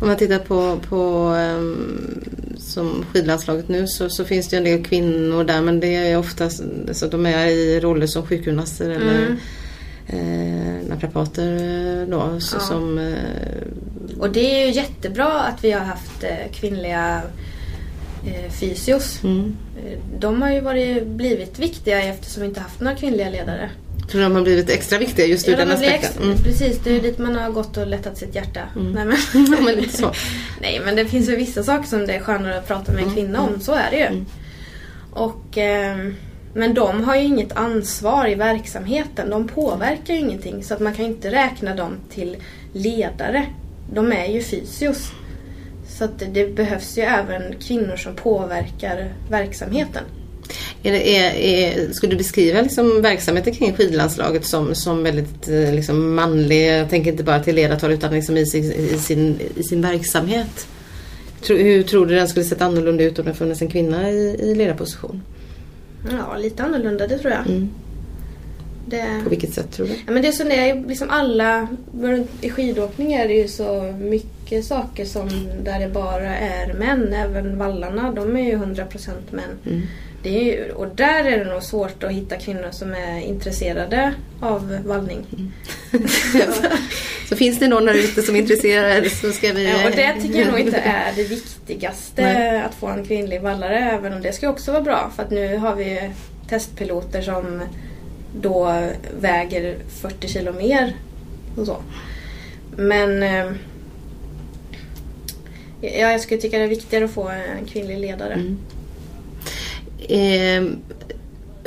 Om 0.00 0.08
man 0.08 0.16
tittar 0.16 0.38
på, 0.38 0.78
på 0.88 1.28
um, 1.28 2.24
som 2.58 3.04
skidlandslaget 3.12 3.68
nu 3.68 3.86
så, 3.86 4.10
så, 4.10 4.24
finns 4.24 4.48
det 4.48 4.56
en 4.56 4.64
del 4.64 4.84
kvinnor 4.84 5.44
där 5.44 5.60
men 5.60 5.80
det 5.80 5.94
är 5.94 6.18
oftast 6.18 6.62
så 6.92 7.06
de 7.06 7.26
är 7.26 7.46
i 7.46 7.80
roller 7.80 8.06
som 8.06 8.26
sjukgymnaster 8.26 8.90
eller 8.90 9.26
mm. 9.26 9.38
eh, 10.06 10.88
naprapater 10.88 12.06
då. 12.06 12.40
Så, 12.40 12.56
ja. 12.56 12.60
som, 12.60 12.98
eh, 12.98 14.18
och 14.18 14.30
det 14.30 14.62
är 14.62 14.66
ju 14.66 14.72
jättebra 14.72 15.40
att 15.40 15.64
vi 15.64 15.72
har 15.72 15.80
haft 15.80 16.24
eh, 16.24 16.52
kvinnliga 16.52 17.22
fysios. 18.60 19.24
Mm. 19.24 19.56
Eh, 19.76 19.98
de 20.18 20.42
har 20.42 20.50
ju 20.50 20.60
varit, 20.60 21.06
blivit 21.06 21.58
viktiga 21.58 22.02
eftersom 22.02 22.42
vi 22.42 22.48
inte 22.48 22.60
haft 22.60 22.80
några 22.80 22.96
kvinnliga 22.96 23.30
ledare. 23.30 23.70
Tror 24.10 24.22
de 24.22 24.34
har 24.34 24.42
blivit 24.42 24.70
extra 24.70 24.98
viktiga 24.98 25.26
just 25.26 25.48
ur 25.48 25.52
ja, 25.52 25.58
den 25.58 25.70
aspekten? 25.70 26.22
Mm. 26.22 26.36
Precis, 26.36 26.78
det 26.84 26.96
är 26.96 27.00
dit 27.00 27.18
man 27.18 27.36
har 27.36 27.50
gått 27.50 27.76
och 27.76 27.86
lättat 27.86 28.18
sitt 28.18 28.34
hjärta. 28.34 28.60
Mm. 28.76 28.92
Nej, 28.92 29.04
men. 29.04 29.16
ja, 29.52 29.60
men 29.60 29.74
lite 29.74 29.96
så. 29.96 30.12
Nej 30.60 30.80
men 30.84 30.96
det 30.96 31.04
finns 31.04 31.28
ju 31.28 31.36
vissa 31.36 31.62
saker 31.62 31.88
som 31.88 32.06
det 32.06 32.14
är 32.14 32.20
skönare 32.20 32.58
att 32.58 32.68
prata 32.68 32.92
med 32.92 33.02
en 33.04 33.14
kvinna 33.14 33.40
om, 33.40 33.60
så 33.60 33.72
är 33.72 33.90
det 33.90 33.96
ju. 33.96 34.06
Mm. 34.06 34.26
Och, 35.10 35.58
eh, 35.58 35.96
men 36.54 36.74
de 36.74 37.04
har 37.04 37.16
ju 37.16 37.22
inget 37.22 37.52
ansvar 37.52 38.28
i 38.28 38.34
verksamheten, 38.34 39.30
de 39.30 39.48
påverkar 39.48 40.14
ju 40.14 40.20
ingenting 40.20 40.64
så 40.64 40.74
att 40.74 40.80
man 40.80 40.94
kan 40.94 41.04
inte 41.04 41.30
räkna 41.30 41.74
dem 41.74 41.96
till 42.10 42.36
ledare. 42.72 43.46
De 43.92 44.12
är 44.12 44.26
ju 44.26 44.42
fysios. 44.42 45.12
Så 46.00 46.04
att 46.04 46.34
det 46.34 46.56
behövs 46.56 46.98
ju 46.98 47.02
även 47.02 47.56
kvinnor 47.58 47.96
som 47.96 48.14
påverkar 48.14 49.12
verksamheten. 49.30 50.02
Är 50.82 50.92
det, 50.92 51.16
är, 51.16 51.34
är, 51.34 51.92
skulle 51.92 52.12
du 52.12 52.16
beskriva 52.16 52.62
liksom 52.62 53.02
verksamheten 53.02 53.54
kring 53.54 53.72
skidlandslaget 53.72 54.44
som, 54.44 54.74
som 54.74 55.02
väldigt 55.02 55.48
eh, 55.48 55.74
liksom 55.74 56.14
manlig? 56.14 56.68
Jag 56.68 56.90
tänker 56.90 57.10
inte 57.10 57.24
bara 57.24 57.40
till 57.40 57.54
ledartal 57.54 57.92
utan 57.92 58.14
liksom 58.14 58.36
i, 58.36 58.46
sin, 58.46 58.72
i, 58.72 58.98
sin, 58.98 59.38
i 59.56 59.62
sin 59.62 59.82
verksamhet. 59.82 60.68
Hur 61.48 61.82
tror 61.82 62.06
du 62.06 62.14
den 62.14 62.28
skulle 62.28 62.44
sett 62.44 62.62
annorlunda 62.62 63.04
ut 63.04 63.18
om 63.18 63.24
det 63.24 63.34
funnits 63.34 63.62
en 63.62 63.68
kvinna 63.68 64.10
i, 64.10 64.36
i 64.40 64.54
ledarposition? 64.54 65.22
Ja, 66.10 66.36
lite 66.36 66.62
annorlunda 66.62 67.06
det 67.06 67.18
tror 67.18 67.32
jag. 67.32 67.46
Mm. 67.46 67.70
Det... 68.86 69.20
På 69.24 69.30
vilket 69.30 69.54
sätt 69.54 69.72
tror 69.72 69.86
du? 69.86 69.92
Ja, 69.92 70.12
men 70.12 70.22
det 70.22 70.28
är 70.28 70.32
så 70.32 70.44
det 70.44 70.70
är 70.70 70.88
liksom 70.88 71.10
alla, 71.10 71.68
I 72.40 72.50
skidåkning 72.50 73.12
är 73.12 73.28
det 73.28 73.34
ju 73.34 73.48
så 73.48 73.94
mycket 74.00 74.64
saker 74.64 75.04
som 75.04 75.28
där 75.64 75.80
det 75.80 75.88
bara 75.88 76.36
är 76.36 76.74
män. 76.74 77.12
Även 77.12 77.58
vallarna, 77.58 78.12
de 78.12 78.36
är 78.36 78.44
ju 78.44 78.56
100% 78.56 79.10
män. 79.30 79.44
Mm. 79.66 79.82
Det 80.22 80.58
är, 80.58 80.72
och 80.72 80.86
där 80.94 81.24
är 81.24 81.44
det 81.44 81.52
nog 81.52 81.62
svårt 81.62 82.02
att 82.02 82.10
hitta 82.10 82.36
kvinnor 82.36 82.68
som 82.70 82.92
är 82.92 83.20
intresserade 83.20 84.14
av 84.40 84.78
vallning. 84.84 85.26
Mm. 85.32 85.52
så 87.28 87.36
finns 87.36 87.58
det 87.58 87.68
någon 87.68 87.84
där 87.86 87.94
ute 87.94 88.22
som 88.22 88.36
är 88.36 88.40
intresserad 88.40 89.10
så 89.10 89.32
ska 89.32 89.52
vi... 89.52 89.64
Ja, 89.64 89.88
och 89.88 89.96
det 89.96 90.22
tycker 90.22 90.38
jag 90.38 90.48
nog 90.48 90.60
inte 90.60 90.78
är 90.78 91.12
det 91.16 91.24
viktigaste 91.24 92.22
Nej. 92.22 92.60
att 92.60 92.74
få 92.74 92.86
en 92.86 93.04
kvinnlig 93.04 93.42
vallare. 93.42 93.78
Även 93.78 94.12
om 94.12 94.22
det 94.22 94.32
ska 94.32 94.48
också 94.48 94.72
vara 94.72 94.82
bra 94.82 95.12
för 95.16 95.22
att 95.22 95.30
nu 95.30 95.56
har 95.56 95.74
vi 95.74 96.10
testpiloter 96.48 97.22
som 97.22 97.62
då 98.36 98.86
väger 99.20 99.78
40 99.88 100.28
kilo 100.28 100.52
mer 100.52 100.96
och 101.56 101.66
så. 101.66 101.76
Men 102.76 103.22
eh, 103.22 103.52
ja, 105.80 106.10
jag 106.12 106.20
skulle 106.20 106.40
tycka 106.40 106.58
det 106.58 106.64
är 106.64 106.68
viktigare 106.68 107.04
att 107.04 107.10
få 107.10 107.28
en 107.28 107.66
kvinnlig 107.66 107.98
ledare. 107.98 108.32
Mm. 108.32 108.58
Eh, 110.08 110.72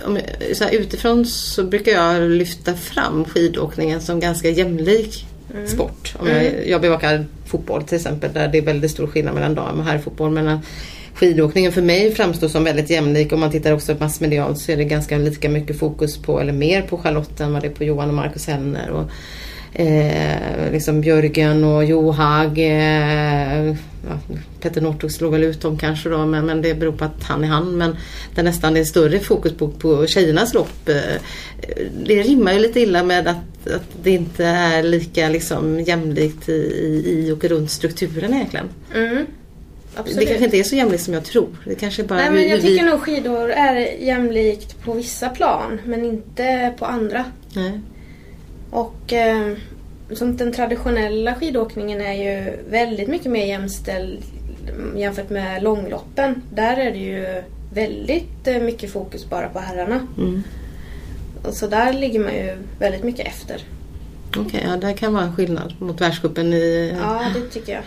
om 0.05 0.19
så 0.53 0.63
här, 0.63 0.71
utifrån 0.71 1.25
så 1.25 1.63
brukar 1.63 1.91
jag 1.91 2.21
lyfta 2.31 2.73
fram 2.73 3.25
skidåkningen 3.25 4.01
som 4.01 4.19
ganska 4.19 4.49
jämlik 4.49 5.25
sport. 5.65 6.15
Om 6.19 6.27
jag, 6.27 6.67
jag 6.67 6.81
bevakar 6.81 7.25
fotboll 7.45 7.83
till 7.83 7.95
exempel 7.95 8.33
där 8.33 8.47
det 8.47 8.57
är 8.57 8.61
väldigt 8.61 8.91
stor 8.91 9.07
skillnad 9.07 9.35
mellan 9.35 9.55
dam 9.55 9.79
och 9.79 9.85
herrfotboll. 9.85 10.31
Men 10.31 10.59
skidåkningen 11.15 11.71
för 11.71 11.81
mig 11.81 12.11
framstår 12.11 12.47
som 12.47 12.63
väldigt 12.63 12.89
jämlik. 12.89 13.33
Om 13.33 13.39
man 13.39 13.51
tittar 13.51 13.71
också 13.71 13.95
massmedialt 13.99 14.59
så 14.59 14.71
är 14.71 14.77
det 14.77 14.83
ganska 14.83 15.17
lika 15.17 15.49
mycket 15.49 15.79
fokus 15.79 16.17
på, 16.17 16.39
eller 16.39 16.53
mer 16.53 16.81
på 16.81 16.97
Charlotte 16.97 17.41
än 17.41 17.53
vad 17.53 17.61
det 17.61 17.67
är 17.67 17.73
på 17.73 17.83
Johan 17.83 18.09
och 18.09 18.15
Marcus 18.15 18.47
Hellner. 18.47 18.89
Och, 18.89 19.09
eh, 19.79 20.71
liksom 20.71 21.01
Björgen 21.01 21.63
och 21.63 21.85
Johag. 21.85 22.59
Eh, 22.59 23.75
ja, 24.07 24.35
Petter 24.61 24.81
Northug 24.81 25.11
slår 25.11 25.31
väl 25.31 25.43
ut 25.43 25.61
dem 25.61 25.77
kanske 25.77 26.09
då 26.09 26.25
men, 26.25 26.45
men 26.45 26.61
det 26.61 26.73
beror 26.73 26.91
på 26.91 27.05
att 27.05 27.23
han 27.23 27.43
är 27.43 27.47
han. 27.47 27.77
Men 27.77 27.95
där 28.35 28.43
nästan 28.43 28.77
är 28.77 28.83
större 28.83 29.19
fokus 29.19 29.53
på, 29.53 29.67
på 29.67 30.07
tjejernas 30.07 30.53
lopp. 30.53 30.89
Eh, 30.89 31.21
det 32.05 32.21
rimmar 32.21 32.53
ju 32.53 32.59
lite 32.59 32.79
illa 32.79 33.03
med 33.03 33.27
att, 33.27 33.73
att 33.73 33.89
det 34.03 34.11
inte 34.11 34.45
är 34.45 34.83
lika 34.83 35.29
liksom, 35.29 35.79
jämlikt 35.79 36.49
i, 36.49 36.53
i 37.05 37.31
och 37.31 37.43
runt 37.43 37.71
strukturen 37.71 38.33
egentligen. 38.33 38.69
Mm. 38.95 39.25
Det 39.95 39.99
Absolut. 39.99 40.27
kanske 40.27 40.45
inte 40.45 40.57
är 40.57 40.63
så 40.63 40.75
jämlikt 40.75 41.03
som 41.03 41.13
jag 41.13 41.23
tror. 41.25 41.47
Det 41.65 41.75
kanske 41.75 42.03
bara 42.03 42.19
Nej, 42.19 42.29
men 42.31 42.41
jag 42.41 42.49
hur 42.49 42.55
vi- 42.61 42.67
tycker 42.67 42.85
nog 42.85 42.99
skidor 43.01 43.49
är 43.51 43.75
jämlikt 44.03 44.81
på 44.83 44.93
vissa 44.93 45.29
plan 45.29 45.81
men 45.85 46.05
inte 46.05 46.73
på 46.79 46.85
andra. 46.85 47.25
Nej. 47.55 47.79
Och 48.69 49.13
eh, 49.13 49.53
som 50.11 50.37
den 50.37 50.51
traditionella 50.53 51.35
skidåkningen 51.35 52.01
är 52.01 52.13
ju 52.13 52.57
väldigt 52.69 53.07
mycket 53.07 53.31
mer 53.31 53.45
jämställd 53.45 54.19
jämfört 54.95 55.29
med 55.29 55.63
långloppen. 55.63 56.41
Där 56.53 56.77
är 56.77 56.91
det 56.91 56.97
ju 56.97 57.43
väldigt 57.73 58.47
eh, 58.47 58.59
mycket 58.61 58.91
fokus 58.91 59.29
bara 59.29 59.49
på 59.49 59.59
herrarna. 59.59 60.07
Mm. 60.17 60.43
Och 61.43 61.53
så 61.53 61.67
där 61.67 61.93
ligger 61.93 62.19
man 62.19 62.33
ju 62.33 62.57
väldigt 62.79 63.03
mycket 63.03 63.27
efter. 63.27 63.61
Okej, 64.37 64.65
ja, 64.69 64.75
det 64.77 64.93
kan 64.93 65.13
vara 65.13 65.23
en 65.23 65.35
skillnad 65.35 65.73
mot 65.79 66.01
världscupen 66.01 66.53
i... 66.53 66.93
Ja, 67.01 67.25
det 67.33 67.41
tycker 67.49 67.73
jag. 67.73 67.81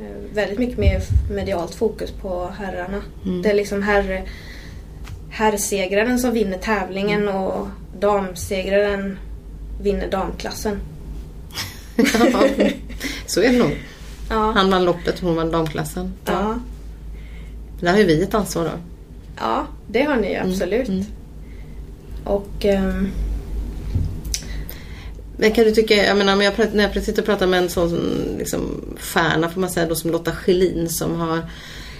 Eh, 0.00 0.34
Väldigt 0.34 0.58
mycket 0.58 0.78
mer 0.78 1.02
medialt 1.30 1.74
fokus 1.74 2.10
på 2.10 2.50
herrarna. 2.58 3.02
Mm. 3.24 3.42
Det 3.42 3.50
är 3.50 3.54
liksom 3.54 3.82
herr, 3.82 4.22
herrsegraren 5.30 6.18
som 6.18 6.32
vinner 6.32 6.58
tävlingen 6.58 7.28
och 7.28 7.66
damsegraren 8.00 9.18
vinner 9.82 10.10
damklassen. 10.10 10.80
Ja, 11.96 12.44
så 13.26 13.40
är 13.42 13.52
det 13.52 13.58
nog. 13.58 13.76
Ja. 14.30 14.52
Han 14.56 14.70
vann 14.70 14.84
loppet, 14.84 15.20
hon 15.20 15.36
vann 15.36 15.50
damklassen. 15.50 16.12
Ja. 16.24 16.58
Där 17.80 17.90
har 17.90 17.98
ju 17.98 18.04
vi 18.04 18.22
ett 18.22 18.34
ansvar 18.34 18.64
då. 18.64 18.70
ja, 19.36 19.66
det 19.88 20.02
har 20.02 20.16
ni 20.16 20.28
ju 20.32 20.36
absolut. 20.36 20.88
mm. 20.88 21.04
Och 22.24 22.64
ehm, 22.64 23.08
men 25.40 25.52
kan 25.52 25.64
du 25.64 25.70
tycka, 25.70 25.94
jag 25.94 26.16
menar, 26.16 26.42
jag, 26.42 26.56
pratar- 26.56 26.76
när 26.76 26.90
jag 26.94 27.02
sitter 27.02 27.22
och 27.22 27.26
pratar 27.26 27.46
med 27.46 27.62
en 27.62 27.68
sån 27.68 27.98
liksom, 28.38 28.60
stjärna 28.98 29.50
får 29.50 29.60
man 29.60 29.70
säga 29.70 29.86
då 29.86 29.94
som 29.94 30.10
Lotta 30.10 30.32
Schelin 30.32 30.88
som 30.88 31.16
har 31.16 31.38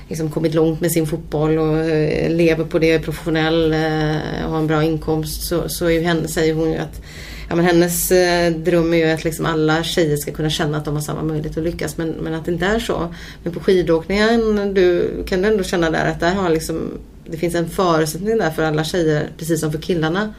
liksom, 0.09 0.30
kommit 0.30 0.55
långt 0.55 0.80
med 0.80 0.93
sin 0.93 1.07
fotboll 1.07 1.59
och 1.59 1.78
eh, 1.78 2.30
lever 2.30 2.64
på 2.64 2.78
det, 2.78 2.93
är 2.93 2.99
professionell 2.99 3.72
eh, 3.72 4.45
och 4.45 4.51
har 4.51 4.59
en 4.59 4.66
bra 4.66 4.84
inkomst 4.84 5.43
så, 5.49 5.68
så 5.68 5.86
är 5.86 5.91
ju 5.91 6.01
henne, 6.01 6.28
säger 6.28 6.55
hon 6.55 6.72
ju 6.72 6.78
att 6.78 7.03
ja, 7.49 7.57
men 7.57 7.64
hennes 7.64 8.11
eh, 8.11 8.53
dröm 8.53 8.95
är 8.95 8.99
ju 8.99 9.11
att 9.11 9.24
liksom 9.24 9.47
alla 9.47 9.82
tjejer 9.84 10.16
ska 10.16 10.32
kunna 10.32 10.51
känna 10.51 10.78
att 10.78 10.84
de 10.84 10.95
har 10.95 11.03
samma 11.03 11.22
möjlighet 11.22 11.59
att 11.59 11.64
lyckas 11.64 11.97
men, 11.97 12.11
men 12.11 12.34
att 12.34 12.45
det 12.45 12.53
inte 12.53 12.66
är 12.66 12.78
så. 12.78 13.14
Men 13.43 13.53
på 13.53 13.61
skidåkningen 13.61 14.74
du, 14.74 15.11
kan 15.26 15.43
du 15.43 15.49
ändå 15.49 15.64
känna 15.64 15.91
där 15.91 16.11
att 16.11 16.20
där 16.20 16.34
har 16.34 16.51
liksom, 16.51 16.91
det 17.26 17.36
finns 17.36 17.55
en 17.55 17.68
förutsättning 17.68 18.38
där 18.38 18.51
för 18.51 18.62
alla 18.62 18.84
tjejer 18.84 19.28
precis 19.38 19.61
som 19.61 19.72
för 19.72 19.78
killarna 19.78 20.34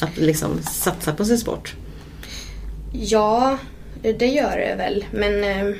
att 0.00 0.16
liksom 0.16 0.50
satsa 0.62 1.12
på 1.12 1.24
sin 1.24 1.38
sport 1.38 1.74
ja, 2.92 3.58
det 4.02 4.26
gör 4.26 4.56
det 4.56 4.74
väl. 4.76 5.04
Men 5.10 5.44
ehm, 5.44 5.74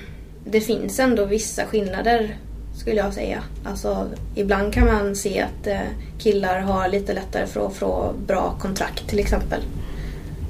det 0.44 0.60
finns 0.60 0.98
ändå 0.98 1.24
vissa 1.24 1.64
skillnader 1.64 2.36
skulle 2.78 2.96
jag 2.96 3.14
säga. 3.14 3.42
Alltså, 3.64 4.06
ibland 4.34 4.72
kan 4.74 4.86
man 4.86 5.16
se 5.16 5.40
att 5.40 5.66
eh, 5.66 5.80
killar 6.18 6.60
har 6.60 6.88
lite 6.88 7.12
lättare 7.12 7.46
för 7.46 7.66
att 7.66 7.74
få 7.74 8.12
bra 8.26 8.54
kontrakt 8.60 9.08
till 9.08 9.18
exempel. 9.18 9.60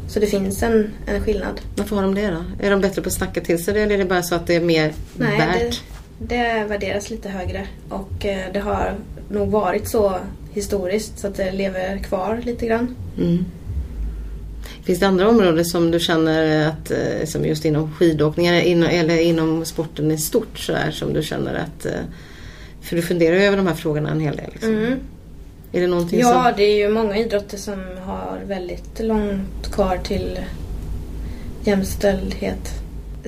Så 0.09 0.20
det 0.20 0.26
finns 0.26 0.62
en, 0.62 0.90
en 1.06 1.20
skillnad. 1.24 1.61
Varför 1.76 1.96
har 1.96 2.02
de 2.02 2.14
det 2.14 2.30
då? 2.30 2.66
Är 2.66 2.70
de 2.70 2.80
bättre 2.80 3.02
på 3.02 3.09
att 3.09 3.14
snacka 3.14 3.40
till 3.40 3.64
sig 3.64 3.74
det 3.74 3.80
eller 3.80 3.94
är 3.94 3.98
det 3.98 4.04
bara 4.04 4.22
så 4.22 4.34
att 4.34 4.46
det 4.46 4.56
är 4.56 4.61
mer 4.61 4.92
Nej, 5.16 5.38
värt? 5.38 5.82
det, 6.18 6.36
det 6.36 6.64
värderas 6.64 7.11
lite 7.11 7.28
högre. 7.28 7.66
Och 7.88 8.26
eh, 8.26 8.52
det 8.52 8.61
har 8.61 8.94
nog 9.28 9.50
varit 9.50 9.88
så 9.88 10.16
historiskt 10.52 11.18
så 11.18 11.26
att 11.26 11.36
det 11.36 11.52
lever 11.52 11.98
kvar 11.98 12.40
lite 12.44 12.66
grann. 12.66 12.96
Mm. 13.18 13.44
Finns 14.89 15.01
det 15.01 15.07
andra 15.07 15.28
områden 15.28 15.64
som 15.64 15.91
du 15.91 16.01
känner 16.01 16.68
att, 16.68 16.91
eh, 16.91 17.26
som 17.26 17.45
just 17.45 17.64
inom 17.64 17.95
skidåkningen 17.95 18.82
eller 18.84 19.20
inom, 19.20 19.64
sporten 19.64 20.11
i 20.11 20.18
stort 20.18 20.59
så 20.59 20.72
där, 20.72 20.91
som 20.91 21.12
du 21.12 21.22
känner 21.22 21.55
att 21.55 21.86
eh, 21.86 21.93
för 22.80 22.97
du 22.97 23.03
funderar 23.03 23.36
ju 23.36 23.43
över 23.43 23.57
de 23.57 23.66
här 23.66 23.74
frågorna 23.74 24.11
en 24.11 24.20
hel 24.20 24.36
del. 24.36 24.51
Liksom. 24.53 24.70
Mm. 24.70 24.99
Är 25.72 25.80
det 25.80 25.86
någonting 25.86 26.20
Ja, 26.20 26.45
som... 26.45 26.53
det 26.57 26.62
är 26.62 26.76
ju 26.76 26.89
många 26.89 27.16
idrotter 27.16 27.57
som 27.57 27.84
har 28.05 28.39
väldigt 28.47 29.01
långt 29.01 29.72
kvar 29.72 30.01
till 30.05 30.39
jämställdhet. 31.64 32.70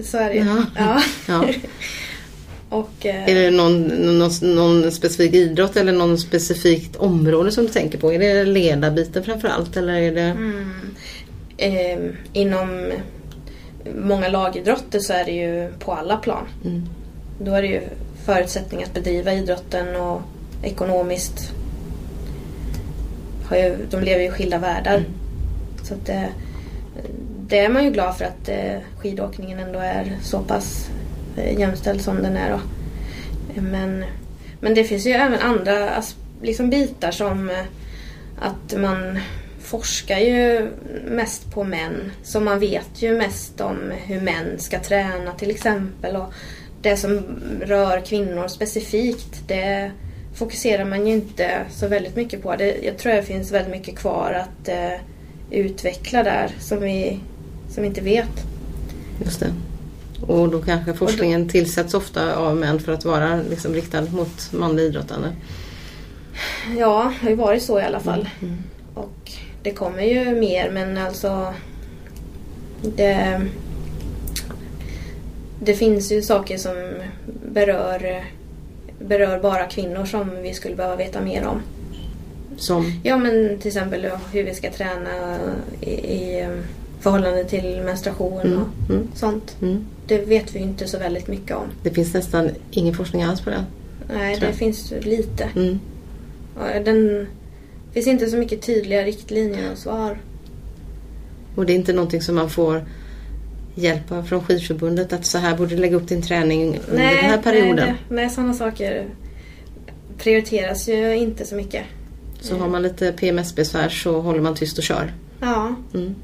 Så 0.04 0.18
är 0.18 0.28
det 0.28 0.34
ju. 0.34 0.44
Ja. 0.44 0.64
Ja. 0.76 1.02
Ja. 1.28 1.44
Och, 2.68 3.06
eh, 3.06 3.28
Är 3.28 3.34
det 3.34 3.50
någon, 3.50 3.82
någon, 4.18 4.30
någon 4.42 4.92
specifik 4.92 5.34
idrott 5.34 5.76
eller 5.76 5.92
någon 5.92 6.18
specifikt 6.18 6.96
område 6.96 7.52
som 7.52 7.64
du 7.64 7.70
tänker 7.70 7.98
på? 7.98 8.12
Är 8.12 8.18
det 8.18 8.44
ledarbiten 8.44 9.24
framförallt 9.24 9.76
eller 9.76 9.92
är 9.92 10.14
det... 10.14 10.20
Mm. 10.20 10.70
Eh, 11.60 11.98
inom 12.32 12.92
många 13.94 14.28
lagidrotter 14.28 14.98
så 14.98 15.12
är 15.12 15.24
det 15.24 15.32
ju 15.32 15.72
på 15.78 15.92
alla 15.92 16.16
plan. 16.16 16.48
Mm. 16.64 16.86
Då 17.38 17.54
är 17.54 17.62
det 17.62 17.68
ju 17.68 17.80
förutsättningar 18.24 18.86
att 18.86 18.94
bedriva 18.94 19.32
idrotten 19.32 19.96
och 19.96 20.20
ekonomiskt. 20.62 21.52
Har 23.48 23.56
ju, 23.56 23.76
de 23.90 24.00
lever 24.00 24.20
ju 24.20 24.28
i 24.28 24.30
skilda 24.30 24.58
världar. 24.58 24.96
Mm. 24.96 25.10
Så 25.82 25.94
att 25.94 26.06
det, 26.06 26.28
det 27.48 27.58
är 27.58 27.68
man 27.68 27.84
ju 27.84 27.90
glad 27.90 28.16
för 28.16 28.24
att 28.24 28.48
eh, 28.48 28.78
skidåkningen 28.98 29.58
ändå 29.58 29.78
är 29.78 30.16
så 30.22 30.38
pass 30.38 30.90
eh, 31.36 31.58
jämställd 31.58 32.00
som 32.00 32.22
den 32.22 32.36
är. 32.36 32.50
Då. 32.50 32.60
Men, 33.60 34.04
men 34.60 34.74
det 34.74 34.84
finns 34.84 35.06
ju 35.06 35.10
även 35.10 35.40
andra 35.40 36.02
liksom 36.42 36.70
bitar 36.70 37.10
som 37.10 37.50
eh, 37.50 37.64
att 38.38 38.80
man 38.80 39.18
forskar 39.70 40.18
ju 40.18 40.70
mest 41.04 41.50
på 41.50 41.64
män. 41.64 42.12
Så 42.22 42.40
man 42.40 42.58
vet 42.58 43.02
ju 43.02 43.16
mest 43.16 43.60
om 43.60 43.76
hur 44.06 44.20
män 44.20 44.58
ska 44.58 44.80
träna 44.80 45.32
till 45.32 45.50
exempel. 45.50 46.16
Och 46.16 46.32
det 46.82 46.96
som 46.96 47.20
rör 47.60 48.00
kvinnor 48.00 48.48
specifikt 48.48 49.42
det 49.46 49.92
fokuserar 50.34 50.84
man 50.84 51.06
ju 51.06 51.12
inte 51.12 51.50
så 51.70 51.88
väldigt 51.88 52.16
mycket 52.16 52.42
på. 52.42 52.56
Det, 52.56 52.76
jag 52.82 52.98
tror 52.98 53.12
det 53.12 53.22
finns 53.22 53.52
väldigt 53.52 53.72
mycket 53.72 53.98
kvar 53.98 54.32
att 54.32 54.68
eh, 54.68 55.00
utveckla 55.50 56.22
där 56.22 56.50
som 56.60 56.80
vi 56.80 57.20
som 57.68 57.82
vi 57.82 57.88
inte 57.88 58.00
vet. 58.00 58.44
Just 59.24 59.40
det. 59.40 59.52
Och 60.26 60.48
då 60.48 60.62
kanske 60.62 60.94
forskningen 60.94 61.48
tillsätts 61.48 61.94
ofta 61.94 62.36
av 62.36 62.56
män 62.56 62.80
för 62.80 62.92
att 62.92 63.04
vara 63.04 63.40
liksom 63.50 63.74
riktad 63.74 64.02
mot 64.02 64.52
manliga 64.52 64.86
idrottande. 64.86 65.28
Ja, 66.78 67.12
det 67.20 67.24
har 67.24 67.30
ju 67.30 67.36
varit 67.36 67.62
så 67.62 67.80
i 67.80 67.82
alla 67.82 68.00
fall. 68.00 68.28
Mm. 68.40 68.56
Och 68.94 69.32
det 69.62 69.70
kommer 69.70 70.02
ju 70.02 70.40
mer 70.40 70.70
men 70.70 70.98
alltså 70.98 71.54
det, 72.82 73.40
det 75.62 75.74
finns 75.74 76.12
ju 76.12 76.22
saker 76.22 76.58
som 76.58 76.92
berör, 77.52 78.24
berör 78.98 79.40
bara 79.40 79.66
kvinnor 79.66 80.04
som 80.04 80.42
vi 80.42 80.54
skulle 80.54 80.76
behöva 80.76 80.96
veta 80.96 81.20
mer 81.20 81.46
om. 81.46 81.62
Som, 82.56 83.00
Ja 83.02 83.16
men 83.16 83.58
till 83.58 83.68
exempel 83.68 84.06
hur 84.32 84.44
vi 84.44 84.54
ska 84.54 84.70
träna 84.70 85.38
i, 85.80 85.90
i 85.90 86.48
förhållande 87.00 87.44
till 87.44 87.82
menstruation 87.84 88.40
Mm, 88.40 88.58
och 88.58 88.90
mm. 88.90 89.08
sånt. 89.14 89.56
mm. 89.62 89.86
Det 90.06 90.18
vet 90.18 90.54
vi 90.54 90.58
ju 90.58 90.64
inte 90.64 90.88
så 90.88 90.98
väldigt 90.98 91.28
mycket 91.28 91.56
om. 91.56 91.64
Det 91.82 91.90
finns 91.90 92.14
nästan 92.14 92.50
ingen 92.70 92.94
forskning 92.94 93.22
alls 93.22 93.40
på 93.40 93.50
det. 93.50 93.64
Nej, 94.14 94.38
det 94.40 94.52
finns 94.52 94.92
lite. 95.00 95.48
Mm. 95.56 95.78
Den 97.92 98.02
finns 98.02 98.06
inte 98.06 98.26
så 98.30 98.36
mycket 98.36 98.62
tydliga 98.62 99.04
riktlinjer 99.04 99.72
och 99.72 99.78
svar. 99.78 100.18
Och 101.54 101.66
det 101.66 101.72
är 101.72 101.74
inte 101.74 101.92
någonting 101.92 102.22
som 102.22 102.34
man 102.34 102.50
får 102.50 102.84
hjälp 103.74 104.12
av 104.12 104.22
från 104.22 104.44
skidförbundet 104.44 105.12
att 105.12 105.26
så 105.26 105.38
här 105.38 105.56
borde 105.56 105.74
du 105.74 105.80
lägga 105.80 105.96
upp 105.96 106.08
din 106.08 106.22
träning 106.22 106.80
under 106.90 107.04
den 107.04 107.16
här 107.24 107.38
perioden. 107.42 107.76
Nej, 107.76 107.94
det- 108.08 108.14
nej, 108.14 108.30
sådana 108.30 108.54
saker 108.54 109.06
prioriteras 110.18 110.88
ju 110.88 111.16
inte 111.16 111.46
så 111.46 111.54
mycket. 111.54 111.84
Så 112.40 112.56
har 112.58 112.68
man 112.68 112.82
lite 112.82 113.12
PMS-besvär 113.12 113.88
så 113.88 114.20
håller 114.20 114.40
man 114.40 114.54
tyst 114.54 114.78
och 114.78 114.84
kör. 114.84 115.12
Ja, 115.40 115.74
Mm. 115.94 116.14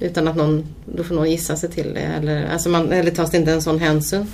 Utan 0.00 0.28
att 0.28 0.36
någon, 0.36 0.66
då 0.86 1.04
får 1.04 1.14
någon 1.14 1.30
gissa 1.30 1.56
sig 1.56 1.70
till 1.70 1.94
det 1.94 2.00
eller, 2.00 2.44
alltså 2.46 2.68
man, 2.68 2.92
eller 2.92 3.10
tas 3.10 3.30
det 3.30 3.36
inte 3.36 3.52
en 3.52 3.62
sån 3.62 3.78
hänsyn? 3.78 4.26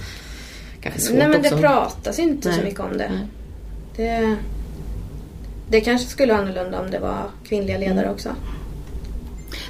Kanske 0.80 1.00
svårt 1.00 1.18
Nej 1.18 1.28
men 1.28 1.42
det 1.42 1.48
också. 1.48 1.58
pratas 1.60 2.18
inte 2.18 2.42
så 2.50 2.56
Nej. 2.56 2.64
mycket 2.64 2.80
om 2.80 2.98
det. 2.98 3.10
Nej. 3.10 3.26
det. 4.20 4.36
Det 5.68 5.80
kanske 5.80 6.08
skulle 6.08 6.32
vara 6.32 6.42
annorlunda 6.42 6.80
om 6.80 6.90
det 6.90 6.98
var 6.98 7.22
kvinnliga 7.48 7.78
ledare 7.78 8.00
Mm. 8.00 8.10
också. 8.14 8.28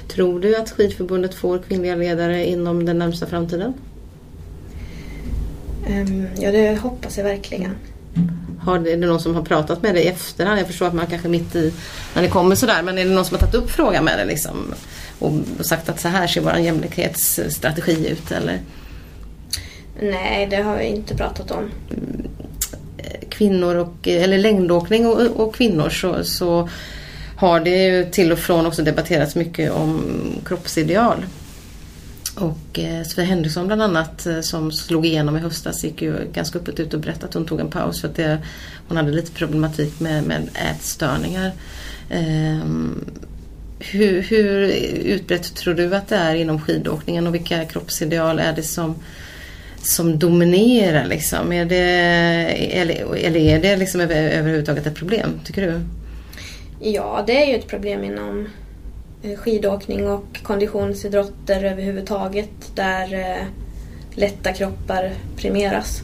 Tror 0.07 0.39
du 0.39 0.55
att 0.55 0.71
skidförbundet 0.71 1.35
får 1.35 1.59
kvinnliga 1.59 1.95
ledare 1.95 2.45
inom 2.45 2.85
den 2.85 2.97
närmsta 2.97 3.25
framtiden? 3.25 3.73
Ehm, 5.87 6.27
ja 6.39 6.51
det 6.51 6.79
hoppas 6.81 7.17
jag 7.17 7.23
verkligen. 7.23 7.71
Har 8.59 8.79
det, 8.79 8.91
är 8.91 8.97
det 8.97 9.07
någon 9.07 9.19
som 9.19 9.35
har 9.35 9.41
pratat 9.43 9.81
med 9.81 9.95
dig 9.95 10.03
i 10.03 10.07
efterhand? 10.07 10.59
Jag 10.59 10.67
förstår 10.67 10.87
att 10.87 10.93
man 10.93 11.07
kanske 11.07 11.27
mitt 11.27 11.55
i 11.55 11.73
när 12.15 12.21
det 12.21 12.27
kommer 12.27 12.55
sådär 12.55 12.81
men 12.83 12.97
är 12.97 13.05
det 13.05 13.11
någon 13.11 13.25
som 13.25 13.35
har 13.35 13.39
tagit 13.39 13.55
upp 13.55 13.71
frågan 13.71 14.05
med 14.05 14.17
dig 14.19 14.27
liksom? 14.27 14.73
Och, 15.19 15.33
sagt 15.65 15.89
att 15.89 15.99
så 15.99 16.07
här 16.07 16.27
ser 16.27 16.41
vår 16.41 16.55
jämlikhetsstrategi 16.57 18.07
ut 18.09 18.31
eller? 18.31 18.59
Nej 20.01 20.47
det 20.49 20.55
har 20.55 20.75
jag 20.75 20.85
inte 20.85 21.15
pratat 21.15 21.51
om 21.51 21.69
kvinnor 23.37 23.75
och, 23.75 24.07
eller 24.07 24.37
längdåkning 24.37 25.07
och, 25.07 25.21
och 25.21 25.55
kvinnor 25.55 25.89
så, 25.89 26.23
så 26.23 26.69
har 27.37 27.59
det 27.59 27.85
ju 27.85 28.05
till 28.05 28.31
och 28.31 28.39
från 28.39 28.65
också 28.65 28.83
debatterats 28.83 29.35
mycket 29.35 29.71
om 29.71 30.03
kroppsideal. 30.45 31.25
Och 32.35 32.79
eh, 32.79 33.03
Sofia 33.03 33.25
Henriksson 33.25 33.67
bland 33.67 33.81
annat 33.81 34.25
eh, 34.25 34.41
som 34.41 34.71
slog 34.71 35.05
igenom 35.05 35.37
i 35.37 35.39
höstas 35.39 35.83
gick 35.83 36.01
ju 36.01 36.15
ganska 36.33 36.59
öppet 36.59 36.79
ut 36.79 36.93
och 36.93 36.99
berättade 36.99 37.25
att 37.25 37.33
hon 37.33 37.45
tog 37.45 37.59
en 37.59 37.69
paus 37.69 38.01
för 38.01 38.07
att 38.07 38.15
det, 38.15 38.37
hon 38.87 38.97
hade 38.97 39.11
lite 39.11 39.31
problematik 39.31 39.99
med, 39.99 40.23
med 40.23 40.49
ätstörningar. 40.71 41.51
Ehm, 42.09 43.05
hur, 43.79 44.21
hur 44.21 44.67
utbrett 45.05 45.55
tror 45.55 45.73
du 45.73 45.95
att 45.95 46.07
det 46.07 46.15
är 46.15 46.35
inom 46.35 46.61
skidåkningen 46.61 47.27
och 47.27 47.35
vilka 47.35 47.65
kroppsideal 47.65 48.39
är 48.39 48.53
det 48.53 48.63
som 48.63 48.95
som 49.81 50.19
dominerar 50.19 51.05
liksom? 51.05 51.53
Är 51.53 51.65
det, 51.65 51.81
eller, 52.79 53.15
eller 53.15 53.39
är 53.39 53.59
det 53.59 53.77
liksom 53.77 54.01
över, 54.01 54.29
överhuvudtaget 54.29 54.87
ett 54.87 54.95
problem, 54.95 55.39
tycker 55.45 55.61
du? 55.61 55.81
Ja 56.79 57.23
det 57.27 57.43
är 57.43 57.47
ju 57.47 57.55
ett 57.55 57.67
problem 57.67 58.03
inom 58.03 58.47
eh, 59.23 59.37
skidåkning 59.37 60.07
och 60.07 60.39
konditionsidrotter 60.43 61.63
överhuvudtaget 61.63 62.75
där 62.75 63.13
eh, 63.13 63.45
lätta 64.11 64.53
kroppar 64.53 65.11
premieras. 65.37 66.01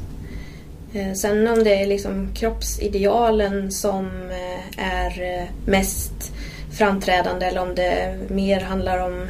Eh, 0.94 1.14
Sen 1.14 1.48
om 1.48 1.64
det 1.64 1.82
är 1.82 1.88
liksom 1.88 2.30
kroppsidealen 2.34 3.72
som 3.72 4.06
eh, 4.32 4.86
är 4.86 5.22
eh, 5.22 5.48
mest 5.66 6.34
framträdande 6.72 7.46
eller 7.46 7.62
om 7.62 7.76
det 7.76 8.20
mer 8.30 8.60
handlar 8.60 9.00
om 9.06 9.28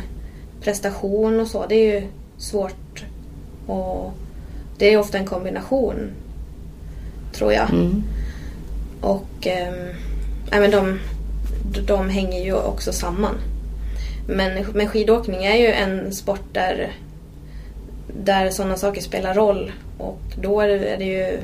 prestation 0.62 1.40
och 1.40 1.48
så. 1.48 1.66
Det 1.70 1.76
är 1.76 2.02
ju 2.02 2.08
svårt 2.38 3.06
att 3.68 4.14
det 4.78 4.94
är 4.94 4.98
ofta 4.98 5.18
en 5.18 5.26
kombination 5.26 6.12
tror 7.32 7.54
jag. 7.54 7.70
Mm. 7.70 8.04
Och 9.02 9.48
nej, 10.52 10.60
men 10.60 10.72
de, 10.72 11.00
de 11.86 12.10
hänger 12.10 12.46
ju 12.46 12.54
också 12.54 12.94
samman. 12.94 13.36
Men, 14.28 14.66
men 14.74 14.88
skidåkning 14.88 15.46
är 15.46 15.56
ju 15.56 15.68
en 15.68 16.14
sport 16.14 16.54
där, 16.54 16.92
där 18.24 18.50
sådana 18.50 18.78
saker 18.78 19.02
spelar 19.02 19.34
roll. 19.34 19.72
Och 19.98 20.22
då 20.42 20.62
är 20.62 20.68
det, 20.68 20.88
är 20.88 20.98
det 20.98 21.06
ju... 21.06 21.40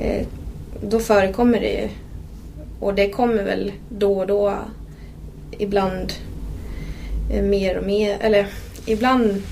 Eh, 0.00 0.26
då 0.82 0.98
förekommer 0.98 1.60
det 1.60 1.72
ju. 1.72 1.88
Och 2.80 2.94
det 2.94 3.10
kommer 3.10 3.42
väl 3.42 3.72
då 3.88 4.18
och 4.18 4.26
då 4.26 4.54
ibland 5.58 6.12
eh, 7.30 7.42
mer 7.42 7.78
och 7.78 7.86
mer. 7.86 8.16
Eller 8.20 8.46
ibland 8.86 9.42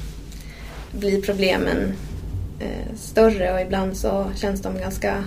blir 0.93 1.23
problemen 1.23 1.77
eh, 1.79 2.04
större 2.97 3.53
och 3.53 3.61
ibland 3.61 3.97
så 3.97 4.27
känns 4.37 4.63
de 4.63 4.79
ganska 4.79 5.25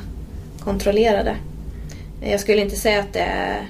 kontrollerade. 0.59 1.35
Jag 2.21 2.39
skulle 2.39 2.61
inte 2.61 2.75
säga 2.75 2.99
att 2.99 3.13
det 3.13 3.19
är 3.19 3.67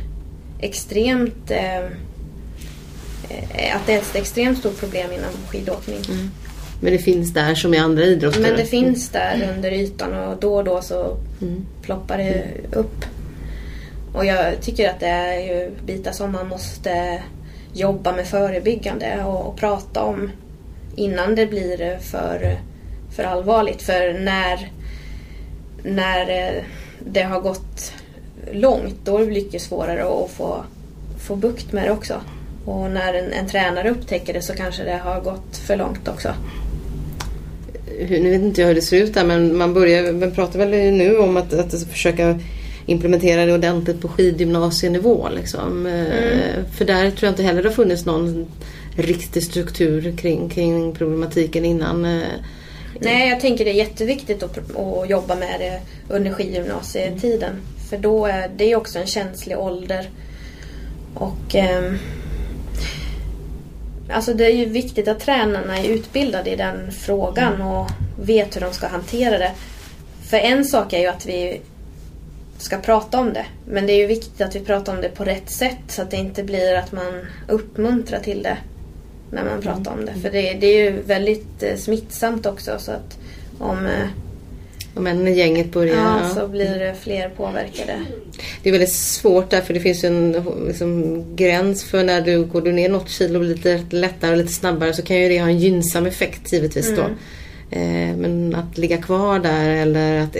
extremt 0.59 1.51
eh, 1.51 1.77
eh, 3.29 3.75
att 3.75 3.85
det 3.85 3.93
är 3.93 3.97
ett 3.97 4.15
extremt 4.15 4.57
stort 4.57 4.79
problem 4.79 5.11
inom 5.11 5.31
skidåkning. 5.49 5.99
Men 6.81 6.91
det 6.91 6.99
finns 6.99 7.33
där 7.33 7.55
som 7.55 7.73
i 7.73 7.77
andra 7.77 8.03
idrotter? 8.03 8.41
Men 8.41 8.55
det 8.55 8.65
finns 8.65 9.09
där 9.09 9.53
under 9.57 9.71
ytan 9.71 10.13
och 10.13 10.37
då 10.39 10.55
och 10.55 10.63
då 10.63 10.81
så 10.81 11.17
Mm. 11.41 11.65
ploppar 11.81 12.17
det 12.17 12.43
upp. 12.71 13.05
Och 14.13 14.25
jag 14.25 14.61
tycker 14.61 14.89
att 14.89 14.99
det 14.99 15.07
är 15.07 15.39
ju 15.39 15.71
bitar 15.85 16.11
som 16.11 16.31
man 16.31 16.47
måste 16.47 17.21
jobba 17.73 18.11
med 18.11 18.27
förebyggande 18.27 19.23
och, 19.25 19.47
och 19.47 19.57
prata 19.57 20.03
om 20.03 20.31
innan 20.95 21.35
det 21.35 21.45
blir 21.45 21.97
för, 21.99 22.57
för 23.17 23.23
allvarligt. 23.23 23.81
För 23.81 24.19
när, 24.19 24.71
när 25.83 26.29
eh, 26.29 26.63
det 27.11 27.21
har 27.21 27.39
gått 27.41 27.91
långt 28.51 28.95
då 29.03 29.17
är 29.17 29.25
det 29.25 29.31
mycket 29.31 29.61
svårare 29.61 30.01
att 30.03 30.31
få, 30.31 30.63
få 31.27 31.35
bukt 31.35 31.71
med 31.71 31.83
det 31.83 31.91
också. 31.91 32.13
Och 32.65 32.91
när 32.91 33.13
en, 33.13 33.31
en 33.33 33.47
tränare 33.47 33.89
upptäcker 33.89 34.33
det 34.33 34.41
så 34.41 34.53
kanske 34.53 34.83
det 34.83 34.97
har 35.03 35.21
gått 35.21 35.57
för 35.57 35.75
långt 35.75 36.07
också. 36.07 36.29
Hur- 37.97 38.19
Nu 38.19 38.29
vet 38.29 38.41
inte 38.41 38.61
jag 38.61 38.67
hur 38.67 38.75
det 38.75 38.81
ser 38.81 39.03
ut 39.03 39.13
där 39.13 39.25
men 39.25 39.57
man 39.57 39.73
börjar, 39.73 40.13
man 40.13 40.31
pratar 40.31 40.59
väl 40.59 40.69
nu 40.93 41.17
om 41.17 41.37
att, 41.37 41.53
att 41.53 41.83
försöka 41.83 42.39
implementera 42.85 43.45
det 43.45 43.53
ordentligt 43.53 44.01
på 44.01 44.07
skidgymnasienivå. 44.07 45.27
Liksom. 45.35 45.85
Eh, 45.85 46.63
För 46.77 46.85
där 46.85 47.11
tror 47.11 47.23
jag 47.27 47.31
inte 47.31 47.43
heller 47.43 47.63
det 47.63 47.69
har 47.69 47.75
funnits 47.75 48.05
någon 48.05 48.47
riktig 48.97 49.43
struktur 49.43 50.17
kring, 50.17 50.49
kring 50.49 50.93
problematiken 50.95 51.65
innan. 51.65 52.21
Eh. 53.01 53.11
Nej, 53.11 53.29
jag 53.29 53.39
tänker 53.39 53.65
det 53.65 53.71
är 53.71 53.75
jätteviktigt 53.75 54.43
att, 54.43 54.57
att 54.57 55.09
jobba 55.09 55.35
med 55.35 55.59
det 55.59 55.81
under 56.13 56.31
skidgymnasietiden. 56.31 57.61
För 57.89 57.97
då 57.97 58.25
är 58.25 58.51
det 58.57 58.75
också 58.75 58.99
en 58.99 59.07
känslig 59.07 59.57
ålder. 59.59 60.09
Och 61.13 61.55
ehm, 61.55 61.97
Alltså 64.09 64.33
det 64.33 64.45
är 64.45 64.55
ju 64.55 64.65
viktigt 64.65 65.07
att 65.07 65.19
tränarna 65.19 65.77
är 65.77 65.89
utbildade 65.89 66.49
i 66.49 66.55
den 66.55 66.91
frågan 66.91 67.61
och 67.61 67.87
vet 68.21 68.55
hur 68.55 68.61
de 68.61 68.73
ska 68.73 68.87
hantera 68.87 69.37
det. 69.37 69.51
För 70.29 70.37
en 70.37 70.65
sak 70.65 70.93
är 70.93 70.99
ju 70.99 71.07
att 71.07 71.25
vi 71.25 71.61
ska 72.57 72.77
prata 72.77 73.19
om 73.19 73.33
det. 73.33 73.45
Men 73.65 73.87
det 73.87 73.93
är 73.93 73.97
ju 73.97 74.07
viktigt 74.07 74.41
att 74.41 74.55
vi 74.55 74.59
pratar 74.59 74.95
om 74.95 75.01
det 75.01 75.09
på 75.09 75.23
rätt 75.23 75.49
sätt 75.49 75.79
så 75.87 76.01
att 76.01 76.11
det 76.11 76.17
inte 76.17 76.43
blir 76.43 76.75
att 76.75 76.91
man 76.91 77.25
uppmuntrar 77.47 78.19
till 78.19 78.43
det 78.43 78.57
när 79.31 79.45
man 79.45 79.61
pratar 79.61 79.91
om 79.91 80.05
det. 80.05 80.13
För 80.13 80.29
det, 80.29 80.53
det 80.53 80.67
är 80.67 80.83
ju 80.91 81.01
väldigt 81.01 81.63
eh, 81.63 81.75
smittsamt 81.75 82.45
också 82.45 82.75
så 82.79 82.91
att 82.91 83.17
om 83.59 83.85
eh, 83.85 84.07
Om 84.95 85.07
en 85.07 85.35
gänget 85.35 85.71
börjar. 85.71 85.95
ja, 85.95 86.19
ja. 86.23 86.29
så 86.29 86.47
blir 86.47 86.79
det 86.79 86.95
fler 87.01 87.29
påverkade. 87.29 88.01
Det 88.63 88.69
är 88.69 88.71
väldigt 88.71 88.93
svårt 88.93 89.49
där 89.49 89.61
för 89.61 89.73
det 89.73 89.79
finns 89.79 90.03
ju 90.03 90.07
en 90.07 90.31
liksom, 90.67 91.23
gräns 91.35 91.83
för 91.83 92.03
när 92.03 92.21
du 92.21 92.43
går 92.43 92.61
du 92.61 92.71
ner 92.71 92.89
något 92.89 93.09
kilo 93.09 93.39
lite 93.39 93.83
lättare 93.89 94.31
och 94.31 94.37
lite 94.37 94.53
snabbare 94.53 94.93
så 94.93 95.01
kan 95.01 95.17
ju 95.17 95.29
det 95.29 95.39
ha 95.39 95.47
en 95.47 95.59
gynnsam 95.59 96.05
effekt 96.05 96.53
givetvis 96.53 96.95
då. 96.95 97.01
Eh, 97.71 98.15
men 98.17 98.55
att 98.55 98.77
ligga 98.77 98.97
kvar 98.97 99.39
där 99.39 99.69
eller 99.69 100.19
att 100.19 100.35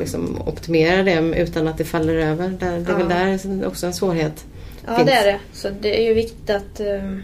liksom, 0.00 0.42
optimera 0.46 1.02
det 1.02 1.40
utan 1.40 1.68
att 1.68 1.78
det 1.78 1.84
faller 1.84 2.14
över. 2.14 2.48
Där, 2.48 2.78
det 2.78 2.92
är 2.92 2.96
väl 2.96 3.08
där 3.08 3.66
också 3.66 3.86
en 3.86 3.92
svårighet 3.94 4.44
Ja, 4.86 4.96
finns. 4.96 5.08
det 5.08 5.14
är 5.14 5.26
det. 5.26 5.38
Så 5.52 5.68
det 5.80 6.00
är 6.00 6.04
ju 6.08 6.14
viktigt 6.14 6.50
att 6.50 6.80
eh, 6.80 7.16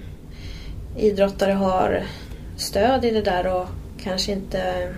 idrottare 0.98 1.52
har 1.52 2.02
stöd 2.56 3.04
i 3.04 3.10
det 3.10 3.22
där 3.22 3.46
och 3.46 3.66
kanske 4.02 4.32
inte 4.32 4.88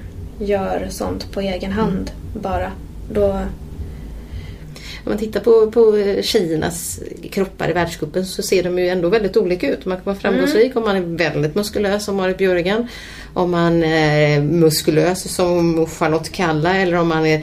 gör 0.40 0.86
sånt 0.90 1.32
på 1.32 1.40
egen 1.40 1.72
hand 1.72 2.10
bara. 2.32 2.72
Då, 3.12 3.24
Om 3.24 3.44
man 5.04 5.18
tittar 5.18 5.40
på, 5.40 5.70
på 5.70 5.92
tjejernas 6.22 7.00
kroppar 7.30 7.70
i 7.70 7.72
världscupen 7.72 8.26
så 8.26 8.42
ser 8.42 8.62
de 8.62 8.78
ju 8.78 8.88
ändå 8.88 9.08
väldigt 9.08 9.36
olika 9.36 9.70
ut. 9.70 9.84
Man 9.84 9.96
kan 9.96 10.04
vara 10.04 10.16
framgångsrik 10.16 10.76
om 10.76 10.82
man 10.82 10.96
är 10.96 11.00
väldigt 11.00 11.54
muskulös 11.54 12.04
som 12.04 12.16
Marit 12.16 12.38
Björgen. 12.38 12.88
Om 13.34 13.50
man 13.50 13.82
är 13.82 14.40
muskulös 14.40 15.34
som 15.34 15.86
Charlotte 15.86 16.32
Kalla 16.32 16.76
eller 16.76 16.96
om 16.96 17.08
man 17.08 17.26
är 17.26 17.42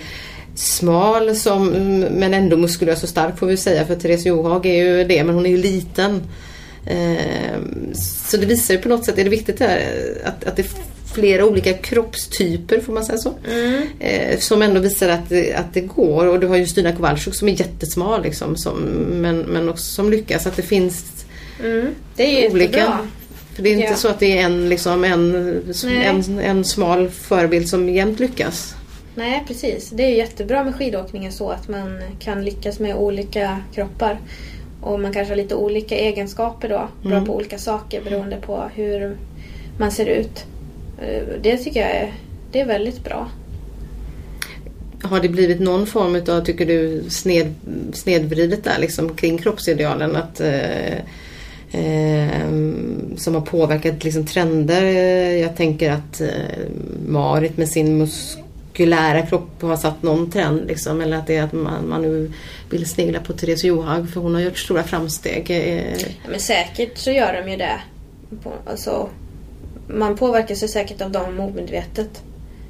smal 0.56 1.36
som, 1.36 1.70
men 2.12 2.34
ändå 2.34 2.58
muskulös 2.58 3.04
och 3.04 3.10
stark 3.10 3.38
får 3.38 3.48
vi 3.48 3.58
säga 3.58 3.86
för 3.86 3.96
Therese 3.96 4.26
Johaug 4.26 4.66
är 4.66 4.84
ju 4.84 5.04
det 5.04 5.24
men 5.24 5.36
hon 5.36 5.46
är 5.46 5.50
ju 5.50 5.58
liten. 5.58 6.22
Eh, 6.86 7.60
Så 7.96 8.38
det 8.38 8.46
visar 8.46 8.74
ju 8.74 8.80
på 8.80 8.90
något 8.90 9.06
sätt, 9.06 9.18
är 9.18 9.24
det 9.24 9.30
viktigt 9.30 9.58
där, 9.58 9.82
att, 10.24 10.44
att 10.44 10.56
det 10.56 10.62
är 10.62 10.68
flera 11.14 11.46
olika 11.46 11.74
kroppstyper, 11.74 12.80
får 12.80 12.94
man 12.94 13.06
säga 13.06 13.18
så? 13.18 13.34
Eh, 14.00 14.40
Som 14.40 14.62
ändå 14.62 14.80
visar 14.80 15.10
att 15.10 15.30
det, 15.30 15.54
att 15.54 15.74
det 15.74 15.82
går. 15.82 16.26
Och 16.28 16.40
du 16.40 16.48
har 16.48 16.56
ju 16.56 16.68
Stina 16.68 16.92
Kowalczyk 16.92 17.36
som 17.36 17.48
är 17.50 17.52
jättesmal 17.60 18.24
liksom, 18.24 18.58
som, 18.58 18.80
men, 19.22 19.40
men 19.40 19.70
också 19.70 19.84
som 19.86 20.12
lyckas. 20.12 20.48
Att 20.48 20.56
det 20.56 20.62
finns 20.62 21.06
mm, 21.64 21.88
det 22.16 22.46
är 22.46 22.52
olika. 22.52 22.78
jättebra. 22.78 23.08
För 23.56 23.64
det 23.64 23.70
är 23.70 23.74
inte 23.74 23.86
Ja. 23.88 23.96
så 23.96 24.08
att 24.08 24.20
det 24.20 24.38
är 24.40 24.42
en, 24.46 24.70
liksom, 24.70 25.04
en, 25.04 25.32
Nej. 25.84 26.06
en, 26.06 26.40
en 26.40 26.64
smal 26.66 27.10
förebild 27.10 27.70
som 27.70 27.90
jämt 27.90 28.20
lyckas. 28.20 28.76
Nej, 29.16 29.44
precis. 29.48 29.90
Det 29.90 30.04
är 30.04 30.10
jättebra 30.16 30.64
med 30.64 30.76
skidåkningen 30.76 31.32
så 31.32 31.50
att 31.50 31.68
man 31.68 32.02
kan 32.20 32.46
lyckas 32.46 32.80
med 32.80 32.96
olika 32.96 33.60
kroppar. 33.76 34.20
Och 34.86 35.00
man 35.00 35.14
kanske 35.14 35.32
har 35.32 35.38
lite 35.38 35.56
olika 35.56 35.96
egenskaper 35.96 36.70
då. 36.70 36.88
Bra 37.10 37.26
på 37.26 37.36
olika 37.36 37.58
saker 37.58 38.02
beroende 38.04 38.38
på 38.38 38.64
hur 38.76 39.18
man 39.78 39.92
ser 39.92 40.06
ut. 40.06 40.46
Eh, 41.02 41.24
Det 41.42 41.58
tycker 41.58 41.80
jag 41.80 41.90
är, 41.90 42.14
det 42.52 42.60
är 42.60 42.66
väldigt 42.66 43.04
bra. 43.04 43.30
Har 45.04 45.20
det 45.20 45.30
blivit 45.30 45.60
någon 45.60 45.88
form 45.88 46.16
av, 46.30 46.46
tycker 46.46 46.66
du, 46.66 47.04
sned, 47.10 47.56
snedvridet 47.94 48.64
där 48.64 48.80
liksom 48.80 49.16
kring 49.16 49.38
kroppsidealen? 49.38 50.16
Att, 50.16 50.40
eh, 50.40 50.98
eh, 51.72 52.50
som 53.18 53.36
har 53.36 53.42
påverkat 53.42 54.04
liksom, 54.04 54.26
trender. 54.26 54.84
Jag 55.36 55.58
tänker 55.58 55.92
att 55.92 56.22
eh, 56.22 56.28
Marit 57.08 57.58
med 57.58 57.70
sin 57.70 57.98
muskulära 58.76 59.22
kropp 59.22 59.62
har 59.62 59.78
satt 59.78 60.04
någon 60.04 60.32
trend. 60.32 60.68
Liksom, 60.68 61.02
eller 61.02 61.18
att 61.18 61.28
det 61.28 61.36
är 61.36 61.44
att 61.44 61.54
man, 61.54 61.90
man 61.90 62.02
nu 62.02 62.32
vill 62.70 62.86
snegla 62.86 63.20
på 63.20 63.34
Therese 63.34 63.64
Johaug 63.64 64.10
för 64.10 64.22
hon 64.22 64.34
har 64.34 64.42
gjort 64.42 64.58
stora 64.58 64.84
framsteg. 64.84 65.50
Eh, 65.50 65.94
Ja, 65.94 66.30
men 66.30 66.40
säkert 66.40 66.98
så 66.98 67.12
gör 67.12 67.42
de 67.42 67.52
ju 67.52 67.58
det. 67.58 67.82
Alltså, 68.66 69.10
man 69.88 70.18
påverkas 70.18 70.64
ju 70.64 70.68
säkert 70.68 71.02
av 71.02 71.12
dem 71.12 71.40
omedvetet. 71.40 72.24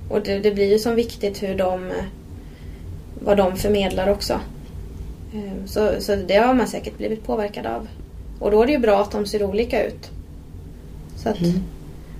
Och 0.09 0.21
det, 0.23 0.39
det 0.39 0.51
blir 0.51 0.71
ju 0.71 0.79
så 0.79 0.93
viktigt 0.93 1.43
hur 1.43 1.55
de, 1.55 1.91
vad 3.23 3.37
de 3.37 3.55
förmedlar 3.55 4.09
också. 4.09 4.33
Eh, 5.33 5.65
Så, 5.65 5.91
så 5.99 6.15
det 6.15 6.35
har 6.37 6.53
man 6.53 6.67
säkert 6.67 6.97
blivit 6.97 7.25
påverkad 7.25 7.65
av. 7.65 7.87
Och 8.39 8.51
då 8.51 8.61
är 8.61 8.65
det 8.65 8.71
ju 8.71 8.79
bra 8.79 9.01
att 9.01 9.11
de 9.11 9.25
ser 9.25 9.43
olika 9.43 9.85
ut. 9.87 10.11
Så 11.17 11.29
att 11.29 11.37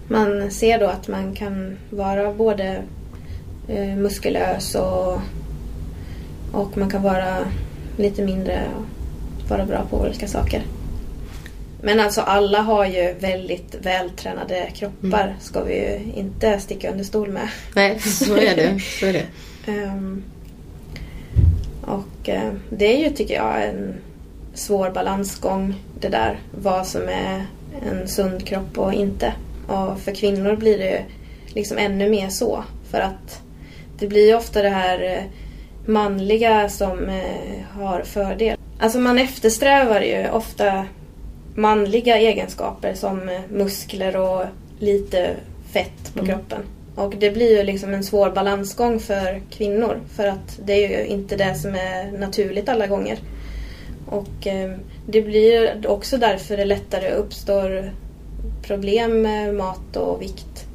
man 0.07 0.51
ser 0.51 0.79
då 0.79 0.85
att 0.85 1.07
man 1.07 1.35
kan 1.35 1.77
vara 1.89 2.33
både 2.33 2.81
eh, 3.67 3.95
muskulös 3.95 4.75
och, 4.75 5.19
och 6.51 6.77
man 6.77 6.89
kan 6.89 7.01
vara 7.01 7.37
lite 7.97 8.21
mindre 8.23 8.61
och 8.77 9.49
vara 9.49 9.65
bra 9.65 9.85
på 9.89 9.97
olika 9.97 10.27
saker. 10.27 10.63
Men 11.81 11.99
alltså 11.99 12.21
alla 12.21 12.61
har 12.61 12.85
ju 12.85 13.13
väldigt 13.19 13.75
vältränade 13.81 14.69
kroppar. 14.73 15.35
Ska 15.39 15.63
vi 15.63 15.73
ju 15.73 16.11
inte 16.15 16.59
sticka 16.59 16.91
under 16.91 17.03
stol 17.03 17.29
med. 17.29 17.49
nej, 17.75 17.99
så 17.99 18.37
är 18.37 18.55
det. 18.55 18.79
Så 18.99 19.05
är 19.05 19.13
det. 19.13 19.25
Ehm, 19.71 20.23
och 21.81 22.29
eh, 22.29 22.53
det 22.69 22.95
är 22.95 23.09
ju 23.09 23.15
tycker 23.15 23.33
jag 23.33 23.63
en 23.63 23.95
svår 24.53 24.89
balansgång 24.89 25.75
det 25.99 26.09
där. 26.09 26.39
Vad 26.51 26.87
som 26.87 27.01
är 27.01 27.45
en 27.91 28.07
sund 28.07 28.47
kropp 28.47 28.77
och 28.77 28.93
inte. 28.93 29.33
Och 29.67 29.99
för 29.99 30.15
kvinnor 30.15 30.55
blir 30.55 30.77
det 30.77 30.89
ju 30.89 30.99
liksom 31.47 31.77
ännu 31.77 32.09
mer 32.09 32.29
så. 32.29 32.63
För 32.91 32.99
att 32.99 33.41
det 33.99 34.07
blir 34.07 34.27
ju 34.27 34.35
ofta 34.35 34.61
det 34.61 34.69
här 34.69 35.03
eh, 35.03 35.23
manliga 35.85 36.69
som 36.69 37.09
eh, 37.09 37.79
har 37.79 38.01
fördel. 38.01 38.57
Alltså 38.79 38.99
man 38.99 39.19
eftersträvar 39.19 40.01
ju 40.01 40.29
ofta 40.29 40.85
manliga 41.55 42.17
egenskaper 42.17 42.93
som 42.93 43.29
eh, 43.29 43.41
muskler 43.49 44.15
och 44.15 44.43
lite 44.79 45.29
fett 45.71 46.13
på 46.13 46.25
kroppen. 46.25 46.61
Och 46.95 47.15
det 47.19 47.31
blir 47.31 47.57
ju 47.57 47.63
liksom 47.63 47.93
en 47.93 48.03
svår 48.03 48.31
balansgång 48.31 48.99
för 48.99 49.41
kvinnor 49.49 49.99
för 50.15 50.27
att 50.27 50.59
det 50.65 50.73
är 50.73 50.99
ju 50.99 51.05
inte 51.05 51.35
det 51.35 51.55
som 51.55 51.75
är 51.75 52.11
naturligt 52.11 52.69
alla 52.69 52.87
gånger. 52.87 53.19
Och 54.09 54.47
det 55.07 55.21
blir 55.21 55.51
ju 55.51 55.87
också 55.87 56.17
därför 56.17 56.57
det 56.57 56.65
lättare 56.65 57.11
uppstår 57.11 57.91
problem 58.63 59.21
med 59.21 59.55
mat 59.55 59.95
och 59.95 60.21
vikt. 60.21 60.65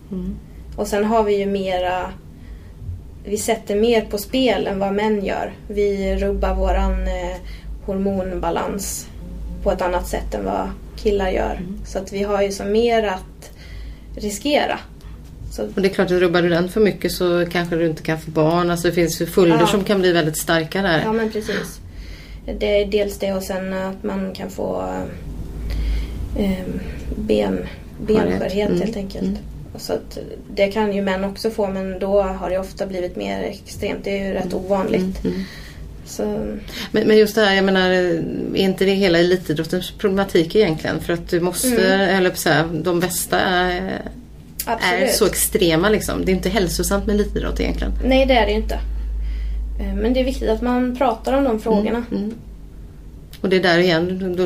Och 0.76 0.86
sen 0.86 1.04
har 1.04 1.22
vi 1.22 1.36
ju 1.36 1.46
mera 1.46 2.12
vi 3.24 3.36
sätter 3.36 3.76
mer 3.76 4.00
på 4.00 4.18
spel 4.18 4.66
än 4.66 4.78
vad 4.78 4.92
män 4.94 5.24
gör. 5.24 5.52
Vi 5.68 6.16
rubbar 6.16 6.54
våran 6.54 6.92
eh, 7.08 7.36
hormonbalans 7.86 9.08
på 9.62 9.72
ett 9.72 9.82
annat 9.82 10.08
sätt 10.08 10.34
än 10.34 10.44
vad 10.44 10.68
killar 10.96 11.28
gör. 11.30 11.60
Så 11.86 11.98
att 11.98 12.12
vi 12.12 12.22
har 12.22 12.42
ju 12.42 12.52
så 12.52 12.64
mer 12.64 13.02
att 13.02 13.50
riskera. 14.16 14.78
Så, 15.52 15.62
Och 15.62 15.82
det 15.82 15.88
är 15.88 15.92
klart 15.94 16.06
att 16.10 16.20
rubbar 16.20 16.42
du 16.42 16.48
den 16.48 16.68
för 16.68 16.80
mycket 16.80 17.12
så 17.12 17.46
kanske 17.52 17.76
du 17.76 17.86
inte 17.86 18.02
kan 18.02 18.20
få 18.20 18.30
barn. 18.30 18.70
Alltså 18.70 18.88
det 18.88 18.94
finns 18.94 19.20
ju 19.22 19.26
följder 19.26 19.58
Ja. 19.60 19.66
som 19.66 19.84
kan 19.84 20.00
bli 20.00 20.12
väldigt 20.12 20.36
starka 20.36 20.82
där. 20.82 21.02
ja 21.04 21.12
men 21.12 21.30
precis. 21.32 21.80
Det 22.58 22.82
är 22.82 22.86
dels 22.86 23.18
det 23.18 23.32
och 23.32 23.42
sen 23.42 23.72
att 23.72 24.02
man 24.04 24.32
kan 24.32 24.50
få 24.50 24.84
eh, 26.38 26.64
ben, 27.16 27.58
benskörhet 28.06 28.68
Mm. 28.68 28.80
helt 28.80 28.96
enkelt. 28.96 29.30
Och 29.30 29.36
Så 29.76 29.92
det 30.54 30.68
kan 30.68 30.92
ju 30.92 31.02
män 31.02 31.24
också 31.24 31.50
få 31.50 31.66
men 31.66 31.98
då 31.98 32.22
har 32.22 32.50
det 32.50 32.58
ofta 32.58 32.86
blivit 32.86 33.16
mer 33.16 33.42
extremt. 33.42 34.04
Det 34.04 34.18
är 34.18 34.26
ju 34.26 34.32
rätt 34.32 34.54
ovanligt. 34.54 35.24
Mm. 35.24 35.44
Så, 36.04 36.22
Men, 36.90 37.06
men 37.08 37.18
just 37.18 37.34
det 37.34 37.40
här, 37.40 37.54
jag 37.54 37.64
menar, 37.64 37.90
är 37.90 38.56
inte 38.56 38.84
det 38.84 38.90
hela 38.92 39.18
elitidrottens 39.18 39.90
problematik 39.90 40.56
egentligen? 40.56 41.00
För 41.00 41.12
att 41.12 41.28
du 41.28 41.40
måste, 41.40 41.68
Mm. 41.94 42.16
eller 42.16 42.34
så 42.34 42.48
här, 42.48 42.64
de 42.72 43.00
bästa 43.00 43.40
är, 43.40 44.02
är 44.66 45.06
så 45.06 45.26
extrema 45.26 45.88
liksom. 45.88 46.24
Det 46.24 46.32
är 46.32 46.36
inte 46.36 46.48
hälsosamt 46.48 47.06
med 47.06 47.14
elitidrott 47.14 47.60
egentligen. 47.60 47.92
Nej, 48.04 48.26
det 48.26 48.34
är 48.34 48.46
det 48.46 48.52
ju 48.52 48.58
inte. 48.58 48.74
Eh, 49.80 49.94
Men 49.94 50.12
det 50.12 50.20
är 50.20 50.24
viktigt 50.24 50.48
att 50.48 50.62
man 50.62 50.96
pratar 50.96 51.32
om 51.32 51.44
de 51.44 51.60
frågorna. 51.60 52.04
Mm. 52.10 52.34
Och 53.40 53.48
det 53.48 53.56
är 53.56 53.60
där 53.62 53.78
igen, 53.78 54.34
då 54.36 54.44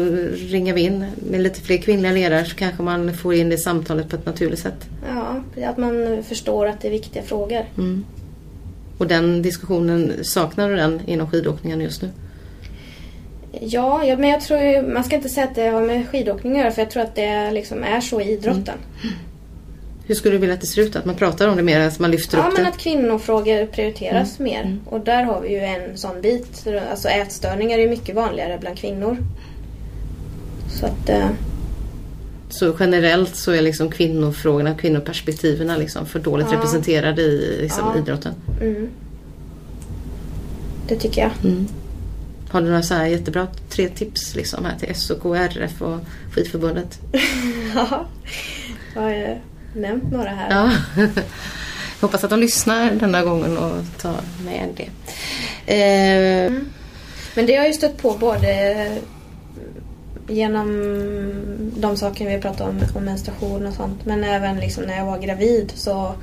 ringer 0.49 0.75
vi 0.75 0.81
in 0.81 1.07
med 1.31 1.41
lite 1.41 1.61
fler 1.61 1.77
kvinnliga 1.77 2.13
ledare 2.13 2.45
så 2.45 2.55
kanske 2.57 2.83
man 2.83 3.15
får 3.15 3.35
in 3.35 3.49
det 3.49 3.59
samtalet 3.59 4.09
på 4.09 4.17
ett 4.17 4.27
naturligt 4.27 4.59
sätt. 4.59 4.87
Ja, 5.09 5.14
att 5.63 5.77
man 5.77 6.23
förstår 6.29 6.67
att 6.67 6.81
det 6.81 6.89
är 6.89 6.93
viktiga 6.93 7.23
frågor. 7.23 7.65
Mm. 7.79 8.05
Och 8.99 9.07
den 9.07 9.43
diskussionen, 9.43 10.25
saknar 10.25 10.71
du 10.71 10.77
den 10.77 11.01
inom 11.07 11.31
skidåkningen 11.31 11.81
just 11.81 12.03
nu? 12.03 12.11
Ja, 13.61 14.05
ja 14.05 14.17
men 14.17 14.31
jag 14.31 14.41
tror 14.41 14.61
ju, 14.61 14.83
man 14.83 15.05
ska 15.05 15.17
inte 15.17 15.29
säga 15.29 15.47
att 15.47 15.55
det 15.55 15.67
har 15.67 15.83
med 15.83 16.09
skidåkning 16.09 16.53
att 16.53 16.59
göra 16.59 16.71
för 16.71 16.83
jag 16.83 16.91
tror 16.91 17.03
att 17.03 17.15
det 17.15 17.51
liksom 17.51 17.83
är 17.85 18.01
så 18.01 18.21
i 18.21 18.33
idrotten. 18.33 18.79
Hur 20.07 20.15
skulle 20.15 20.35
du 20.35 20.39
vilja 20.39 20.55
att 20.55 20.61
det 20.61 20.67
ser 20.67 20.83
ut? 20.83 20.97
Att 20.97 21.05
man 21.05 21.15
pratar 21.15 21.49
om 21.49 21.57
det 21.57 21.63
mer, 21.63 21.81
att 21.81 21.99
man 21.99 22.11
lyfter 22.11 22.39
Ja, 22.39 22.45
upp 22.45 22.53
men 22.53 22.63
det? 22.63 22.69
att 22.71 22.79
kvinnofrågor 22.79 23.67
prioriteras 23.67 24.39
mer. 24.39 24.79
Och 24.87 25.01
där 25.01 25.23
har 25.25 25.41
vi 25.41 25.49
ju 25.49 25.61
en 25.61 25.97
sån 25.97 26.21
bit. 26.21 26.67
Alltså 26.91 27.09
ätstörningar 27.09 27.79
är 27.79 27.89
mycket 27.89 28.15
vanligare 28.17 28.59
bland 28.61 28.79
kvinnor. 28.79 29.17
Så 30.81 30.87
att, 30.87 31.09
eh, 31.09 31.29
Så 32.59 32.77
generellt 32.81 33.37
så 33.37 33.53
är 33.53 33.63
liksom 33.63 33.91
kvinnofrågorna, 33.91 34.75
kvinnoperspektiven 34.75 35.79
liksom 35.79 36.07
för 36.07 36.19
dåligt 36.19 36.47
Ja. 36.51 36.57
representerade 36.57 37.23
i 37.23 37.59
liksom, 37.63 37.93
Ja. 37.95 38.01
idrotten. 38.03 38.35
mm. 38.61 38.89
Det 40.89 40.97
tycker 40.97 41.21
jag. 41.23 41.31
Har 42.49 42.61
du 42.61 42.67
några 42.67 42.83
så 42.83 42.95
här 42.95 43.07
jättebra 43.07 43.47
tre 43.69 43.89
tips 43.89 44.35
liksom 44.35 44.65
här 44.65 44.77
till 44.79 44.95
SOK, 44.95 45.25
RF 45.37 45.83
och 45.83 45.99
Skidförbundet? 46.33 47.01
Ja, 47.75 48.07
jag 48.95 49.03
har 49.03 49.11
ju 49.11 49.37
nämnt 49.75 50.13
några 50.13 50.31
här. 50.31 50.51
Ja. 50.51 50.73
Jag 50.97 51.09
hoppas 52.01 52.25
att 52.25 52.31
de 52.31 52.41
lyssnar 52.41 52.91
denna 52.91 53.23
gången 53.25 53.59
och 53.59 53.77
tar 54.01 54.17
med 54.45 54.69
det. 54.77 54.89
Eh, 55.75 56.53
Men 57.35 57.47
det 57.47 57.53
har 57.53 57.59
jag 57.65 57.67
ju 57.69 57.73
stött 57.75 57.97
på 57.97 58.11
både 58.21 58.49
genom 60.29 60.69
de 61.77 61.97
saker 61.97 62.31
vi 62.37 62.43
pratat 62.43 62.61
om, 62.69 62.81
om 62.95 63.05
menstruation 63.05 63.67
och 63.67 63.75
sånt. 63.75 64.05
Men 64.07 64.25
även 64.25 64.57
liksom 64.57 64.85
när 64.85 64.97
jag 64.97 65.05
var 65.07 65.19
gravid 65.19 65.73
så 65.75 66.15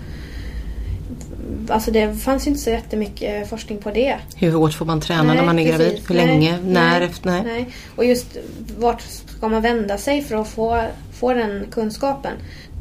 Alltså 1.70 1.92
det 1.92 2.14
fanns 2.16 2.48
inte 2.48 2.60
så 2.60 2.70
jättemycket 2.70 3.50
forskning 3.50 3.78
på 3.78 3.92
det. 3.92 4.18
hur 4.36 4.52
hårt 4.52 4.74
får 4.74 4.86
man 4.86 5.02
träna 5.02 5.24
när 5.24 5.36
Nej, 5.36 5.46
man 5.46 5.60
är 5.60 5.64
gravid? 5.68 5.88
precis. 5.92 6.10
Hur 6.10 6.16
Nej, 6.16 6.26
länge? 6.28 6.60
När? 6.64 7.00
nej, 7.00 7.04
efter? 7.10 7.30
Nej. 7.30 7.42
Nej. 7.46 7.68
Och 7.96 8.06
just 8.06 8.38
vart 8.78 9.02
ska 9.02 9.48
man 9.48 9.62
vända 9.62 9.98
sig 9.98 10.22
för 10.22 10.36
att 10.36 10.48
få, 10.48 10.84
få 11.14 11.34
den 11.34 11.66
kunskapen? 11.72 12.34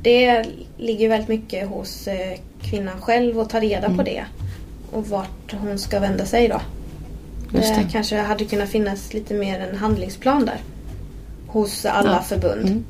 Det 0.03 0.45
ligger 0.77 1.09
väldigt 1.09 1.29
mycket 1.29 1.69
hos 1.69 2.09
eh, 2.09 2.39
kvinnan 2.63 3.01
själv 3.01 3.41
att 3.41 3.51
ta 3.51 3.61
reda 3.61 3.87
Mm. 3.87 3.97
på 3.97 4.03
det. 4.03 4.25
Och 4.93 5.07
vart 5.09 5.55
hon 5.61 5.79
ska 5.79 6.01
vända 6.01 6.25
sig 6.27 6.49
då. 6.49 6.61
Just 7.59 7.75
det 7.75 7.81
det. 7.83 7.89
kanske 7.93 8.17
hade 8.17 8.45
kunnat 8.45 8.69
finnas 8.69 9.15
lite 9.15 9.35
mer 9.35 9.61
en 9.61 9.77
handlingsplan 9.77 10.45
där. 10.47 10.59
Hos 11.53 11.87
alla 11.87 12.13
Ja. 12.13 12.23
förbund. 12.23 12.67
Mm. 12.69 12.85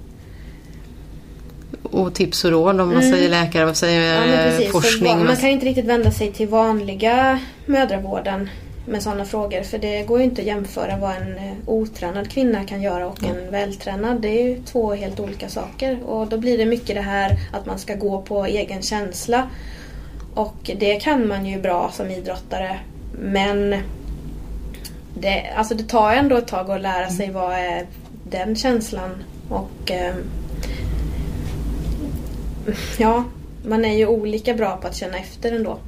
Och 1.82 2.14
tips 2.14 2.44
och 2.44 2.50
råd 2.50 2.80
om 2.80 2.88
man 2.88 2.96
Mm. 2.96 3.10
säger 3.12 3.28
läkare, 3.30 3.64
vad 3.64 3.76
säger 3.76 4.60
Ja, 4.60 4.70
forskning? 4.72 5.16
man 5.16 5.26
vad- 5.26 5.40
kan 5.40 5.48
inte 5.50 5.66
riktigt 5.66 5.84
vända 5.84 6.10
sig 6.10 6.32
till 6.32 6.48
vanliga 6.48 7.38
mödravården 7.66 8.48
med 8.86 9.02
sådana 9.02 9.24
frågor. 9.24 9.62
För 9.62 9.78
det 9.78 10.02
går 10.02 10.18
ju 10.18 10.24
inte 10.24 10.40
att 10.40 10.46
jämföra 10.46 10.96
vad 10.96 11.10
en 11.16 11.36
eh, 11.38 11.52
otränad 11.66 12.30
kvinna 12.30 12.64
kan 12.64 12.82
göra 12.82 13.06
och 13.08 13.24
en 13.24 13.50
vältränad. 13.50 14.20
Det 14.22 14.28
är 14.28 14.44
ju 14.48 14.62
två 14.62 14.94
helt 14.94 15.20
olika 15.20 15.48
saker. 15.48 15.98
Och 16.06 16.26
då 16.26 16.38
blir 16.38 16.58
det 16.58 16.66
mycket 16.66 16.96
det 16.96 17.02
här 17.02 17.38
att 17.52 17.66
man 17.66 17.78
ska 17.78 17.94
gå 17.94 18.22
på 18.22 18.44
egen 18.44 18.82
känsla. 18.82 19.48
Och 20.34 20.70
det 20.78 20.94
kan 20.94 21.28
man 21.28 21.46
ju 21.46 21.60
bra 21.60 21.90
som 21.92 22.10
idrottare. 22.10 22.78
Men 23.20 23.76
det, 25.14 25.44
alltså 25.56 25.74
det 25.74 25.84
tar 25.88 26.12
ändå 26.12 26.36
ett 26.36 26.48
tag 26.48 26.70
att 26.70 26.80
lära 26.80 27.08
sig 27.10 27.30
vad 27.30 27.52
är 27.52 27.86
den 28.30 28.56
känslan. 28.56 29.10
Och 29.48 29.90
ehm, 29.90 30.16
ja, 32.98 33.24
man 33.66 33.84
är 33.84 33.94
ju 33.94 34.06
olika 34.06 34.54
bra 34.54 34.76
på 34.76 34.86
att 34.88 34.96
känna 34.96 35.18
efter 35.18 35.52
ändå. 35.52 35.78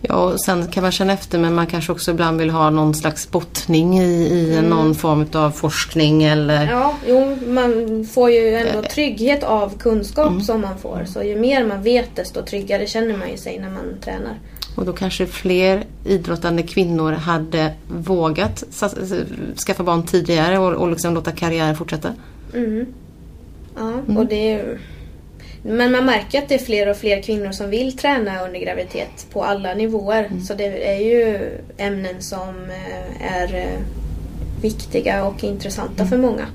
Ja, 0.00 0.14
och 0.14 0.40
sen 0.40 0.66
kan 0.66 0.82
man 0.82 0.92
känna 0.92 1.12
efter 1.12 1.38
men 1.38 1.54
man 1.54 1.66
kanske 1.66 1.92
också 1.92 2.10
ibland 2.10 2.38
vill 2.40 2.50
ha 2.50 2.70
någon 2.70 2.94
slags 2.94 3.30
bottning 3.30 3.98
i, 3.98 4.26
i 4.26 4.58
Mm. 4.58 4.70
någon 4.70 4.94
form 4.94 5.26
av 5.32 5.50
forskning 5.50 6.22
eller 6.24 6.70
Ja, 6.70 6.94
jo, 7.08 7.36
man 7.46 8.04
får 8.14 8.30
ju 8.30 8.54
ändå 8.54 8.82
trygghet 8.88 9.44
av 9.44 9.78
kunskap 9.78 10.42
som 10.42 10.60
man 10.60 10.78
får. 10.78 11.04
Så 11.06 11.22
ju 11.22 11.36
mer 11.36 11.64
man 11.66 11.82
vet 11.82 12.16
desto 12.16 12.42
tryggare 12.42 12.86
känner 12.86 13.16
man 13.16 13.30
ju 13.30 13.36
sig 13.36 13.58
när 13.58 13.70
man 13.70 14.00
tränar. 14.00 14.38
Och 14.76 14.86
då 14.86 14.92
kanske 14.92 15.26
fler 15.26 15.84
idrottande 16.04 16.62
kvinnor 16.62 17.12
hade 17.12 17.72
vågat 17.88 18.64
skaffa 19.66 19.82
barn 19.82 20.02
tidigare 20.02 20.58
och, 20.58 20.72
och 20.72 20.90
liksom 20.90 21.14
låta 21.14 21.32
karriären 21.32 21.76
fortsätta. 21.76 22.14
Ja, 23.76 24.14
och 24.16 24.26
det 24.26 24.52
är. 24.52 24.78
Men 25.62 25.92
man 25.92 26.06
märker 26.06 26.42
att 26.42 26.48
det 26.48 26.54
är 26.54 26.64
fler 26.64 26.90
och 26.90 26.96
fler 26.96 27.22
kvinnor 27.22 27.52
som 27.52 27.70
vill 27.70 27.96
träna 27.96 28.44
under 28.44 28.60
graviditet 28.60 29.26
på 29.32 29.44
alla 29.44 29.74
nivåer. 29.74 30.30
Så 30.44 30.54
det 30.54 30.94
är 30.94 31.00
ju 31.00 31.50
ämnen 31.76 32.22
som 32.22 32.48
eh, 32.70 33.34
är 33.34 33.54
eh, 33.54 33.80
viktiga 34.62 35.24
och 35.24 35.44
intressanta 35.44 36.06
för 36.06 36.18
många. 36.18 36.46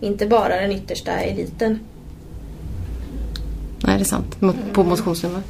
Inte 0.00 0.26
bara 0.26 0.60
den 0.60 0.72
yttersta 0.72 1.12
eliten. 1.12 1.78
Nej, 3.80 3.96
det 3.96 4.02
är 4.02 4.04
sant. 4.04 4.36
På 4.72 4.84
motionsnummer. 4.84 5.42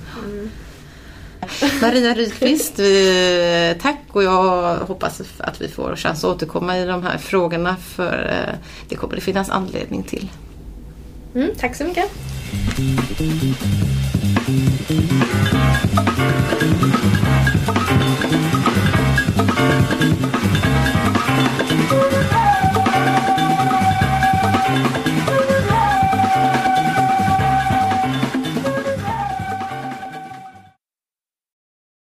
Maria 1.82 2.14
Rydqvist, 2.14 2.76
tack 3.82 4.00
och 4.12 4.22
jag 4.22 4.76
hoppas 4.76 5.20
att 5.38 5.60
vi 5.60 5.68
får 5.68 5.96
chans 5.96 6.24
att 6.24 6.30
återkomma 6.30 6.78
i 6.78 6.86
de 6.86 7.02
här 7.02 7.18
frågorna 7.18 7.76
för 7.76 8.46
eh, 8.48 8.54
det 8.88 8.96
kommer 8.96 9.14
det 9.14 9.20
finnas 9.20 9.50
anledning 9.50 10.02
till. 10.02 10.28
Mm, 11.34 11.50
tack 11.58 11.76
så 11.76 11.84
mycket. 11.84 12.10